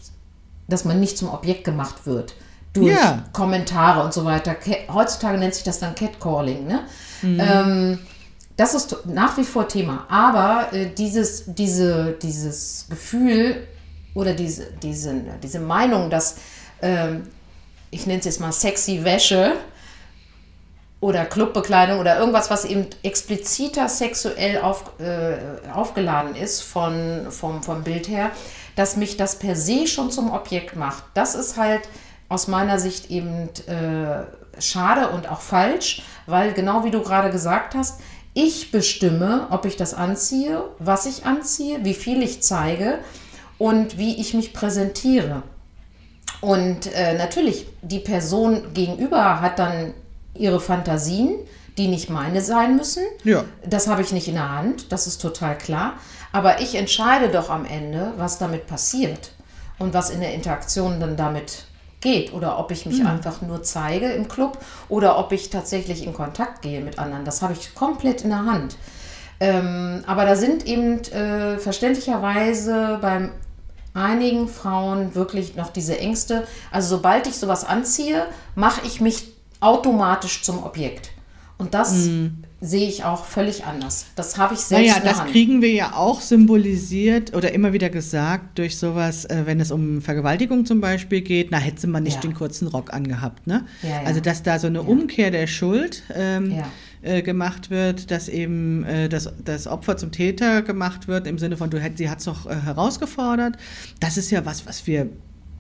dass 0.67 0.85
man 0.85 0.99
nicht 0.99 1.17
zum 1.17 1.29
Objekt 1.29 1.63
gemacht 1.63 2.05
wird 2.05 2.35
durch 2.73 2.93
ja. 2.93 3.25
Kommentare 3.33 4.03
und 4.03 4.13
so 4.13 4.25
weiter. 4.25 4.55
Heutzutage 4.93 5.37
nennt 5.37 5.55
sich 5.55 5.63
das 5.63 5.79
dann 5.79 5.95
Catcalling. 5.95 6.67
Ne? 6.67 6.81
Mhm. 7.21 7.39
Ähm, 7.39 7.99
das 8.55 8.73
ist 8.73 9.05
nach 9.05 9.37
wie 9.37 9.43
vor 9.43 9.67
Thema. 9.67 10.05
Aber 10.09 10.73
äh, 10.73 10.89
dieses, 10.93 11.45
diese, 11.47 12.17
dieses 12.21 12.87
Gefühl 12.89 13.67
oder 14.13 14.33
diese, 14.33 14.67
diese, 14.83 15.15
diese 15.41 15.59
Meinung, 15.59 16.09
dass 16.09 16.37
ähm, 16.81 17.27
ich 17.91 18.05
nenne 18.05 18.19
es 18.19 18.25
jetzt 18.25 18.39
mal 18.39 18.51
sexy 18.51 19.03
Wäsche 19.03 19.53
oder 21.01 21.25
Clubbekleidung 21.25 21.99
oder 21.99 22.19
irgendwas, 22.19 22.49
was 22.49 22.65
eben 22.65 22.87
expliziter 23.03 23.87
sexuell 23.87 24.59
auf, 24.59 24.99
äh, 24.99 25.69
aufgeladen 25.73 26.35
ist 26.35 26.61
von, 26.61 27.27
vom, 27.29 27.63
vom 27.63 27.83
Bild 27.83 28.09
her, 28.09 28.31
dass 28.75 28.97
mich 28.97 29.17
das 29.17 29.39
per 29.39 29.55
se 29.55 29.87
schon 29.87 30.11
zum 30.11 30.31
Objekt 30.31 30.75
macht. 30.75 31.03
Das 31.13 31.35
ist 31.35 31.57
halt 31.57 31.81
aus 32.27 32.47
meiner 32.47 32.79
Sicht 32.79 33.09
eben 33.09 33.49
äh, 33.67 34.61
schade 34.61 35.09
und 35.09 35.29
auch 35.29 35.41
falsch, 35.41 36.03
weil 36.25 36.53
genau 36.53 36.83
wie 36.83 36.91
du 36.91 37.01
gerade 37.01 37.31
gesagt 37.31 37.75
hast, 37.75 38.01
ich 38.33 38.71
bestimme, 38.71 39.47
ob 39.49 39.65
ich 39.65 39.75
das 39.75 39.93
anziehe, 39.93 40.63
was 40.79 41.05
ich 41.05 41.25
anziehe, 41.25 41.83
wie 41.83 41.93
viel 41.93 42.21
ich 42.21 42.43
zeige 42.43 42.99
und 43.57 43.97
wie 43.97 44.19
ich 44.19 44.33
mich 44.33 44.53
präsentiere. 44.53 45.43
Und 46.41 46.93
äh, 46.93 47.17
natürlich, 47.17 47.67
die 47.81 47.99
Person 47.99 48.73
gegenüber 48.73 49.41
hat 49.41 49.59
dann 49.59 49.93
ihre 50.33 50.59
Fantasien, 50.59 51.35
die 51.77 51.87
nicht 51.87 52.09
meine 52.09 52.41
sein 52.41 52.75
müssen. 52.75 53.03
Ja. 53.23 53.45
Das 53.65 53.87
habe 53.87 54.01
ich 54.01 54.11
nicht 54.11 54.27
in 54.27 54.35
der 54.35 54.51
Hand, 54.51 54.91
das 54.91 55.07
ist 55.07 55.21
total 55.21 55.57
klar. 55.57 55.93
Aber 56.31 56.61
ich 56.61 56.75
entscheide 56.75 57.29
doch 57.29 57.49
am 57.49 57.65
Ende, 57.65 58.13
was 58.17 58.37
damit 58.37 58.67
passiert 58.67 59.31
und 59.79 59.93
was 59.93 60.09
in 60.09 60.19
der 60.19 60.33
Interaktion 60.33 60.99
dann 60.99 61.17
damit 61.17 61.65
geht 62.01 62.33
oder 62.33 62.59
ob 62.59 62.71
ich 62.71 62.85
mich 62.85 62.99
mhm. 62.99 63.07
einfach 63.07 63.41
nur 63.41 63.63
zeige 63.63 64.11
im 64.11 64.27
Club 64.27 64.57
oder 64.87 65.17
ob 65.17 65.31
ich 65.31 65.49
tatsächlich 65.49 66.05
in 66.05 66.13
Kontakt 66.13 66.61
gehe 66.61 66.81
mit 66.81 66.99
anderen. 66.99 67.25
Das 67.25 67.41
habe 67.41 67.53
ich 67.53 67.75
komplett 67.75 68.21
in 68.21 68.29
der 68.29 68.45
Hand. 68.45 68.77
Ähm, 69.39 70.03
aber 70.05 70.25
da 70.25 70.35
sind 70.35 70.65
eben 70.65 71.01
äh, 71.11 71.57
verständlicherweise 71.57 72.99
beim 73.01 73.31
einigen 73.93 74.47
Frauen 74.47 75.15
wirklich 75.15 75.55
noch 75.55 75.69
diese 75.71 75.97
Ängste. 75.97 76.45
Also 76.71 76.97
sobald 76.97 77.27
ich 77.27 77.37
sowas 77.37 77.65
anziehe, 77.65 78.25
mache 78.55 78.81
ich 78.85 79.01
mich 79.01 79.33
automatisch 79.59 80.43
zum 80.43 80.63
Objekt. 80.63 81.11
Und 81.59 81.73
das 81.73 82.07
mm. 82.07 82.27
sehe 82.61 82.87
ich 82.87 83.03
auch 83.03 83.25
völlig 83.25 83.65
anders. 83.65 84.05
Das 84.15 84.37
habe 84.37 84.53
ich 84.53 84.61
selbst 84.61 84.91
Naja, 84.95 85.01
das 85.03 85.19
Hand. 85.19 85.31
kriegen 85.31 85.61
wir 85.61 85.73
ja 85.73 85.93
auch 85.93 86.21
symbolisiert 86.21 87.35
oder 87.35 87.51
immer 87.51 87.73
wieder 87.73 87.89
gesagt 87.89 88.57
durch 88.57 88.77
sowas, 88.77 89.25
äh, 89.25 89.41
wenn 89.43 89.59
es 89.59 89.69
um 89.69 90.01
Vergewaltigung 90.01 90.65
zum 90.65 90.79
Beispiel 90.79 91.19
geht, 91.19 91.51
na, 91.51 91.57
hätte 91.57 91.85
man 91.87 92.03
nicht 92.03 92.15
ja. 92.15 92.21
den 92.21 92.33
kurzen 92.33 92.69
Rock 92.69 92.93
angehabt. 92.93 93.45
Ne? 93.45 93.65
Ja, 93.83 93.89
ja. 93.89 94.01
Also, 94.05 94.21
dass 94.21 94.41
da 94.41 94.57
so 94.57 94.67
eine 94.67 94.83
Umkehr 94.83 95.31
der 95.31 95.47
Schuld 95.47 96.03
ähm, 96.15 96.63
äh, 97.01 97.21
gemacht 97.21 97.69
wird, 97.69 98.09
dass 98.09 98.29
eben 98.29 98.85
äh, 98.85 99.09
das, 99.09 99.29
das 99.43 99.67
Opfer 99.67 99.97
zum 99.97 100.13
Täter 100.13 100.61
gemacht 100.61 101.09
wird, 101.09 101.27
im 101.27 101.37
Sinne 101.37 101.57
von, 101.57 101.69
du 101.69 101.77
sie 101.95 102.09
hat 102.09 102.19
es 102.19 102.25
doch 102.25 102.45
äh, 102.45 102.55
herausgefordert. 102.55 103.57
Das 103.99 104.15
ist 104.15 104.31
ja 104.31 104.45
was, 104.45 104.65
was 104.65 104.87
wir 104.87 105.09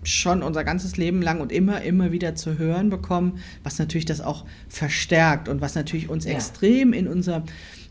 schon 0.03 0.43
unser 0.43 0.63
ganzes 0.63 0.97
Leben 0.97 1.21
lang 1.21 1.41
und 1.41 1.51
immer, 1.51 1.81
immer 1.81 2.11
wieder 2.11 2.35
zu 2.35 2.57
hören 2.57 2.89
bekommen, 2.89 3.39
was 3.63 3.79
natürlich 3.79 4.05
das 4.05 4.21
auch 4.21 4.45
verstärkt 4.67 5.49
und 5.49 5.61
was 5.61 5.75
natürlich 5.75 6.09
uns 6.09 6.25
ja. 6.25 6.31
extrem 6.31 6.93
in 6.93 7.07
unser 7.07 7.43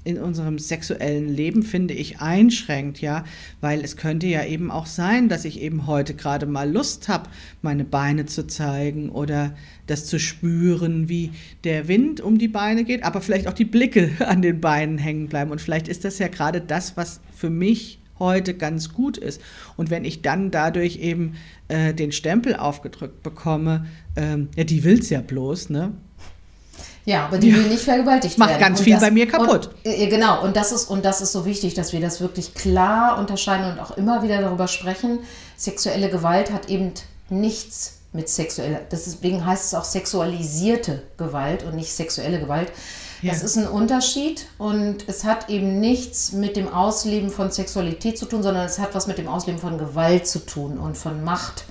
in 0.05 0.19
unserem 0.19 0.59
sexuellen 0.59 1.29
Leben, 1.29 1.63
finde 1.63 1.93
ich, 1.93 2.21
einschränkt, 2.21 3.01
ja, 3.03 3.25
weil 3.61 3.85
es 3.85 3.99
könnte 3.99 4.27
ja 4.27 4.43
eben 4.45 4.71
auch 4.71 4.87
sein, 4.87 5.29
dass 5.29 5.45
ich 5.45 5.61
eben 5.61 5.87
heute 5.87 6.15
gerade 6.15 6.47
mal 6.47 6.71
Lust 6.71 7.09
habe, 7.09 7.29
meine 7.61 7.85
Beine 7.85 8.25
zu 8.25 8.47
zeigen 8.47 9.11
oder 9.11 9.55
das 9.87 10.07
zu 10.07 10.19
spüren, 10.19 11.11
wie 11.11 11.33
der 11.65 11.89
Wind 11.89 12.23
um 12.23 12.39
die 12.39 12.49
Beine 12.49 12.85
geht, 12.85 13.03
aber 13.03 13.21
vielleicht 13.21 13.49
auch 13.49 13.53
die 13.53 13.67
Blicke 13.67 14.13
an 14.27 14.41
den 14.41 14.63
Beinen 14.63 14.97
hängen 14.97 15.29
bleiben. 15.29 15.51
Und 15.51 15.61
vielleicht 15.61 15.89
ist 15.89 16.05
das 16.05 16.19
ja 16.19 16.29
gerade 16.29 16.63
das, 16.63 16.97
was 16.97 17.21
für 17.35 17.51
mich 17.51 17.99
heute 18.19 18.55
ganz 18.55 18.93
gut 18.93 19.17
ist. 19.17 19.41
Und 19.77 19.91
wenn 19.91 20.05
ich 20.05 20.23
dann 20.23 20.51
dadurch 20.51 20.97
eben 20.97 21.37
äh, 21.69 21.95
den 21.95 22.13
Stempel 22.13 22.57
aufgedrückt 22.57 23.23
bekomme, 23.23 23.87
ähm, 24.17 24.49
ja, 24.57 24.65
die 24.65 24.85
will 24.85 24.99
es 24.99 25.11
ja 25.11 25.21
bloß, 25.21 25.71
ne? 25.71 25.93
Ja, 27.05 27.25
aber 27.25 27.39
die 27.39 27.49
ja. 27.49 27.57
will 27.57 27.69
nicht 27.69 27.85
vergewaltigt 27.85 28.37
Macht 28.37 28.51
werden. 28.51 28.61
Macht 28.61 28.69
ganz 28.69 28.81
und 28.81 28.85
viel 28.85 28.93
das, 28.93 29.03
bei 29.03 29.11
mir 29.11 29.27
kaputt. 29.27 29.71
Und, 29.85 29.93
äh, 29.93 30.09
genau, 30.09 30.45
und 30.45 30.57
das, 30.57 30.73
ist, 30.73 30.91
und 30.91 31.07
das 31.07 31.23
ist 31.23 31.33
so 31.33 31.47
wichtig, 31.47 31.73
dass 31.73 31.95
wir 31.95 32.01
das 32.01 32.21
wirklich 32.21 32.53
klar 32.53 33.19
unterscheiden 33.19 33.73
und 33.73 33.81
auch 33.81 33.97
immer 33.97 34.23
wieder 34.23 34.43
darüber 34.43 34.69
sprechen. 34.69 35.21
Sexuelle 35.57 36.11
Gewalt 36.11 36.53
hat 36.53 36.69
eben 36.69 36.93
nichts 37.31 38.01
mit 38.13 38.29
sexueller, 38.29 38.81
deswegen 38.91 39.45
heißt 39.45 39.67
es 39.67 39.75
auch 39.75 39.85
sexualisierte 39.85 41.03
Gewalt 41.19 41.63
und 41.63 41.77
nicht 41.77 41.93
sexuelle 41.93 42.41
Gewalt. 42.41 42.73
Ja. 43.23 43.33
Das 43.33 43.43
ist 43.43 43.57
ein 43.57 43.67
Unterschied 43.67 44.47
und 44.59 45.09
es 45.09 45.25
hat 45.25 45.49
eben 45.49 45.81
nichts 45.81 46.33
mit 46.33 46.57
dem 46.57 46.73
Ausleben 46.73 47.31
von 47.31 47.51
Sexualität 47.51 48.17
zu 48.17 48.27
tun, 48.27 48.43
sondern 48.43 48.65
es 48.65 48.79
hat 48.79 48.95
was 48.95 49.07
mit 49.07 49.19
dem 49.19 49.29
Ausleben 49.29 49.61
von 49.61 49.79
Gewalt 49.79 50.27
zu 50.27 50.39
tun 50.41 50.79
und 50.79 50.97
von 50.97 51.25
Macht. 51.25 51.65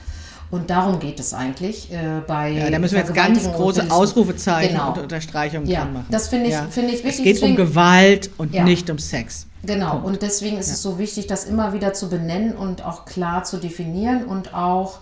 Und 0.50 0.70
darum 0.70 1.00
geht 1.00 1.20
es 1.20 1.34
eigentlich 1.34 1.92
äh, 1.92 2.22
bei. 2.26 2.52
Ja, 2.52 2.70
da 2.70 2.80
müssen 2.80 2.94
wir 2.96 3.02
jetzt 3.02 3.14
ganz 3.14 3.44
große 3.44 3.92
Ausrufezeichen 3.92 4.76
genau. 4.76 4.94
und 4.94 5.00
Unterstreichungen 5.00 5.68
ja, 5.68 5.82
dran 5.82 5.94
machen. 5.94 6.06
Das 6.10 6.30
finde 6.30 6.48
ich, 6.48 6.54
ja. 6.54 6.68
find 6.70 6.88
ich 6.88 7.04
wichtig. 7.04 7.10
Es 7.10 7.24
geht 7.24 7.36
deswegen, 7.36 7.52
um 7.52 7.58
Gewalt 7.58 8.30
und 8.38 8.54
ja. 8.54 8.64
nicht 8.64 8.90
um 8.90 8.98
Sex. 8.98 9.48
Genau, 9.64 9.92
Punkt. 9.92 10.08
und 10.08 10.22
deswegen 10.22 10.58
ist 10.58 10.72
es 10.72 10.82
so 10.82 11.00
wichtig, 11.00 11.28
das 11.28 11.44
immer 11.44 11.74
wieder 11.74 11.94
zu 11.94 12.10
benennen 12.10 12.56
und 12.56 12.86
auch 12.86 13.04
klar 13.04 13.44
zu 13.44 13.58
definieren 13.58 14.24
und 14.24 14.54
auch 14.54 15.00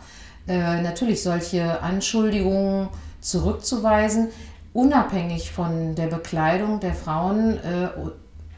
äh, 0.47 0.81
natürlich 0.81 1.21
solche 1.21 1.81
Anschuldigungen 1.81 2.87
zurückzuweisen 3.21 4.29
unabhängig 4.75 5.51
von 5.51 5.95
der 5.95 6.07
Bekleidung 6.07 6.81
der 6.81 6.93
Frauen 6.93 7.57
äh, 7.63 7.87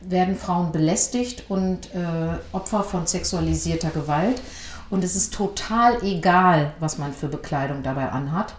werden 0.01 0.35
Frauen 0.35 0.71
belästigt 0.71 1.43
und 1.47 1.93
äh, 1.93 2.37
Opfer 2.51 2.83
von 2.83 3.05
sexualisierter 3.05 3.91
Gewalt. 3.91 4.41
Und 4.89 5.03
es 5.03 5.15
ist 5.15 5.33
total 5.33 6.03
egal, 6.03 6.73
was 6.79 6.97
man 6.97 7.13
für 7.13 7.27
Bekleidung 7.27 7.83
dabei 7.83 8.09
anhat. 8.09 8.55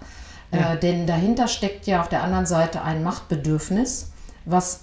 Äh, 0.52 0.58
ja. 0.58 0.72
Äh, 0.74 0.78
denn 0.78 1.06
dahinter 1.08 1.48
steckt 1.48 1.88
ja 1.88 2.00
auf 2.00 2.08
der 2.08 2.22
anderen 2.22 2.46
Seite 2.46 2.82
ein 2.82 3.02
Machtbedürfnis, 3.02 4.12
was 4.44 4.82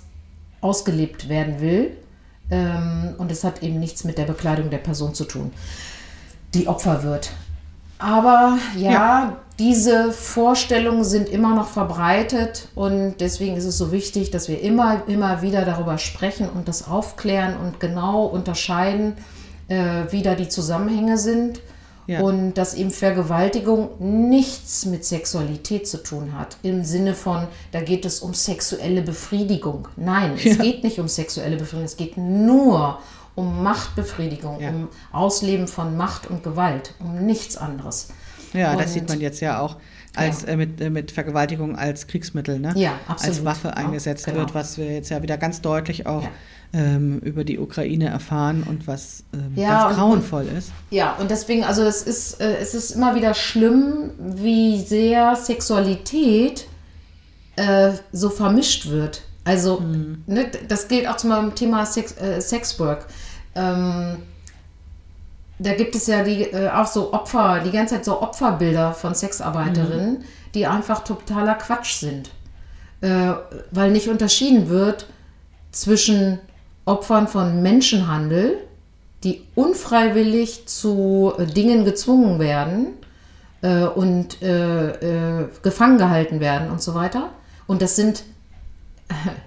ausgelebt 0.59 1.29
werden 1.29 1.61
will. 1.61 1.95
Ähm, 2.51 3.15
und 3.17 3.31
es 3.31 3.45
hat 3.45 3.63
eben 3.63 3.79
nichts 3.79 4.03
mit 4.03 4.17
der 4.17 4.25
Bekleidung 4.25 4.69
der 4.69 4.79
Person 4.79 5.13
zu 5.13 5.23
tun, 5.23 5.53
die 6.53 6.67
Opfer 6.67 7.03
wird. 7.03 7.31
Aber 7.99 8.57
ja, 8.75 8.91
ja, 8.91 9.37
diese 9.57 10.11
Vorstellungen 10.11 11.03
sind 11.03 11.29
immer 11.29 11.55
noch 11.55 11.69
verbreitet 11.69 12.67
und 12.75 13.15
deswegen 13.19 13.55
ist 13.55 13.65
es 13.65 13.77
so 13.77 13.91
wichtig, 13.91 14.31
dass 14.31 14.49
wir 14.49 14.61
immer, 14.61 15.03
immer 15.07 15.41
wieder 15.41 15.63
darüber 15.63 15.97
sprechen 15.97 16.49
und 16.49 16.67
das 16.67 16.87
aufklären 16.87 17.55
und 17.57 17.79
genau 17.79 18.25
unterscheiden, 18.25 19.13
äh, 19.67 20.03
wie 20.11 20.21
da 20.21 20.35
die 20.35 20.49
Zusammenhänge 20.49 21.17
sind 21.17 21.61
Ja. 22.07 22.21
Und 22.21 22.53
dass 22.53 22.75
eben 22.75 22.91
Vergewaltigung 22.91 23.89
nichts 24.29 24.85
mit 24.85 25.03
Sexualität 25.05 25.87
zu 25.87 26.03
tun 26.03 26.37
hat. 26.37 26.57
Im 26.61 26.83
Sinne 26.83 27.15
von, 27.15 27.47
da 27.71 27.81
geht 27.81 28.05
es 28.05 28.19
um 28.19 28.35
sexuelle 28.35 29.01
Befriedigung. 29.01 29.87
Nein, 29.95 30.33
es 30.35 30.43
ja. 30.43 30.55
geht 30.55 30.83
nicht 30.83 30.99
um 30.99 31.07
sexuelle 31.07 31.57
Befriedigung. 31.57 31.85
Es 31.85 31.97
geht 31.97 32.15
nur 32.17 32.99
um 33.33 33.63
Machtbefriedigung, 33.63 34.59
ja. 34.59 34.69
um 34.69 34.89
Ausleben 35.11 35.67
von 35.67 35.97
Macht 35.97 36.29
und 36.29 36.43
Gewalt, 36.43 36.93
um 36.99 37.25
nichts 37.25 37.57
anderes. 37.57 38.09
Ja, 38.55 38.71
und, 38.71 38.81
das 38.81 38.93
sieht 38.93 39.07
man 39.09 39.21
jetzt 39.21 39.39
ja 39.41 39.59
auch 39.59 39.77
als 40.15 40.43
ja. 40.43 40.49
äh, 40.49 40.57
mit, 40.57 40.81
äh, 40.81 40.89
mit 40.89 41.11
Vergewaltigung 41.11 41.75
als 41.75 42.07
Kriegsmittel, 42.07 42.59
ne? 42.59 42.73
Ja, 42.75 42.99
absolut. 43.07 43.35
Als 43.35 43.45
Waffe 43.45 43.77
eingesetzt 43.77 44.25
genau. 44.25 44.39
wird, 44.39 44.55
was 44.55 44.77
wir 44.77 44.91
jetzt 44.91 45.09
ja 45.09 45.21
wieder 45.21 45.37
ganz 45.37 45.61
deutlich 45.61 46.05
auch 46.07 46.27
ähm, 46.73 47.19
über 47.19 47.43
die 47.43 47.59
Ukraine 47.59 48.07
erfahren 48.07 48.63
und 48.67 48.87
was 48.87 49.23
ähm, 49.33 49.53
ja, 49.55 49.83
ganz 49.83 49.97
grauenvoll 49.97 50.43
und, 50.43 50.57
ist. 50.57 50.71
Ja, 50.89 51.15
und 51.15 51.31
deswegen, 51.31 51.63
also 51.63 51.83
es 51.83 52.03
ist, 52.03 52.41
äh, 52.41 52.57
es 52.57 52.73
ist 52.73 52.91
immer 52.91 53.15
wieder 53.15 53.33
schlimm, 53.33 54.11
wie 54.19 54.81
sehr 54.81 55.35
Sexualität 55.35 56.67
äh, 57.55 57.91
so 58.11 58.29
vermischt 58.29 58.89
wird. 58.89 59.23
Also, 59.45 59.79
mhm. 59.79 60.23
ne, 60.25 60.49
das 60.67 60.87
gilt 60.87 61.07
auch 61.07 61.17
zum 61.17 61.55
Thema 61.55 61.85
Sex, 61.85 62.17
äh, 62.17 62.41
Sexwork. 62.41 63.07
Ähm, 63.53 64.17
da 65.59 65.73
gibt 65.73 65.95
es 65.95 66.07
ja 66.07 66.23
die, 66.23 66.43
äh, 66.43 66.69
auch 66.69 66.87
so 66.87 67.13
Opfer, 67.13 67.61
die 67.65 67.71
ganze 67.71 67.95
Zeit 67.95 68.05
so 68.05 68.21
Opferbilder 68.21 68.93
von 68.93 69.15
Sexarbeiterinnen, 69.15 70.19
mhm. 70.19 70.23
die 70.53 70.67
einfach 70.67 71.03
totaler 71.03 71.55
Quatsch 71.55 71.99
sind. 71.99 72.29
Äh, 73.01 73.33
weil 73.71 73.91
nicht 73.91 74.09
unterschieden 74.09 74.69
wird 74.69 75.07
zwischen 75.71 76.39
Opfern 76.85 77.27
von 77.27 77.61
Menschenhandel, 77.61 78.57
die 79.23 79.43
unfreiwillig 79.55 80.67
zu 80.67 81.33
äh, 81.37 81.45
Dingen 81.45 81.85
gezwungen 81.85 82.39
werden 82.39 82.93
äh, 83.61 83.83
und 83.85 84.41
äh, 84.41 85.41
äh, 85.41 85.47
gefangen 85.61 85.97
gehalten 85.97 86.39
werden 86.39 86.69
und 86.69 86.81
so 86.81 86.95
weiter. 86.95 87.31
Und 87.67 87.81
das 87.81 87.95
sind, 87.95 88.23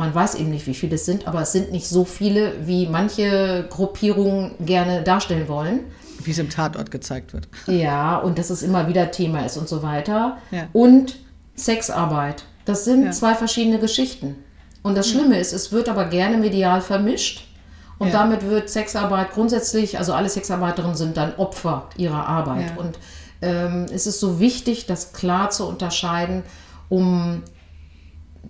man 0.00 0.14
weiß 0.14 0.36
eben 0.36 0.50
nicht, 0.50 0.66
wie 0.66 0.74
viele 0.74 0.96
es 0.96 1.04
sind, 1.04 1.28
aber 1.28 1.42
es 1.42 1.52
sind 1.52 1.70
nicht 1.70 1.86
so 1.86 2.04
viele, 2.04 2.66
wie 2.66 2.86
manche 2.86 3.66
Gruppierungen 3.68 4.52
gerne 4.58 5.02
darstellen 5.02 5.46
wollen. 5.46 5.80
Wie 6.24 6.30
es 6.30 6.38
im 6.38 6.48
Tatort 6.48 6.90
gezeigt 6.90 7.34
wird. 7.34 7.48
Ja, 7.66 8.16
und 8.18 8.38
dass 8.38 8.48
es 8.50 8.62
immer 8.62 8.88
wieder 8.88 9.10
Thema 9.10 9.44
ist 9.44 9.58
und 9.58 9.68
so 9.68 9.82
weiter. 9.82 10.38
Ja. 10.50 10.68
Und 10.72 11.18
Sexarbeit. 11.54 12.44
Das 12.64 12.84
sind 12.84 13.04
ja. 13.04 13.10
zwei 13.10 13.34
verschiedene 13.34 13.78
Geschichten. 13.78 14.36
Und 14.82 14.96
das 14.96 15.08
Schlimme 15.08 15.38
ist, 15.38 15.52
es 15.52 15.70
wird 15.70 15.88
aber 15.90 16.06
gerne 16.06 16.38
medial 16.38 16.80
vermischt. 16.80 17.46
Und 17.98 18.08
ja. 18.08 18.14
damit 18.14 18.48
wird 18.48 18.70
Sexarbeit 18.70 19.32
grundsätzlich, 19.32 19.98
also 19.98 20.14
alle 20.14 20.30
Sexarbeiterinnen 20.30 20.96
sind 20.96 21.18
dann 21.18 21.34
Opfer 21.34 21.90
ihrer 21.98 22.26
Arbeit. 22.26 22.70
Ja. 22.70 22.82
Und 22.82 22.98
ähm, 23.42 23.86
es 23.92 24.06
ist 24.06 24.18
so 24.18 24.40
wichtig, 24.40 24.86
das 24.86 25.12
klar 25.12 25.50
zu 25.50 25.68
unterscheiden, 25.68 26.42
um 26.88 27.42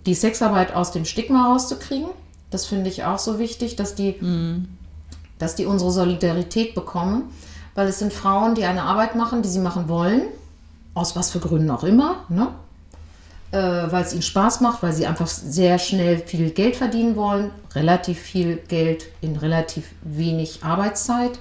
die 0.05 0.13
Sexarbeit 0.13 0.73
aus 0.73 0.91
dem 0.91 1.05
Stigma 1.05 1.47
rauszukriegen. 1.47 2.09
Das 2.49 2.65
finde 2.65 2.89
ich 2.89 3.03
auch 3.03 3.19
so 3.19 3.39
wichtig, 3.39 3.75
dass 3.75 3.95
die, 3.95 4.15
mhm. 4.19 4.67
dass 5.39 5.55
die 5.55 5.65
unsere 5.65 5.91
Solidarität 5.91 6.75
bekommen. 6.75 7.23
Weil 7.75 7.87
es 7.87 7.99
sind 7.99 8.11
Frauen, 8.11 8.55
die 8.55 8.65
eine 8.65 8.83
Arbeit 8.83 9.15
machen, 9.15 9.41
die 9.41 9.49
sie 9.49 9.59
machen 9.59 9.87
wollen, 9.87 10.23
aus 10.93 11.15
was 11.15 11.31
für 11.31 11.39
Gründen 11.39 11.71
auch 11.71 11.83
immer. 11.83 12.25
Ne? 12.27 12.49
äh, 13.51 13.57
weil 13.57 14.03
es 14.03 14.13
ihnen 14.13 14.21
Spaß 14.21 14.61
macht, 14.61 14.81
weil 14.81 14.93
sie 14.93 15.05
einfach 15.05 15.27
sehr 15.27 15.77
schnell 15.77 16.17
viel 16.19 16.51
Geld 16.51 16.75
verdienen 16.75 17.15
wollen, 17.15 17.51
relativ 17.75 18.19
viel 18.19 18.57
Geld 18.67 19.05
in 19.21 19.35
relativ 19.35 19.91
wenig 20.01 20.63
Arbeitszeit, 20.63 21.39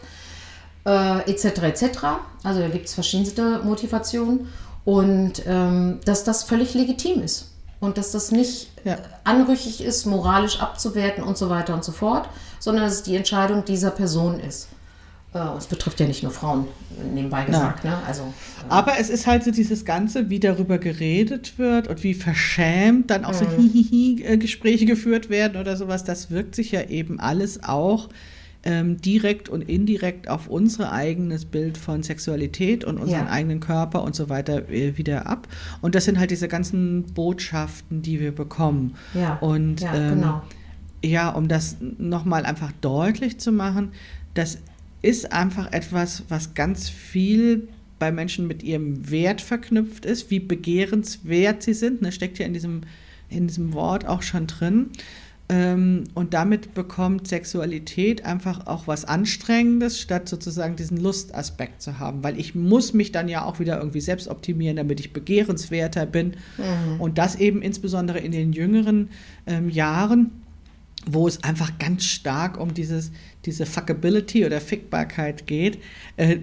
äh, 0.85 1.31
etc. 1.31 1.45
etc. 1.63 1.85
Also 2.43 2.61
da 2.61 2.69
gibt 2.69 2.87
es 2.87 2.95
verschiedenste 2.95 3.61
Motivationen 3.63 4.49
und 4.85 5.43
ähm, 5.47 6.01
dass 6.05 6.25
das 6.25 6.43
völlig 6.43 6.75
legitim 6.75 7.23
ist 7.23 7.50
und 7.81 7.99
dass 7.99 8.13
das 8.13 8.31
nicht 8.31 8.71
ja. 8.85 8.99
anrüchig 9.25 9.83
ist, 9.83 10.07
moralisch 10.07 10.61
abzuwerten 10.61 11.25
und 11.25 11.37
so 11.37 11.51
weiter 11.51 11.75
und 11.75 11.85
so 11.85 11.93
fort, 11.93 12.29
sondern 12.59 12.85
dass 12.85 12.95
es 12.95 13.03
die 13.03 13.17
Entscheidung 13.17 13.65
dieser 13.65 13.91
Person 13.91 14.39
ist. 14.39 14.69
Äh, 15.33 15.39
es 15.57 15.67
betrifft 15.67 16.01
ja 16.01 16.07
nicht 16.07 16.23
nur 16.23 16.33
Frauen, 16.33 16.67
nebenbei 17.15 17.45
gesagt. 17.45 17.85
Ne? 17.85 17.97
Also, 18.07 18.23
äh 18.23 18.27
Aber 18.69 18.99
es 18.99 19.09
ist 19.09 19.27
halt 19.27 19.45
so 19.45 19.51
dieses 19.51 19.85
Ganze, 19.85 20.29
wie 20.29 20.41
darüber 20.41 20.79
geredet 20.79 21.59
wird 21.59 21.89
und 21.89 22.03
wie 22.03 22.15
verschämt 22.15 23.11
dann 23.11 23.25
auch 23.25 23.35
so 23.35 23.45
mhm. 23.45 23.71
Hihihi-Gespräche 23.73 24.87
geführt 24.87 25.31
werden 25.31 25.61
oder 25.61 25.77
sowas. 25.77 26.05
Das 26.05 26.31
wirkt 26.31 26.55
sich 26.55 26.73
ja 26.73 26.83
eben 26.83 27.21
alles 27.21 27.63
auch 27.63 28.09
ähm, 28.63 29.01
direkt 29.01 29.49
und 29.49 29.63
indirekt 29.63 30.29
auf 30.29 30.49
unser 30.49 30.93
eigenes 30.93 31.45
Bild 31.45 31.79
von 31.79 32.03
Sexualität 32.03 32.85
und 32.85 32.99
unseren 32.99 33.27
ja. 33.27 33.31
eigenen 33.31 33.61
Körper 33.61 34.03
und 34.03 34.15
so 34.15 34.29
weiter 34.29 34.69
äh, 34.69 34.99
wieder 34.99 35.27
ab. 35.27 35.49
Und 35.81 35.95
das 35.95 36.05
sind 36.05 36.19
halt 36.19 36.31
diese 36.31 36.49
ganzen 36.49 37.05
Botschaften, 37.15 38.03
die 38.03 38.21
wir 38.21 38.33
bekommen. 38.33 38.97
Ja, 39.15 39.37
und 39.37 39.81
ja, 39.81 39.95
ähm, 39.95 40.21
genau. 40.21 40.43
ja 41.03 41.31
um 41.31 41.49
das 41.49 41.77
nochmal 41.81 42.45
einfach 42.45 42.73
deutlich 42.81 43.39
zu 43.39 43.53
machen, 43.53 43.93
dass 44.35 44.59
ist 45.03 45.33
einfach 45.33 45.73
etwas, 45.73 46.25
was 46.29 46.55
ganz 46.55 46.89
viel 46.89 47.69
bei 47.99 48.13
Menschen 48.13 48.47
mit 48.47 48.63
ihrem 48.63 49.11
Wert 49.11 49.41
verknüpft 49.41 50.05
ist, 50.05 50.31
wie 50.31 50.41
begehrenswert 50.41 51.63
sie 51.63 51.75
sind. 51.75 52.03
Ne, 52.03 52.13
steckt 52.13 52.39
ja 52.39 52.47
in 52.47 52.55
diesem, 52.55 52.83
in 53.29 53.47
diesem 53.47 53.73
Wort 53.73 54.07
auch 54.07 54.23
schon 54.23 54.47
drin. 54.47 54.91
Ähm, 55.51 56.05
und 56.15 56.33
damit 56.33 56.75
bekommt 56.75 57.27
Sexualität 57.27 58.25
einfach 58.25 58.69
auch 58.69 58.87
was 58.87 59.05
Anstrengendes, 59.05 60.01
statt 60.01 60.29
sozusagen 60.29 60.77
diesen 60.77 60.97
Lustaspekt 60.97 61.83
zu 61.83 61.99
haben. 61.99 62.23
Weil 62.23 62.39
ich 62.39 62.55
muss 62.55 62.95
mich 62.95 63.11
dann 63.11 63.29
ja 63.29 63.45
auch 63.45 63.59
wieder 63.59 63.79
irgendwie 63.79 64.01
selbst 64.01 64.29
optimieren, 64.29 64.77
damit 64.77 65.01
ich 65.01 65.13
begehrenswerter 65.13 66.07
bin. 66.07 66.37
Mhm. 66.57 67.01
Und 67.01 67.19
das 67.19 67.35
eben 67.35 67.63
insbesondere 67.63 68.21
in 68.21 68.31
den 68.31 68.53
jüngeren 68.53 69.09
ähm, 69.49 69.69
Jahren 69.69 70.31
wo 71.07 71.27
es 71.27 71.43
einfach 71.43 71.79
ganz 71.79 72.05
stark 72.05 72.61
um 72.61 72.75
dieses, 72.75 73.11
diese 73.47 73.65
Fuckability 73.65 74.45
oder 74.45 74.61
Fickbarkeit 74.61 75.47
geht. 75.47 75.79
Äh, 76.17 76.39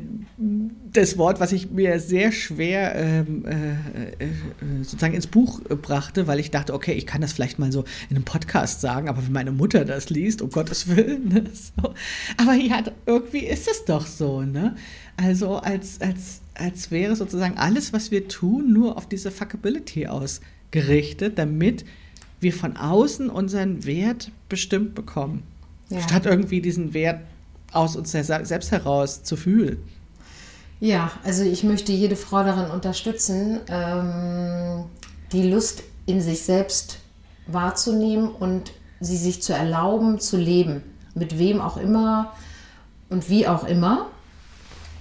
das 0.93 1.17
Wort, 1.17 1.39
was 1.39 1.51
ich 1.51 1.69
mir 1.69 1.99
sehr 1.99 2.31
schwer 2.31 2.95
ähm, 2.95 3.45
äh, 3.45 4.23
äh, 4.23 4.29
sozusagen 4.81 5.13
ins 5.13 5.27
Buch 5.27 5.61
brachte, 5.61 6.25
weil 6.25 6.39
ich 6.39 6.49
dachte, 6.49 6.73
okay, 6.73 6.93
ich 6.93 7.05
kann 7.05 7.21
das 7.21 7.33
vielleicht 7.33 7.59
mal 7.59 7.71
so 7.71 7.83
in 8.09 8.15
einem 8.15 8.25
Podcast 8.25 8.81
sagen, 8.81 9.09
aber 9.09 9.23
wenn 9.23 9.31
meine 9.31 9.51
Mutter 9.51 9.85
das 9.85 10.09
liest, 10.09 10.41
um 10.41 10.49
Gottes 10.49 10.87
Willen. 10.87 11.27
Ne, 11.27 11.43
so. 11.51 11.93
Aber 12.37 12.53
ja, 12.53 12.83
irgendwie 13.05 13.45
ist 13.45 13.67
es 13.67 13.83
doch 13.85 14.05
so. 14.05 14.41
Ne? 14.41 14.75
Also 15.17 15.57
als, 15.57 15.99
als, 15.99 16.41
als 16.53 16.89
wäre 16.89 17.15
sozusagen 17.15 17.57
alles, 17.57 17.91
was 17.91 18.11
wir 18.11 18.27
tun, 18.27 18.71
nur 18.71 18.97
auf 18.97 19.09
diese 19.09 19.29
Fuckability 19.29 20.07
ausgerichtet, 20.07 21.37
damit 21.37 21.83
wir 22.39 22.53
von 22.53 22.77
außen 22.77 23.29
unseren 23.29 23.85
Wert 23.85 24.31
bestimmt 24.49 24.95
bekommen, 24.95 25.43
ja. 25.89 26.01
statt 26.01 26.25
irgendwie 26.25 26.61
diesen 26.61 26.93
Wert 26.93 27.21
aus 27.71 27.95
uns 27.95 28.11
selbst 28.11 28.71
heraus 28.71 29.23
zu 29.23 29.35
fühlen. 29.35 29.79
Ja, 30.79 31.11
also 31.23 31.43
ich 31.43 31.63
möchte 31.63 31.91
jede 31.91 32.15
Frau 32.15 32.43
darin 32.43 32.69
unterstützen, 32.69 33.59
ähm, 33.67 34.85
die 35.31 35.49
Lust 35.49 35.83
in 36.05 36.21
sich 36.21 36.43
selbst 36.43 36.99
wahrzunehmen 37.47 38.29
und 38.29 38.71
sie 38.99 39.17
sich 39.17 39.41
zu 39.41 39.53
erlauben, 39.53 40.19
zu 40.19 40.37
leben. 40.37 40.83
Mit 41.15 41.39
wem 41.39 41.61
auch 41.61 41.77
immer 41.77 42.33
und 43.09 43.29
wie 43.29 43.47
auch 43.47 43.63
immer 43.63 44.07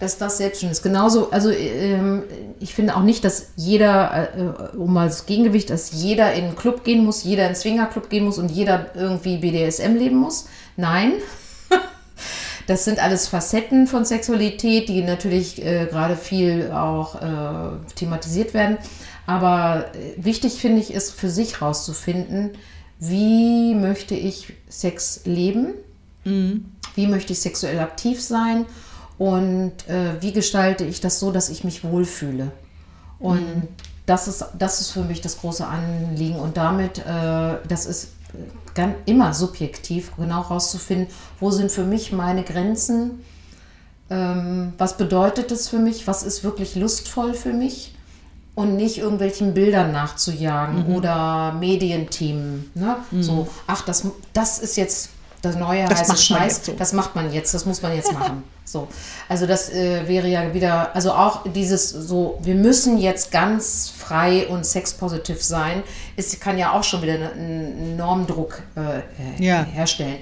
dass 0.00 0.18
das 0.18 0.38
selbst 0.38 0.60
schon 0.60 0.70
ist. 0.70 0.82
Genauso, 0.82 1.30
also 1.30 1.50
ähm, 1.50 2.24
ich 2.60 2.74
finde 2.74 2.96
auch 2.96 3.02
nicht, 3.02 3.24
dass 3.24 3.48
jeder, 3.56 4.28
äh, 4.36 4.76
um 4.76 4.92
mal 4.92 5.08
das 5.08 5.26
Gegengewicht, 5.26 5.70
dass 5.70 5.92
jeder 5.92 6.32
in 6.34 6.44
einen 6.44 6.56
Club 6.56 6.84
gehen 6.84 7.04
muss, 7.04 7.24
jeder 7.24 7.42
in 7.42 7.48
einen 7.48 7.56
Swingerclub 7.56 8.10
gehen 8.10 8.24
muss 8.24 8.38
und 8.38 8.50
jeder 8.50 8.94
irgendwie 8.94 9.38
BDSM 9.38 9.94
leben 9.96 10.16
muss. 10.16 10.48
Nein. 10.76 11.14
das 12.66 12.84
sind 12.84 13.02
alles 13.02 13.28
Facetten 13.28 13.86
von 13.86 14.04
Sexualität, 14.04 14.88
die 14.88 15.02
natürlich 15.02 15.64
äh, 15.64 15.86
gerade 15.86 16.16
viel 16.16 16.70
auch 16.72 17.14
äh, 17.16 17.94
thematisiert 17.94 18.54
werden. 18.54 18.78
Aber 19.26 19.86
äh, 19.94 20.12
wichtig 20.22 20.60
finde 20.60 20.80
ich, 20.80 20.92
ist 20.92 21.12
für 21.12 21.30
sich 21.30 21.62
rauszufinden, 21.62 22.50
wie 22.98 23.74
möchte 23.74 24.14
ich 24.14 24.54
Sex 24.68 25.22
leben? 25.24 25.74
Mhm. 26.24 26.66
Wie 26.94 27.06
möchte 27.06 27.32
ich 27.34 27.40
sexuell 27.40 27.78
aktiv 27.80 28.22
sein? 28.22 28.64
Und 29.18 29.88
äh, 29.88 30.20
wie 30.20 30.32
gestalte 30.32 30.84
ich 30.84 31.00
das 31.00 31.18
so, 31.18 31.32
dass 31.32 31.48
ich 31.48 31.64
mich 31.64 31.84
wohlfühle? 31.84 32.52
Und 33.18 33.40
mhm. 33.40 33.68
das, 34.04 34.28
ist, 34.28 34.44
das 34.58 34.80
ist 34.80 34.90
für 34.90 35.02
mich 35.02 35.20
das 35.20 35.38
große 35.38 35.66
Anliegen. 35.66 36.38
Und 36.38 36.56
damit, 36.56 36.98
äh, 36.98 37.56
das 37.66 37.86
ist 37.86 38.08
ganz, 38.74 38.96
immer 39.06 39.32
subjektiv, 39.32 40.12
genau 40.16 40.48
herauszufinden, 40.48 41.08
wo 41.40 41.50
sind 41.50 41.72
für 41.72 41.84
mich 41.84 42.12
meine 42.12 42.42
Grenzen? 42.42 43.22
Ähm, 44.10 44.74
was 44.78 44.96
bedeutet 44.96 45.50
es 45.50 45.68
für 45.68 45.78
mich? 45.78 46.06
Was 46.06 46.22
ist 46.22 46.44
wirklich 46.44 46.76
lustvoll 46.76 47.34
für 47.34 47.52
mich? 47.52 47.94
Und 48.54 48.76
nicht 48.76 48.98
irgendwelchen 48.98 49.52
Bildern 49.52 49.92
nachzujagen 49.92 50.88
mhm. 50.88 50.94
oder 50.94 51.52
Medienthemen. 51.58 52.70
Ne? 52.74 52.96
Mhm. 53.10 53.22
So, 53.22 53.48
ach, 53.66 53.84
das, 53.84 54.06
das 54.32 54.58
ist 54.58 54.76
jetzt 54.76 55.10
das 55.42 55.56
neue 55.56 55.84
Das 55.86 56.00
heiße 56.00 56.08
macht 56.12 56.30
man 56.30 56.38
Scheiß, 56.40 56.56
jetzt 56.56 56.66
so. 56.66 56.72
das 56.72 56.92
macht 56.92 57.14
man 57.14 57.32
jetzt, 57.32 57.54
das 57.54 57.66
muss 57.66 57.82
man 57.82 57.94
jetzt 57.94 58.12
machen. 58.18 58.42
So, 58.64 58.88
also 59.28 59.46
das 59.46 59.70
äh, 59.70 60.08
wäre 60.08 60.26
ja 60.28 60.52
wieder, 60.52 60.94
also 60.94 61.12
auch 61.12 61.44
dieses 61.52 61.90
so, 61.90 62.38
wir 62.42 62.54
müssen 62.56 62.98
jetzt 62.98 63.30
ganz 63.30 63.92
frei 63.96 64.48
und 64.48 64.66
sexpositiv 64.66 65.42
sein, 65.42 65.82
es 66.16 66.38
kann 66.40 66.58
ja 66.58 66.72
auch 66.72 66.82
schon 66.82 67.02
wieder 67.02 67.14
eine- 67.14 67.30
einen 67.32 67.96
Normdruck 67.96 68.62
äh, 68.76 69.42
Ja. 69.44 69.62
herstellen. 69.64 70.16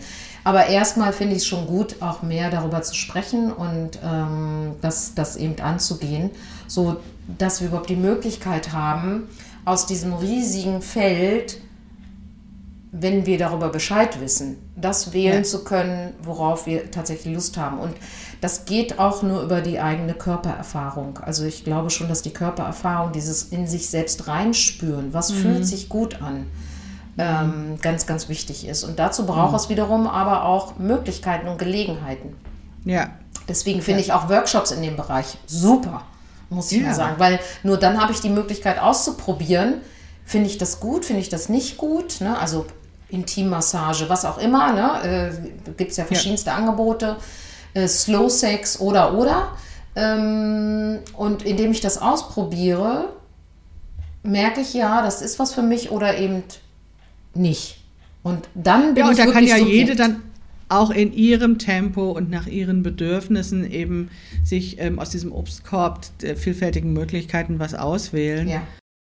Aber 0.47 0.67
erstmal 0.67 1.15
finde 1.15 1.37
ich 1.37 1.43
es 1.43 1.47
schon 1.49 1.67
gut, 1.67 1.97
auch 2.03 2.21
mehr 2.21 2.51
darüber 2.51 2.83
zu 2.83 2.95
sprechen 2.95 3.51
und 3.51 3.99
ähm, 4.05 4.75
das, 4.83 5.15
das 5.15 5.37
eben 5.37 5.59
anzugehen, 5.63 6.31
so 6.67 6.97
dass 7.39 7.63
wir 7.63 7.69
überhaupt 7.69 7.89
die 7.89 7.97
Möglichkeit 7.97 8.73
haben, 8.73 9.29
aus 9.65 9.87
diesem 9.87 10.13
riesigen 10.13 10.83
Feld 10.83 11.57
wenn 12.97 13.27
wir 13.27 13.39
darüber 13.39 13.71
Bescheid 13.71 14.21
wissen, 14.21 14.57
das 14.77 15.13
wählen 15.13 15.39
Ja. 15.39 15.43
zu 15.43 15.65
können, 15.65 16.15
worauf 16.23 16.67
wir 16.67 16.93
tatsächlich 16.93 17.35
Lust 17.35 17.57
haben. 17.57 17.79
Und 17.81 17.95
das 18.41 18.67
geht 18.67 19.01
auch 19.01 19.23
nur 19.25 19.43
über 19.43 19.63
die 19.63 19.81
eigene 19.81 20.15
Körpererfahrung. 20.15 21.19
Also 21.19 21.45
ich 21.45 21.65
glaube 21.65 21.91
schon, 21.91 22.09
dass 22.09 22.23
die 22.23 22.33
Körpererfahrung, 22.33 23.11
dieses 23.11 23.45
in 23.45 23.67
sich 23.67 23.91
selbst 23.91 24.29
reinspüren, 24.29 25.13
was 25.13 25.33
fühlt 25.33 25.67
sich 25.67 25.89
gut 25.89 26.23
an, 26.23 26.47
ähm, 27.19 27.79
ganz, 27.83 28.07
ganz 28.07 28.29
wichtig 28.29 28.67
ist. 28.67 28.85
Und 28.85 28.99
dazu 29.01 29.27
braucht 29.27 29.57
es 29.57 29.69
wiederum 29.69 30.07
aber 30.07 30.45
auch 30.45 30.79
Möglichkeiten 30.79 31.49
und 31.49 31.59
Gelegenheiten. 31.59 32.37
Ja. 32.85 33.11
Deswegen 33.49 33.83
finde 33.83 34.01
ich 34.03 34.13
auch 34.13 34.29
Workshops 34.29 34.71
in 34.71 34.83
dem 34.83 34.95
Bereich 34.97 35.37
super, 35.47 36.03
muss 36.49 36.71
ich 36.71 36.81
Ja. 36.81 36.89
mal 36.89 36.95
sagen. 36.95 37.15
Weil 37.19 37.41
nur 37.65 37.77
dann 37.77 38.01
habe 38.01 38.13
ich 38.13 38.21
die 38.21 38.31
Möglichkeit 38.31 38.79
auszuprobieren, 38.81 39.81
finde 40.25 40.47
ich 40.49 40.59
das 40.59 40.79
gut, 40.81 41.05
finde 41.05 41.21
ich 41.23 41.29
das 41.29 41.49
nicht 41.49 41.77
gut. 41.77 42.21
Ne? 42.21 42.39
Also 42.39 42.67
Intimmassage, 43.09 44.09
was 44.09 44.25
auch 44.25 44.39
immer. 44.39 44.73
Ne? 44.73 45.33
Äh, 45.37 45.71
Gibt 45.77 45.93
es 45.93 45.97
ja 45.97 46.05
verschiedenste 46.05 46.53
Angebote. 46.53 47.17
Äh, 47.75 47.89
Slow 47.89 48.29
Sex 48.29 48.81
oder 48.81 49.15
oder. 49.15 49.53
Ähm, 49.97 50.99
und 51.17 51.45
indem 51.45 51.71
ich 51.71 51.81
das 51.81 51.99
ausprobiere, 51.99 53.13
merke 54.23 54.61
ich 54.61 54.75
ja, 54.75 55.03
das 55.03 55.23
ist 55.23 55.39
was 55.39 55.53
für 55.55 55.63
mich 55.63 55.91
oder 55.91 56.19
eben 56.19 56.43
nicht. 57.35 57.83
Und 58.23 58.49
dann 58.55 58.95
bin 58.95 59.05
Ja, 59.05 59.09
und 59.09 59.19
ich 59.19 59.25
da 59.25 59.31
kann 59.31 59.47
ja 59.47 59.59
so 59.59 59.67
jede 59.67 59.95
dann 59.95 60.23
auch 60.69 60.91
in 60.91 61.13
ihrem 61.13 61.59
Tempo 61.59 62.11
und 62.11 62.31
nach 62.31 62.47
ihren 62.47 62.83
Bedürfnissen 62.83 63.71
eben 63.71 64.11
sich 64.43 64.81
ähm, 64.81 64.99
aus 64.99 65.11
diesem 65.11 65.31
Obstkorb 65.33 66.07
der 66.21 66.37
vielfältigen 66.37 66.93
Möglichkeiten 66.93 67.59
was 67.59 67.75
auswählen. 67.75 68.49
Ja. 68.49 68.63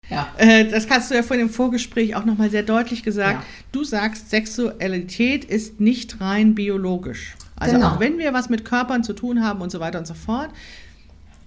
Ja. 0.08 0.28
Äh, 0.36 0.66
das 0.68 0.88
hast 0.90 1.10
du 1.10 1.14
ja 1.14 1.22
vorhin 1.22 1.46
im 1.46 1.52
Vorgespräch 1.52 2.14
auch 2.16 2.24
nochmal 2.24 2.50
sehr 2.50 2.62
deutlich 2.62 3.02
gesagt. 3.02 3.40
Ja. 3.40 3.46
Du 3.70 3.84
sagst, 3.84 4.30
Sexualität 4.30 5.44
ist 5.44 5.80
nicht 5.80 6.20
rein 6.20 6.54
biologisch. 6.54 7.34
Also 7.56 7.76
Genau. 7.76 7.90
auch 7.92 8.00
wenn 8.00 8.18
wir 8.18 8.32
was 8.32 8.48
mit 8.48 8.64
Körpern 8.64 9.04
zu 9.04 9.12
tun 9.12 9.44
haben 9.44 9.60
und 9.60 9.70
so 9.70 9.78
weiter 9.80 9.98
und 9.98 10.06
so 10.06 10.14
fort. 10.14 10.50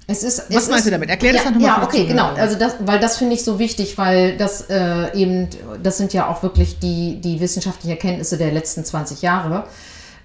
Es 0.08 0.24
ist, 0.24 0.38
Was 0.38 0.64
es 0.64 0.70
meinst 0.70 0.72
ist, 0.80 0.86
du 0.86 0.91
damit? 0.91 1.10
Erklär 1.10 1.34
das 1.34 1.43
ja, 1.43 1.49
doch 1.49 1.56
noch 1.56 1.62
mal 1.62 1.68
Ja, 1.80 1.84
okay, 1.84 2.06
genau. 2.06 2.28
Also 2.34 2.58
das, 2.58 2.76
weil 2.80 2.99
das 2.99 3.18
finde 3.18 3.34
ich 3.34 3.43
so 3.43 3.58
wichtig, 3.60 3.97
weil 3.97 4.38
das 4.38 4.70
äh, 4.70 5.18
eben, 5.18 5.47
das 5.82 5.97
sind 5.97 6.14
ja 6.14 6.28
auch 6.28 6.43
wirklich 6.43 6.78
die, 6.80 7.20
die 7.22 7.39
wissenschaftlichen 7.39 7.89
Erkenntnisse 7.89 8.38
der 8.38 8.51
letzten 8.51 8.86
20 8.86 9.24
Jahre. 9.24 9.66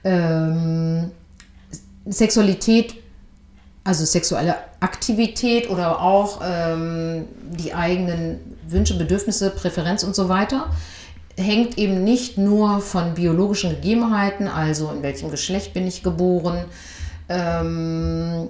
Ähm, 0.04 1.10
Sexualität, 2.06 2.94
also 3.84 4.04
sexuelle 4.04 4.56
Aktivität 4.80 5.68
oder 5.70 6.00
auch 6.00 6.40
ähm, 6.42 7.26
die 7.50 7.74
eigenen 7.74 8.40
Wünsche, 8.66 8.96
Bedürfnisse, 8.96 9.50
Präferenz 9.50 10.02
und 10.02 10.14
so 10.14 10.28
weiter, 10.28 10.70
hängt 11.36 11.78
eben 11.78 12.02
nicht 12.04 12.38
nur 12.38 12.80
von 12.80 13.14
biologischen 13.14 13.70
Gegebenheiten, 13.70 14.48
also 14.48 14.90
in 14.90 15.02
welchem 15.02 15.30
Geschlecht 15.30 15.74
bin 15.74 15.86
ich 15.86 16.02
geboren, 16.02 16.64
ähm, 17.28 18.48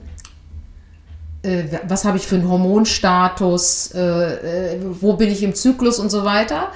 äh, 1.42 1.64
was 1.86 2.04
habe 2.04 2.18
ich 2.18 2.26
für 2.26 2.36
einen 2.36 2.48
Hormonstatus, 2.48 3.92
äh, 3.94 4.74
äh, 4.74 4.78
wo 5.00 5.14
bin 5.14 5.30
ich 5.30 5.42
im 5.42 5.54
Zyklus 5.54 5.98
und 5.98 6.10
so 6.10 6.24
weiter 6.24 6.68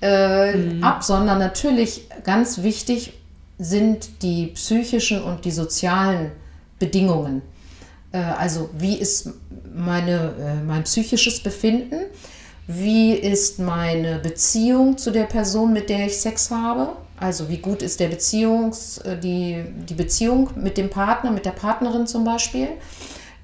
äh, 0.00 0.80
ab, 0.80 1.02
sondern 1.02 1.38
natürlich 1.38 2.08
ganz 2.24 2.62
wichtig 2.62 3.14
sind 3.58 4.22
die 4.22 4.48
psychischen 4.48 5.22
und 5.22 5.44
die 5.44 5.50
sozialen 5.50 6.32
Bedingungen. 6.78 7.42
Äh, 8.12 8.18
also 8.18 8.70
wie 8.78 8.96
ist 8.96 9.30
meine, 9.74 10.34
äh, 10.38 10.62
mein 10.64 10.84
psychisches 10.84 11.42
Befinden? 11.42 12.00
Wie 12.66 13.12
ist 13.14 13.58
meine 13.58 14.18
Beziehung 14.18 14.96
zu 14.96 15.10
der 15.10 15.24
Person, 15.24 15.72
mit 15.72 15.90
der 15.90 16.06
ich 16.06 16.18
Sex 16.18 16.50
habe? 16.50 16.92
Also 17.18 17.48
wie 17.48 17.58
gut 17.58 17.82
ist 17.82 18.00
der 18.00 18.08
Beziehungs, 18.08 18.98
äh, 18.98 19.18
die, 19.18 19.64
die 19.88 19.94
Beziehung 19.94 20.50
mit 20.56 20.76
dem 20.76 20.90
Partner, 20.90 21.30
mit 21.30 21.44
der 21.44 21.50
Partnerin 21.52 22.06
zum 22.06 22.24
Beispiel? 22.24 22.68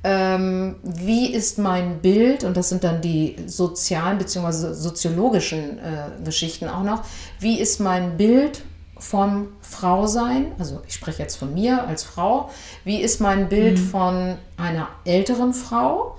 Ähm, 0.05 0.77
wie 0.83 1.33
ist 1.33 1.59
mein 1.59 1.99
Bild, 1.99 2.45
und 2.45 2.57
das 2.57 2.69
sind 2.69 2.85
dann 2.85 3.01
die 3.01 3.35
sozialen 3.47 4.19
bzw. 4.19 4.73
soziologischen 4.73 5.79
äh, 5.79 6.25
Geschichten 6.25 6.69
auch 6.69 6.85
noch, 6.85 7.03
wie 7.41 7.59
ist 7.59 7.81
mein 7.81 8.16
Bild 8.16 8.62
vom 8.99 9.49
Frausein, 9.61 10.53
also 10.59 10.81
ich 10.87 10.95
spreche 10.95 11.23
jetzt 11.23 11.37
von 11.37 11.55
mir 11.55 11.87
als 11.87 12.03
Frau, 12.05 12.51
wie 12.85 13.01
ist 13.01 13.21
mein 13.21 13.49
Bild 13.49 13.79
von 13.79 14.37
einer 14.57 14.89
älteren 15.05 15.55
Frau? 15.55 16.17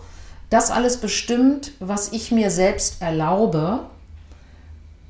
Das 0.50 0.72
alles 0.72 0.98
bestimmt, 0.98 1.72
was 1.80 2.12
ich 2.12 2.32
mir 2.32 2.50
selbst 2.52 3.02
erlaube 3.02 3.82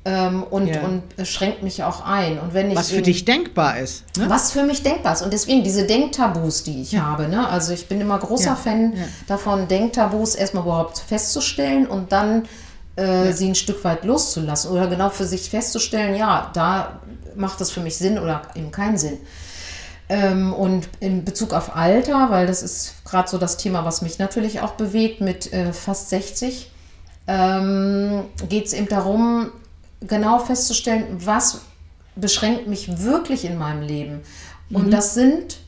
ähm, 0.04 0.42
und, 0.44 0.66
Ja. 0.68 0.80
und 0.82 1.02
schränkt 1.26 1.62
mich 1.62 1.82
auch 1.84 2.04
ein. 2.04 2.38
Und 2.38 2.54
wenn 2.54 2.70
ich 2.70 2.76
Was 2.76 2.90
für 2.90 3.02
dich 3.02 3.24
denkbar 3.24 3.78
ist. 3.78 4.04
Ne? 4.16 4.28
was 4.28 4.50
für 4.50 4.62
mich 4.64 4.82
denkbar 4.82 5.12
ist. 5.12 5.22
Und 5.22 5.32
deswegen 5.32 5.62
diese 5.62 5.86
Denktabus, 5.86 6.62
die 6.62 6.80
ich 6.82 6.96
habe. 6.98 7.28
Ne? 7.28 7.46
Also 7.48 7.72
ich 7.72 7.86
bin 7.86 8.00
immer 8.00 8.18
großer 8.18 8.50
Ja, 8.50 8.56
Fan 8.56 8.94
ja. 8.96 9.02
davon, 9.28 9.68
Denktabus 9.68 10.34
erstmal 10.34 10.62
überhaupt 10.64 10.98
festzustellen 10.98 11.86
und 11.86 12.12
dann 12.12 12.44
äh, 12.96 13.32
sie 13.32 13.48
ein 13.48 13.54
Stück 13.54 13.84
weit 13.84 14.04
loszulassen. 14.04 14.70
Oder 14.72 14.86
genau 14.86 15.10
für 15.10 15.26
sich 15.26 15.50
festzustellen, 15.50 16.16
ja, 16.16 16.50
da 16.54 17.00
macht 17.40 17.60
das 17.60 17.70
für 17.70 17.80
mich 17.80 17.96
Sinn 17.96 18.18
oder 18.18 18.42
eben 18.54 18.70
keinen 18.70 18.98
Sinn. 18.98 19.18
Ähm, 20.08 20.52
und 20.52 20.88
in 21.00 21.24
Bezug 21.24 21.52
auf 21.52 21.76
Alter, 21.76 22.30
weil 22.30 22.46
das 22.46 22.62
ist 22.62 23.04
gerade 23.04 23.28
so 23.28 23.38
das 23.38 23.56
Thema, 23.56 23.84
was 23.84 24.02
mich 24.02 24.18
natürlich 24.18 24.60
auch 24.60 24.72
bewegt 24.72 25.20
mit 25.20 25.52
äh, 25.52 25.72
fast 25.72 26.10
60, 26.10 26.70
ähm, 27.26 28.24
geht 28.48 28.66
es 28.66 28.72
eben 28.72 28.88
darum, 28.88 29.52
genau 30.00 30.38
festzustellen, 30.38 31.04
was 31.24 31.60
beschränkt 32.16 32.66
mich 32.66 33.02
wirklich 33.02 33.44
in 33.44 33.56
meinem 33.56 33.82
Leben. 33.82 34.20
Und 34.72 34.90
das 34.92 35.14
sind, 35.14 35.58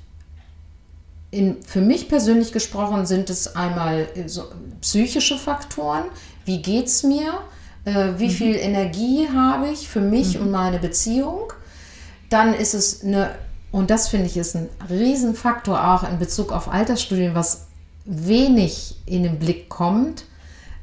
in, 1.30 1.62
für 1.62 1.80
mich 1.80 2.08
persönlich 2.08 2.52
gesprochen, 2.52 3.06
sind 3.06 3.30
es 3.30 3.54
einmal 3.56 4.08
äh, 4.14 4.28
so 4.28 4.44
psychische 4.80 5.38
Faktoren. 5.38 6.04
Wie 6.44 6.62
geht 6.62 6.86
es 6.86 7.02
mir? 7.02 7.32
Äh, 7.84 8.12
wie 8.18 8.30
viel 8.30 8.56
Energie 8.56 9.28
habe 9.34 9.68
ich 9.68 9.88
für 9.88 10.00
mich 10.00 10.38
und 10.38 10.50
meine 10.50 10.78
Beziehung? 10.78 11.52
Dann 12.32 12.54
ist 12.54 12.74
es 12.74 13.04
eine, 13.04 13.34
und 13.70 13.90
das 13.90 14.08
finde 14.08 14.26
ich 14.26 14.36
ist 14.36 14.54
ein 14.54 14.68
Riesenfaktor 14.88 15.92
auch 15.92 16.08
in 16.08 16.18
Bezug 16.18 16.50
auf 16.52 16.72
Altersstudien, 16.72 17.34
was 17.34 17.66
wenig 18.04 18.96
in 19.06 19.22
den 19.22 19.38
Blick 19.38 19.68
kommt, 19.68 20.24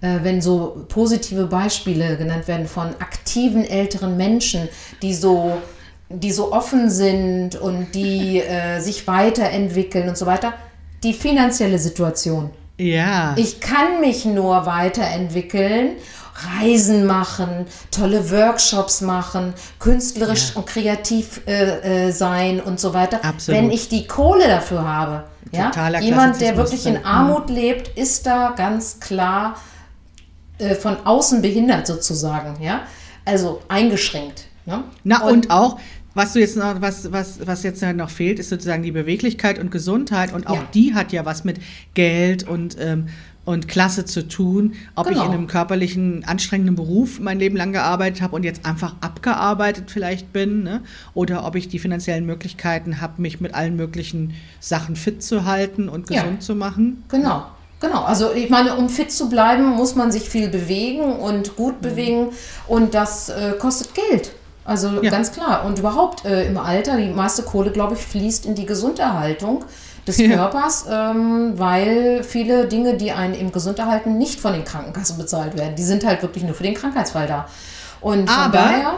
äh, 0.02 0.20
wenn 0.22 0.41
so 0.41 0.86
positive 0.89 1.47
Beispiele 1.47 2.18
genannt 2.18 2.47
werden 2.47 2.68
von 2.68 2.89
aktiven 3.00 3.66
älteren 3.66 4.16
Menschen, 4.16 4.70
die 5.02 5.14
so, 5.14 5.58
die 6.10 6.32
so 6.32 6.54
offen 6.54 6.89
sind 6.89 7.56
und 7.56 7.93
die 7.95 8.39
äh, 8.39 8.80
sich 8.80 9.08
weiterentwickeln 9.08 10.08
und 10.08 10.18
so 10.18 10.26
weiter. 10.26 10.54
Die 11.04 11.14
finanzielle 11.14 11.80
Situation. 11.80 12.52
Ja. 12.78 13.36
Ich 13.38 13.60
kann 13.60 14.00
mich 14.00 14.24
nur 14.24 14.66
weiterentwickeln, 14.66 15.97
Reisen 16.46 17.06
machen, 17.06 17.66
tolle 17.92 18.32
Workshops 18.32 19.02
machen, 19.02 19.54
künstlerisch 19.80 20.56
und 20.56 20.66
kreativ 20.66 21.42
äh, 21.48 22.08
äh, 22.08 22.12
sein 22.12 22.60
und 22.62 22.80
so 22.80 22.94
weiter. 22.94 23.24
Absolut. 23.24 23.62
Wenn 23.62 23.72
ich 23.72 23.90
die 23.90 24.08
Kohle 24.08 24.48
dafür 24.48 24.88
habe. 24.88 25.24
Ja? 25.52 25.72
Jemand, 26.00 26.40
der 26.42 26.58
wirklich 26.58 26.86
in 26.86 26.96
drin. 26.96 27.06
Armut 27.06 27.50
lebt, 27.50 27.98
ist 27.98 28.26
da 28.26 28.54
ganz 28.56 29.00
klar 29.00 29.58
äh, 30.60 30.76
von 30.76 30.98
außen 31.06 31.42
behindert 31.42 31.88
sozusagen. 31.88 32.62
Ja? 32.62 32.82
Also 33.26 33.62
eingeschränkt. 33.68 34.46
Ne? 34.66 34.84
Na 35.04 35.24
und, 35.24 35.50
auch, 35.50 35.80
was 36.14 36.34
du 36.34 36.40
jetzt 36.40 36.58
noch, 36.58 36.82
was, 36.82 37.12
was, 37.12 37.46
was 37.46 37.64
jetzt 37.64 37.82
noch 37.82 38.10
fehlt, 38.10 38.40
ist 38.40 38.50
sozusagen 38.50 38.84
die 38.84 38.92
Beweglichkeit 38.92 39.60
und 39.60 39.72
Gesundheit 39.72 40.34
und 40.34 40.48
auch 40.48 40.56
Ja. 40.56 40.68
die 40.74 40.94
hat 40.94 41.12
ja 41.12 41.26
was 41.26 41.44
mit 41.44 41.60
Geld 41.94 42.48
und, 42.48 42.78
ähm, 42.80 43.08
und 43.46 43.68
Klasse 43.68 44.06
zu 44.06 44.28
tun. 44.28 44.74
Ob 44.96 45.08
ich 45.08 45.14
Genau. 45.14 45.26
in 45.26 45.32
einem 45.32 45.48
körperlichen, 45.48 46.24
anstrengenden 46.26 46.76
Beruf 46.76 47.20
mein 47.20 47.40
Leben 47.40 47.56
lang 47.58 47.72
gearbeitet 47.74 48.22
habe 48.22 48.36
und 48.36 48.44
jetzt 48.44 48.66
einfach 48.66 48.94
abgearbeitet 49.02 49.86
vielleicht 49.92 50.32
bin, 50.34 50.64
ne? 50.64 50.82
oder 51.14 51.46
ob 51.46 51.56
ich 51.56 51.68
die 51.68 51.80
finanziellen 51.80 52.26
Möglichkeiten 52.26 53.02
habe, 53.02 53.22
mich 53.22 53.42
mit 53.42 53.54
allen 53.56 53.76
möglichen 53.76 54.34
Sachen 54.60 54.96
fit 54.96 55.24
zu 55.24 55.46
halten 55.46 55.90
und 55.90 56.10
Ja. 56.10 56.22
gesund 56.22 56.44
zu 56.44 56.54
machen. 56.56 57.04
Genau, 57.10 57.44
genau. 57.80 58.04
Also 58.04 58.32
ich 58.34 58.50
meine, 58.50 58.76
um 58.76 58.88
fit 58.90 59.12
zu 59.12 59.30
bleiben, 59.30 59.66
muss 59.70 59.96
man 59.96 60.12
sich 60.12 60.30
viel 60.30 60.50
bewegen 60.50 61.02
und 61.14 61.48
Mhm. 61.52 61.56
gut 61.56 61.82
bewegen 61.82 62.28
und 62.68 62.94
das 62.94 63.30
äh, 63.30 63.54
kostet 63.60 63.96
Geld. 63.96 64.32
Also 64.66 65.02
ja. 65.02 65.10
ganz 65.10 65.32
klar. 65.32 65.66
Und 65.66 65.80
überhaupt 65.80 66.26
äh, 66.26 66.46
im 66.48 66.58
Alter, 66.60 66.98
die 66.98 67.08
meiste 67.10 67.42
Kohle, 67.42 67.72
glaube 67.72 67.96
ich, 67.96 68.02
fließt 68.02 68.46
in 68.46 68.54
die 68.54 68.68
Gesunderhaltung 68.68 69.66
des 70.10 70.18
ja. 70.18 70.36
Körpers, 70.36 70.86
ähm, 70.89 71.53
weil 71.55 72.24
viele 72.24 72.68
Dinge, 72.68 72.97
die 72.97 73.12
einen 73.12 73.34
eben 73.34 73.51
gesund 73.51 73.80
erhalten, 73.80 74.18
nicht 74.18 74.39
von 74.39 74.53
den 74.53 74.66
Krankenkassen 74.66 75.18
bezahlt 75.18 75.57
werden. 75.57 75.76
Die 75.76 75.84
sind 75.84 76.05
halt 76.05 76.22
wirklich 76.22 76.43
nur 76.43 76.53
für 76.53 76.64
den 76.64 76.74
Krankheitsfall 76.74 77.28
da. 77.28 77.47
Und 78.01 78.30
Aber 78.30 78.57
daher 78.57 78.93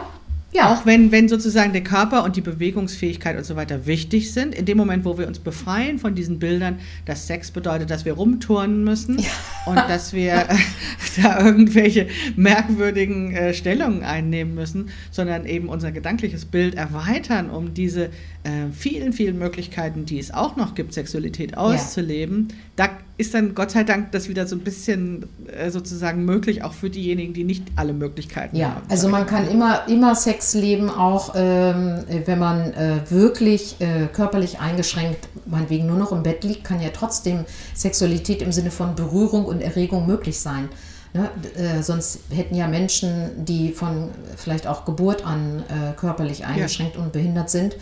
ja. 0.52 0.70
Auch 0.72 0.84
wenn, 0.84 1.10
wenn 1.12 1.28
sozusagen 1.28 1.72
der 1.72 1.82
Körper 1.82 2.24
und 2.24 2.36
die 2.36 2.42
Bewegungsfähigkeit 2.42 3.38
und 3.38 3.44
so 3.44 3.56
weiter 3.56 3.86
wichtig 3.86 4.32
sind, 4.32 4.54
in 4.54 4.66
dem 4.66 4.76
Moment, 4.76 5.04
wo 5.06 5.16
wir 5.16 5.26
uns 5.26 5.38
befreien 5.38 5.98
von 5.98 6.14
diesen 6.14 6.38
Bildern, 6.38 6.78
dass 7.06 7.26
Sex 7.26 7.50
bedeutet, 7.50 7.88
dass 7.90 8.04
wir 8.04 8.12
rumturnen 8.12 8.84
müssen 8.84 9.18
ja. 9.18 9.30
und 9.64 9.76
dass 9.76 10.12
wir 10.12 10.46
da 11.22 11.42
irgendwelche 11.42 12.08
merkwürdigen 12.36 13.34
äh, 13.34 13.54
Stellungen 13.54 14.02
einnehmen 14.02 14.54
müssen, 14.54 14.90
sondern 15.10 15.46
eben 15.46 15.70
unser 15.70 15.90
gedankliches 15.90 16.44
Bild 16.44 16.74
erweitern, 16.74 17.48
um 17.48 17.72
diese 17.72 18.10
äh, 18.44 18.72
vielen, 18.72 19.12
vielen 19.12 19.38
Möglichkeiten, 19.38 20.04
die 20.04 20.18
es 20.18 20.34
auch 20.34 20.56
noch 20.56 20.74
gibt, 20.74 20.94
Sexualität 20.94 21.56
auszuleben, 21.56 22.48
ja. 22.50 22.56
da 22.76 22.90
ist 23.16 23.34
dann 23.34 23.54
Gott 23.54 23.70
sei 23.70 23.84
Dank 23.84 24.10
das 24.10 24.28
wieder 24.28 24.48
so 24.48 24.56
ein 24.56 24.62
bisschen 24.62 25.28
äh, 25.46 25.70
sozusagen 25.70 26.24
möglich, 26.24 26.64
auch 26.64 26.72
für 26.72 26.90
diejenigen, 26.90 27.34
die 27.34 27.44
nicht 27.44 27.64
alle 27.76 27.92
Möglichkeiten 27.92 28.56
ja, 28.56 28.70
haben. 28.70 28.82
Ja, 28.84 28.90
also 28.90 29.08
man 29.08 29.26
kann 29.26 29.48
immer, 29.48 29.86
immer 29.88 30.16
Sex 30.16 30.54
leben, 30.54 30.90
auch 30.90 31.34
ähm, 31.36 32.00
wenn 32.24 32.38
man 32.38 32.72
äh, 32.72 33.00
wirklich 33.10 33.76
äh, 33.80 34.08
körperlich 34.12 34.58
eingeschränkt, 34.58 35.28
meinetwegen 35.46 35.86
nur 35.86 35.98
noch 35.98 36.10
im 36.10 36.24
Bett 36.24 36.42
liegt, 36.42 36.64
kann 36.64 36.80
ja 36.80 36.88
trotzdem 36.92 37.44
Sexualität 37.74 38.42
im 38.42 38.50
Sinne 38.50 38.72
von 38.72 38.96
Berührung 38.96 39.44
und 39.44 39.62
Erregung 39.62 40.06
möglich 40.06 40.40
sein. 40.40 40.68
Ne? 41.14 41.30
Äh, 41.56 41.82
sonst 41.82 42.20
hätten 42.30 42.54
ja 42.54 42.66
Menschen, 42.66 43.44
die 43.44 43.72
von 43.72 44.10
vielleicht 44.36 44.66
auch 44.66 44.84
Geburt 44.84 45.26
an 45.26 45.62
äh, 45.68 45.92
körperlich 45.92 46.46
eingeschränkt 46.46 46.96
ja. 46.96 47.02
und 47.02 47.12
behindert 47.12 47.50
sind, 47.50 47.76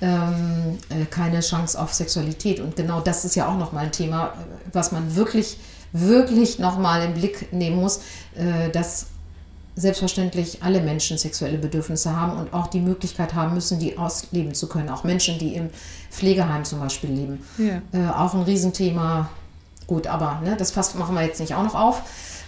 ähm, 0.00 0.78
äh, 0.88 1.04
keine 1.06 1.40
Chance 1.40 1.80
auf 1.80 1.92
Sexualität. 1.92 2.60
Und 2.60 2.76
genau 2.76 3.00
das 3.00 3.24
ist 3.24 3.34
ja 3.34 3.48
auch 3.48 3.58
nochmal 3.58 3.86
ein 3.86 3.92
Thema, 3.92 4.34
was 4.72 4.92
man 4.92 5.16
wirklich, 5.16 5.58
wirklich 5.92 6.58
nochmal 6.58 7.02
im 7.02 7.14
Blick 7.14 7.52
nehmen 7.52 7.76
muss, 7.76 8.00
äh, 8.36 8.70
dass 8.70 9.06
selbstverständlich 9.74 10.62
alle 10.62 10.80
Menschen 10.80 11.18
sexuelle 11.18 11.58
Bedürfnisse 11.58 12.18
haben 12.18 12.38
und 12.38 12.54
auch 12.54 12.68
die 12.68 12.80
Möglichkeit 12.80 13.34
haben 13.34 13.52
müssen, 13.52 13.78
die 13.78 13.98
ausleben 13.98 14.54
zu 14.54 14.68
können. 14.68 14.88
Auch 14.88 15.04
Menschen, 15.04 15.38
die 15.38 15.54
im 15.54 15.70
Pflegeheim 16.10 16.64
zum 16.64 16.80
Beispiel 16.80 17.10
leben. 17.10 17.44
Ja. 17.58 17.82
Äh, 17.92 18.10
auch 18.10 18.32
ein 18.32 18.42
Riesenthema. 18.42 19.28
Gut, 19.86 20.06
aber 20.06 20.40
ne, 20.42 20.56
das 20.56 20.72
Fass 20.72 20.94
machen 20.94 21.14
wir 21.14 21.22
jetzt 21.22 21.40
nicht 21.40 21.54
auch 21.54 21.62
noch 21.62 21.74
auf. 21.74 22.02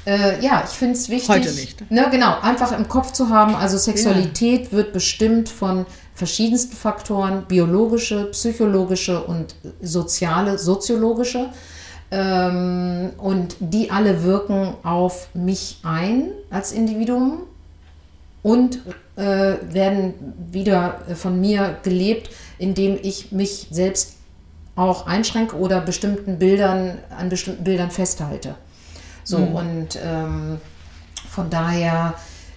Äh, 0.07 0.43
ja, 0.43 0.65
ich 0.65 0.71
finde 0.77 0.95
es 0.95 1.09
wichtig. 1.09 1.29
Heute 1.29 1.53
nicht. 1.53 1.91
Ne, 1.91 2.09
genau, 2.11 2.41
einfach 2.41 2.73
im 2.73 2.89
Kopf 2.89 3.13
zu 3.13 3.29
haben. 3.29 3.55
Also 3.55 3.77
Sexualität 3.77 4.67
ja. 4.67 4.73
wird 4.73 4.93
bestimmt 4.93 5.49
von 5.49 5.87
verschiedensten 6.15 6.77
Faktoren, 6.77 7.45
biologische, 7.47 8.25
psychologische 8.27 9.23
und 9.23 9.55
soziale, 9.83 10.59
soziologische. 10.59 11.51
Ähm, 12.11 13.11
und 13.19 13.57
die 13.61 13.91
alle 13.91 14.25
wirken 14.25 14.75
auf 14.83 15.29
mich 15.35 15.79
ein 15.83 16.31
als 16.51 16.73
Individuum 16.73 17.43
und 18.43 18.81
äh, 19.17 19.57
werden 19.71 20.15
wieder 20.51 21.03
von 21.15 21.39
mir 21.39 21.77
gelebt, 21.83 22.31
indem 22.59 22.99
ich 23.03 23.31
mich 23.31 23.69
selbst 23.71 24.15
auch 24.75 25.07
einschränke 25.07 25.57
oder 25.57 25.81
bestimmten 25.81 26.39
Bildern, 26.39 26.99
an 27.17 27.29
bestimmten 27.29 27.65
Bildern 27.65 27.91
festhalte. 27.91 28.55
So, 29.29 29.39
mhm. 29.39 29.55
und 29.55 29.99
ähm, 30.03 30.61
von 31.31 31.51
daher 31.51 32.15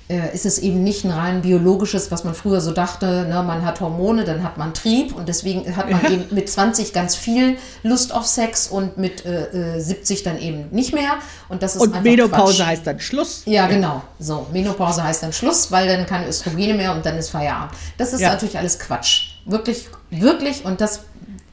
äh, 0.08 0.34
ist 0.34 0.46
es 0.46 0.58
eben 0.60 0.84
nicht 0.84 1.04
ein 1.04 1.12
rein 1.12 1.42
biologisches, 1.42 2.12
was 2.12 2.24
man 2.24 2.34
früher 2.34 2.62
so 2.62 2.72
dachte, 2.72 3.26
ne, 3.28 3.44
man 3.44 3.66
hat 3.66 3.82
Hormone, 3.82 4.24
dann 4.24 4.42
hat 4.42 4.58
man 4.58 4.74
Trieb 4.74 5.14
und 5.14 5.28
deswegen 5.28 5.76
hat 5.76 5.90
man 5.90 6.06
eben 6.12 6.26
mit 6.32 6.50
20 6.50 6.94
ganz 6.94 7.18
viel 7.18 7.58
Lust 7.84 8.14
auf 8.14 8.26
Sex 8.26 8.68
und 8.68 8.98
mit 8.98 9.26
äh, 9.26 9.80
70 9.80 10.22
äh, 10.22 10.24
dann 10.24 10.40
eben 10.40 10.70
nicht 10.72 10.94
mehr. 10.94 11.16
Und 11.50 11.62
das 11.62 11.76
ist 11.76 11.82
Und 11.82 12.04
Menopause 12.04 12.58
Quatsch. 12.58 12.68
heißt 12.68 12.88
dann 12.88 13.00
Schluss. 13.02 13.42
Ja, 13.46 13.68
genau. 13.68 14.02
So, 14.18 14.48
Menopause 14.54 15.04
heißt 15.04 15.24
dann 15.24 15.34
Schluss, 15.34 15.72
weil 15.74 15.90
dann 15.90 16.06
keine 16.06 16.28
Östrogene 16.28 16.74
mehr 16.74 16.94
und 16.94 17.06
dann 17.06 17.18
ist 17.18 17.30
Feierabend. 17.32 17.74
Das 17.98 18.14
ist 18.14 18.22
ja. 18.22 18.30
natürlich 18.30 18.58
alles 18.58 18.80
Quatsch. 18.80 19.36
Wirklich, 19.46 19.90
wirklich, 20.10 20.64
und 20.64 20.80
das 20.80 21.02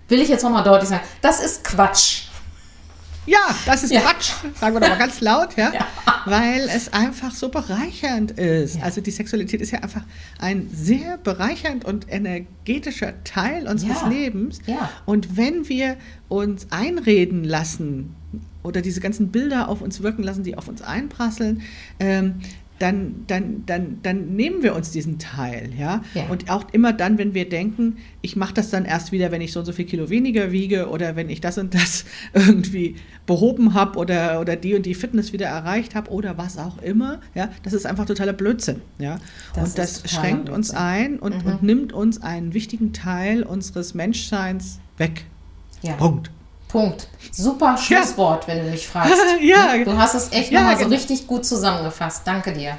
will 0.08 0.20
ich 0.20 0.28
jetzt 0.28 0.44
nochmal 0.44 0.62
deutlich 0.62 0.88
sagen, 0.88 1.02
das 1.22 1.40
ist 1.40 1.64
Quatsch. 1.64 2.27
Ja, 3.28 3.54
das 3.66 3.84
ist 3.84 3.92
ja. 3.92 4.00
Quatsch, 4.00 4.32
sagen 4.58 4.74
wir 4.74 4.80
doch 4.80 4.88
mal 4.88 4.98
ganz 4.98 5.20
laut, 5.20 5.54
ja? 5.56 5.70
ja? 5.72 5.86
weil 6.24 6.62
es 6.68 6.92
einfach 6.92 7.32
so 7.32 7.50
bereichernd 7.50 8.32
ist. 8.32 8.76
Ja. 8.76 8.84
Also 8.84 9.02
die 9.02 9.10
Sexualität 9.10 9.60
ist 9.60 9.70
ja 9.70 9.80
einfach 9.80 10.02
ein 10.38 10.70
sehr 10.72 11.18
bereichernd 11.18 11.84
und 11.84 12.10
energetischer 12.10 13.22
Teil 13.24 13.68
unseres 13.68 14.02
Lebens. 14.08 14.60
Und 15.04 15.36
wenn 15.36 15.68
wir 15.68 15.96
uns 16.28 16.68
einreden 16.70 17.44
lassen 17.44 18.14
oder 18.62 18.80
diese 18.80 19.00
ganzen 19.00 19.30
Bilder 19.30 19.68
auf 19.68 19.82
uns 19.82 20.02
wirken 20.02 20.22
lassen, 20.22 20.42
die 20.42 20.56
auf 20.56 20.68
uns 20.68 20.80
einprasseln, 20.80 21.62
ähm, 22.00 22.36
dann, 22.78 23.24
dann, 23.26 23.64
dann, 23.66 23.98
dann 24.02 24.36
nehmen 24.36 24.62
wir 24.62 24.74
uns 24.74 24.90
diesen 24.90 25.18
Teil, 25.18 25.70
ja? 25.78 26.02
ja. 26.14 26.26
Und 26.28 26.50
auch 26.50 26.64
immer 26.72 26.92
dann, 26.92 27.18
wenn 27.18 27.34
wir 27.34 27.48
denken, 27.48 27.96
ich 28.22 28.36
mache 28.36 28.54
das 28.54 28.70
dann 28.70 28.84
erst 28.84 29.12
wieder, 29.12 29.32
wenn 29.32 29.40
ich 29.40 29.52
so 29.52 29.60
und 29.60 29.66
so 29.66 29.72
viel 29.72 29.84
Kilo 29.84 30.10
weniger 30.10 30.52
wiege 30.52 30.88
oder 30.88 31.16
wenn 31.16 31.28
ich 31.28 31.40
das 31.40 31.58
und 31.58 31.74
das 31.74 32.04
irgendwie 32.32 32.96
behoben 33.26 33.74
habe 33.74 33.98
oder, 33.98 34.40
oder 34.40 34.56
die 34.56 34.74
und 34.74 34.86
die 34.86 34.94
Fitness 34.94 35.32
wieder 35.32 35.46
erreicht 35.46 35.94
habe 35.94 36.10
oder 36.10 36.38
was 36.38 36.56
auch 36.58 36.80
immer, 36.82 37.20
ja, 37.34 37.50
das 37.62 37.72
ist 37.72 37.86
einfach 37.86 38.06
totaler 38.06 38.32
Blödsinn, 38.32 38.80
ja. 38.98 39.18
Das 39.54 39.70
und 39.70 39.78
das 39.78 40.02
schränkt 40.10 40.46
Blödsinn. 40.46 40.54
uns 40.54 40.70
ein 40.70 41.18
und, 41.18 41.44
mhm. 41.44 41.52
und 41.52 41.62
nimmt 41.62 41.92
uns 41.92 42.22
einen 42.22 42.54
wichtigen 42.54 42.92
Teil 42.92 43.42
unseres 43.42 43.94
Menschseins 43.94 44.78
weg. 44.96 45.24
Ja. 45.82 45.94
Punkt. 45.94 46.30
Punkt. 46.68 47.08
Super 47.32 47.76
Schlusswort, 47.76 48.46
ja. 48.46 48.54
wenn 48.54 48.64
du 48.64 48.70
mich 48.70 48.86
fragst. 48.86 49.14
ja. 49.42 49.82
Du 49.84 49.96
hast 49.96 50.14
es 50.14 50.32
echt 50.32 50.52
ja, 50.52 50.60
nochmal 50.60 50.76
so 50.76 50.84
genau. 50.84 50.94
richtig 50.94 51.26
gut 51.26 51.44
zusammengefasst. 51.44 52.22
Danke 52.26 52.52
dir. 52.52 52.76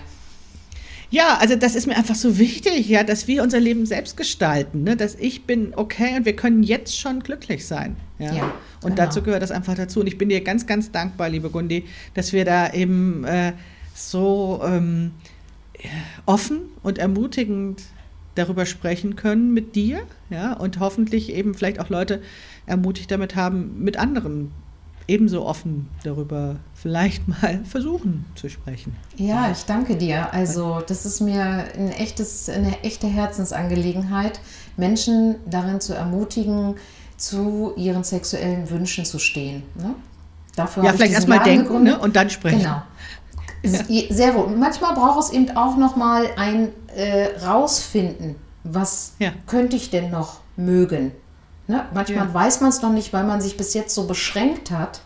Ja, 1.12 1.38
also 1.38 1.56
das 1.56 1.74
ist 1.76 1.88
mir 1.88 1.98
einfach 1.98 2.14
so 2.14 2.38
wichtig, 2.38 2.88
ja, 2.88 3.04
dass 3.04 3.28
wir 3.28 3.42
unser 3.42 3.60
Leben 3.60 3.88
selbst 3.88 4.16
gestalten, 4.16 4.84
ne? 4.84 4.96
dass 4.96 5.16
ich 5.16 5.46
bin 5.46 5.74
okay 5.76 6.16
und 6.16 6.26
wir 6.26 6.36
können 6.36 6.62
jetzt 6.62 7.00
schon 7.00 7.22
glücklich 7.22 7.66
sein. 7.66 7.96
Ja. 8.20 8.32
ja 8.32 8.44
und 8.84 8.96
genau. 8.96 8.96
dazu 8.96 9.24
gehört 9.24 9.42
das 9.42 9.50
einfach 9.50 9.74
dazu. 9.74 10.02
Und 10.02 10.08
ich 10.08 10.20
bin 10.20 10.30
dir 10.30 10.42
ganz, 10.42 10.68
ganz 10.68 10.92
dankbar, 10.92 11.30
liebe 11.30 11.50
Gundi, 11.50 11.86
dass 12.14 12.32
wir 12.32 12.46
da 12.46 12.72
eben 12.74 13.24
äh, 13.24 13.54
so 13.96 14.62
ähm, 14.64 15.12
offen 16.28 16.62
und 16.84 17.00
ermutigend 17.00 17.82
darüber 18.36 18.68
sprechen 18.68 19.16
können 19.16 19.54
mit 19.54 19.76
dir, 19.76 20.02
ja, 20.30 20.54
und 20.54 20.80
hoffentlich 20.80 21.34
eben 21.34 21.56
vielleicht 21.56 21.80
auch 21.80 21.90
Leute 21.90 22.22
ermutigt 22.70 23.12
damit 23.12 23.36
haben, 23.36 23.84
mit 23.84 23.98
anderen 23.98 24.52
ebenso 25.10 25.46
offen 25.46 25.90
darüber 26.04 26.58
vielleicht 26.74 27.28
mal 27.28 27.62
versuchen 27.70 28.26
zu 28.36 28.48
sprechen. 28.48 28.96
Ja, 29.18 29.52
ich 29.52 29.66
danke 29.66 29.98
dir. 29.98 30.32
Also 30.34 30.82
das 30.88 31.06
ist 31.06 31.20
mir 31.20 31.44
ein 31.44 31.92
echtes, 31.92 32.48
eine 32.48 32.80
echte 32.84 33.08
Herzensangelegenheit, 33.08 34.40
Menschen 34.78 35.36
darin 35.48 35.82
zu 35.82 35.94
ermutigen, 35.94 36.76
zu 37.18 37.74
ihren 37.76 38.04
sexuellen 38.04 38.70
Wünschen 38.70 39.04
zu 39.04 39.20
stehen. 39.20 39.64
Ne? 39.76 39.96
Dafür 40.56 40.84
ja, 40.84 40.94
vielleicht 40.94 41.14
erstmal 41.14 41.44
denken 41.44 41.84
ne? 41.84 42.00
und 42.00 42.16
dann 42.16 42.30
sprechen. 42.30 42.60
Genau. 42.60 42.82
Ja. 43.62 43.84
Sehr 44.10 44.36
wohl. 44.36 44.56
Manchmal 44.56 44.94
braucht 44.94 45.20
es 45.20 45.32
eben 45.32 45.58
auch 45.58 45.76
noch 45.76 45.98
mal 45.98 46.28
ein 46.38 46.70
äh, 46.96 47.26
Rausfinden, 47.46 48.36
was 48.64 49.14
ja. 49.20 49.32
könnte 49.48 49.76
ich 49.76 49.90
denn 49.90 50.12
noch 50.12 50.40
mögen? 50.56 51.12
Ne? 51.70 51.86
Manchmal 51.94 52.28
ja. 52.28 52.34
weiß 52.34 52.62
man 52.62 52.72
es 52.72 52.82
noch 52.82 52.92
nicht, 52.92 53.14
weil 53.14 53.24
man 53.24 53.42
sich 53.42 53.56
bis 53.56 53.76
jetzt 53.76 53.94
so 53.94 54.08
beschränkt 54.08 54.72
hat. 54.72 55.02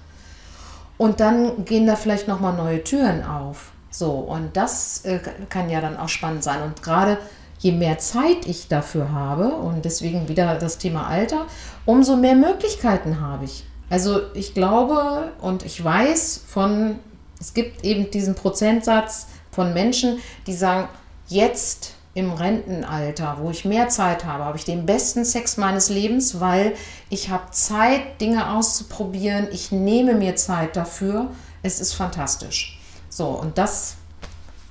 Und 0.97 1.19
dann 1.19 1.65
gehen 1.65 1.85
da 1.85 1.97
vielleicht 1.97 2.29
noch 2.29 2.39
mal 2.39 2.53
neue 2.53 2.81
Türen 2.81 3.25
auf. 3.25 3.71
So, 3.89 4.11
und 4.11 4.55
das 4.55 5.03
äh, 5.03 5.19
kann 5.49 5.69
ja 5.69 5.81
dann 5.81 5.97
auch 5.97 6.07
spannend 6.07 6.41
sein. 6.41 6.61
Und 6.63 6.81
gerade 6.81 7.17
je 7.59 7.73
mehr 7.73 7.97
Zeit 7.97 8.45
ich 8.45 8.69
dafür 8.69 9.11
habe, 9.11 9.49
und 9.49 9.83
deswegen 9.83 10.29
wieder 10.29 10.57
das 10.57 10.77
Thema 10.77 11.07
Alter, 11.07 11.47
umso 11.85 12.15
mehr 12.15 12.35
Möglichkeiten 12.35 13.19
habe 13.19 13.43
ich. 13.43 13.65
Also 13.89 14.21
ich 14.33 14.53
glaube 14.53 15.33
und 15.41 15.65
ich 15.65 15.83
weiß 15.83 16.45
von, 16.47 16.97
es 17.41 17.53
gibt 17.53 17.83
eben 17.83 18.09
diesen 18.09 18.35
Prozentsatz 18.35 19.27
von 19.51 19.73
Menschen, 19.73 20.19
die 20.47 20.53
sagen, 20.53 20.87
jetzt 21.27 21.95
im 22.15 22.31
Rentenalter, 22.31 23.37
wo 23.39 23.49
ich 23.49 23.65
mehr 23.65 23.89
Zeit 23.89 24.25
habe, 24.25 24.45
habe 24.45 24.57
ich 24.57 24.65
den 24.65 24.85
besten 24.85 25.25
Sex 25.25 25.57
meines 25.57 25.89
Lebens, 25.89 26.39
weil 26.39 26.75
ich 27.09 27.29
habe 27.29 27.49
Zeit, 27.51 28.21
Dinge 28.21 28.51
auszuprobieren. 28.51 29.47
Ich 29.51 29.71
nehme 29.71 30.13
mir 30.13 30.35
Zeit 30.35 30.75
dafür. 30.75 31.31
Es 31.63 31.79
ist 31.79 31.93
fantastisch. 31.93 32.79
So, 33.09 33.27
und 33.27 33.57
das 33.57 33.95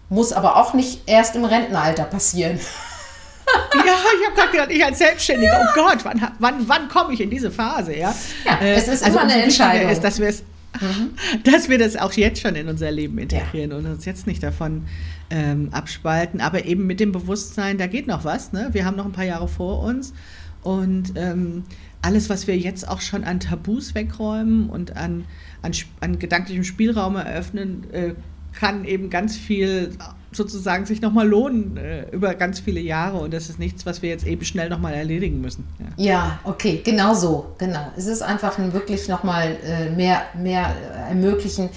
muss 0.09 0.33
aber 0.33 0.57
auch 0.57 0.75
nicht 0.75 1.09
erst 1.09 1.35
im 1.35 1.45
Rentenalter 1.45 2.05
passieren. 2.05 2.61
ja, 3.75 3.81
ich 3.81 4.27
habe 4.27 4.37
gerade 4.37 4.53
gedacht, 4.53 4.71
ich 4.71 4.85
als 4.85 4.99
Selbstständiger, 4.99 5.53
ja. 5.53 5.67
oh 5.69 5.75
Gott, 5.75 6.05
wann, 6.05 6.33
wann, 6.39 6.69
wann 6.69 6.89
komme 6.89 7.15
ich 7.15 7.21
in 7.21 7.31
diese 7.31 7.51
Phase? 7.51 7.97
Ja, 7.97 8.15
ja 8.45 8.59
es 8.61 8.87
ist 8.87 9.03
also 9.03 9.19
immer 9.19 9.29
eine 9.29 9.43
Entscheidung. 9.43 9.91
Ist, 9.91 10.05
dass 10.05 10.21
wir 10.21 10.29
es 10.29 10.45
mhm. 10.81 11.11
dass 11.45 11.69
wir 11.69 11.79
das 11.79 11.97
auch 11.97 12.13
jetzt 12.13 12.41
schon 12.41 12.55
in 12.55 12.69
unser 12.69 12.91
Leben 12.91 13.19
integrieren 13.19 13.71
ja. 13.71 13.77
und 13.77 13.87
uns 13.87 14.05
jetzt 14.05 14.27
nicht 14.27 14.43
davon 14.43 14.85
ähm, 15.31 15.69
abspalten, 15.73 16.41
aber 16.41 16.65
eben 16.65 16.87
mit 16.87 17.01
dem 17.01 17.13
Bewusstsein, 17.13 17.79
da 17.79 17.87
geht 17.87 18.07
noch 18.07 18.25
was. 18.25 18.53
Ne? 18.53 18.69
Wir 18.73 18.85
haben 18.85 18.97
noch 18.97 19.07
ein 19.07 19.13
paar 19.13 19.25
Jahre 19.25 19.49
vor 19.49 19.83
uns 19.83 20.13
und 20.63 21.13
ähm, 21.17 21.65
alles, 22.03 22.29
was 22.29 22.47
wir 22.47 22.59
jetzt 22.59 22.89
auch 22.89 23.01
schon 23.01 23.25
an 23.25 23.41
Tabus 23.41 23.95
wegräumen 23.95 24.69
und 24.69 24.97
an, 24.97 25.25
an, 25.63 25.73
an 26.01 26.19
gedanklichem 26.19 26.65
Spielraum 26.65 27.17
eröffnen, 27.17 27.91
äh, 27.93 28.15
kann 28.53 28.85
eben 28.85 29.09
ganz 29.09 29.37
viel 29.37 29.93
sozusagen 30.33 30.87
sich 30.87 31.01
nochmal 31.01 31.29
lohnen 31.29 31.77
äh, 31.77 32.09
über 32.11 32.35
ganz 32.35 32.61
viele 32.61 32.81
Jahre 32.81 33.19
und 33.19 33.33
das 33.33 33.49
ist 33.49 33.59
nichts, 33.59 33.87
was 33.87 34.03
wir 34.03 34.11
jetzt 34.11 34.27
eben 34.27 34.45
schnell 34.45 34.69
nochmal 34.69 34.95
erledigen 34.95 35.41
müssen. 35.41 35.67
Ja. 35.97 36.05
ja, 36.05 36.39
okay, 36.45 36.81
genau 36.85 37.15
so, 37.15 37.55
genau. 37.59 37.93
Es 37.97 38.07
ist 38.07 38.23
einfach 38.23 38.59
ein 38.59 38.73
wirklich 38.73 39.09
nochmal 39.09 39.57
äh, 39.65 39.91
mehr, 39.91 40.23
mehr 40.35 40.75
ermöglichen 41.09 41.69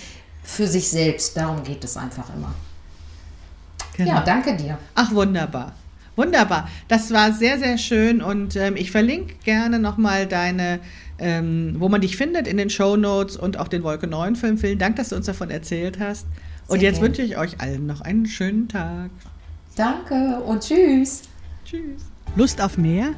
für 0.44 0.68
sich 0.68 0.90
selbst. 0.90 1.36
Darum 1.36 1.64
geht 1.64 1.84
es 1.84 1.98
einfach 1.98 2.34
immer. 2.36 2.54
Genau. 3.98 4.12
Ja, 4.12 4.22
danke 4.22 4.56
dir. 4.56 4.78
Ach, 4.94 5.12
wunderbar. 5.12 5.74
Wunderbar. 6.16 6.70
Das 6.88 7.12
war 7.12 7.34
sehr, 7.34 7.60
sehr 7.60 7.78
schön 7.78 8.22
und 8.22 8.56
ähm, 8.56 8.78
ich 8.78 8.92
verlinke 8.92 9.36
gerne 9.44 9.80
nochmal 9.80 10.28
deine, 10.28 10.80
ähm, 11.20 11.76
wo 11.78 11.90
man 11.90 12.00
dich 12.00 12.16
findet 12.16 12.48
in 12.48 12.56
den 12.56 12.70
Show 12.70 12.96
Notes 12.96 13.36
und 13.36 13.58
auch 13.58 13.68
den 13.68 13.84
Wolke 13.84 14.08
9 14.08 14.36
Film. 14.36 14.58
Vielen 14.58 14.80
Dank, 14.80 14.96
dass 14.96 15.10
du 15.10 15.18
uns 15.18 15.26
davon 15.26 15.50
erzählt 15.50 16.00
hast. 16.00 16.26
Und 16.68 16.82
jetzt 16.82 17.00
wünsche 17.02 17.22
ich 17.22 17.38
euch 17.38 17.62
allen 17.62 17.86
noch 17.86 18.02
einen 18.02 18.26
schönen 18.26 18.68
Tag. 18.68 19.12
Danke 19.76 20.42
und 20.42 20.64
tschüss. 20.64 21.22
Tschüss. 21.64 22.02
Lust 22.36 22.60
auf 22.62 22.78
mehr? 22.78 23.14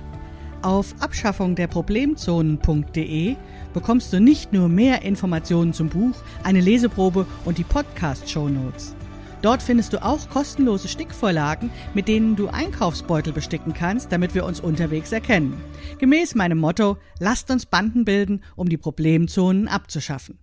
Auf 0.61 0.93
abschaffungderproblemzonen.de 0.99 3.35
bekommst 3.73 4.11
du 4.11 4.19
nicht 4.19 4.51
nur 4.53 4.69
mehr 4.69 5.03
Informationen 5.03 5.71
zum 5.71 5.89
Buch, 5.89 6.15
eine 6.43 6.61
Leseprobe 6.61 7.27
und 7.45 7.57
die 7.57 7.63
Podcast-Show 7.63 8.49
Notes. 8.49 8.95
Dort 9.43 9.61
findest 9.61 9.93
du 9.93 10.03
auch 10.03 10.29
kostenlose 10.29 10.87
Stickvorlagen, 10.87 11.69
mit 11.93 12.07
denen 12.07 12.35
du 12.35 12.47
Einkaufsbeutel 12.47 13.33
besticken 13.33 13.73
kannst, 13.73 14.11
damit 14.11 14.33
wir 14.33 14.45
uns 14.45 14.59
unterwegs 14.59 15.11
erkennen. 15.11 15.61
Gemäß 15.99 16.33
meinem 16.33 16.57
Motto, 16.57 16.97
lasst 17.19 17.51
uns 17.51 17.67
Banden 17.67 18.03
bilden, 18.03 18.43
um 18.55 18.67
die 18.67 18.77
Problemzonen 18.77 19.67
abzuschaffen. 19.67 20.39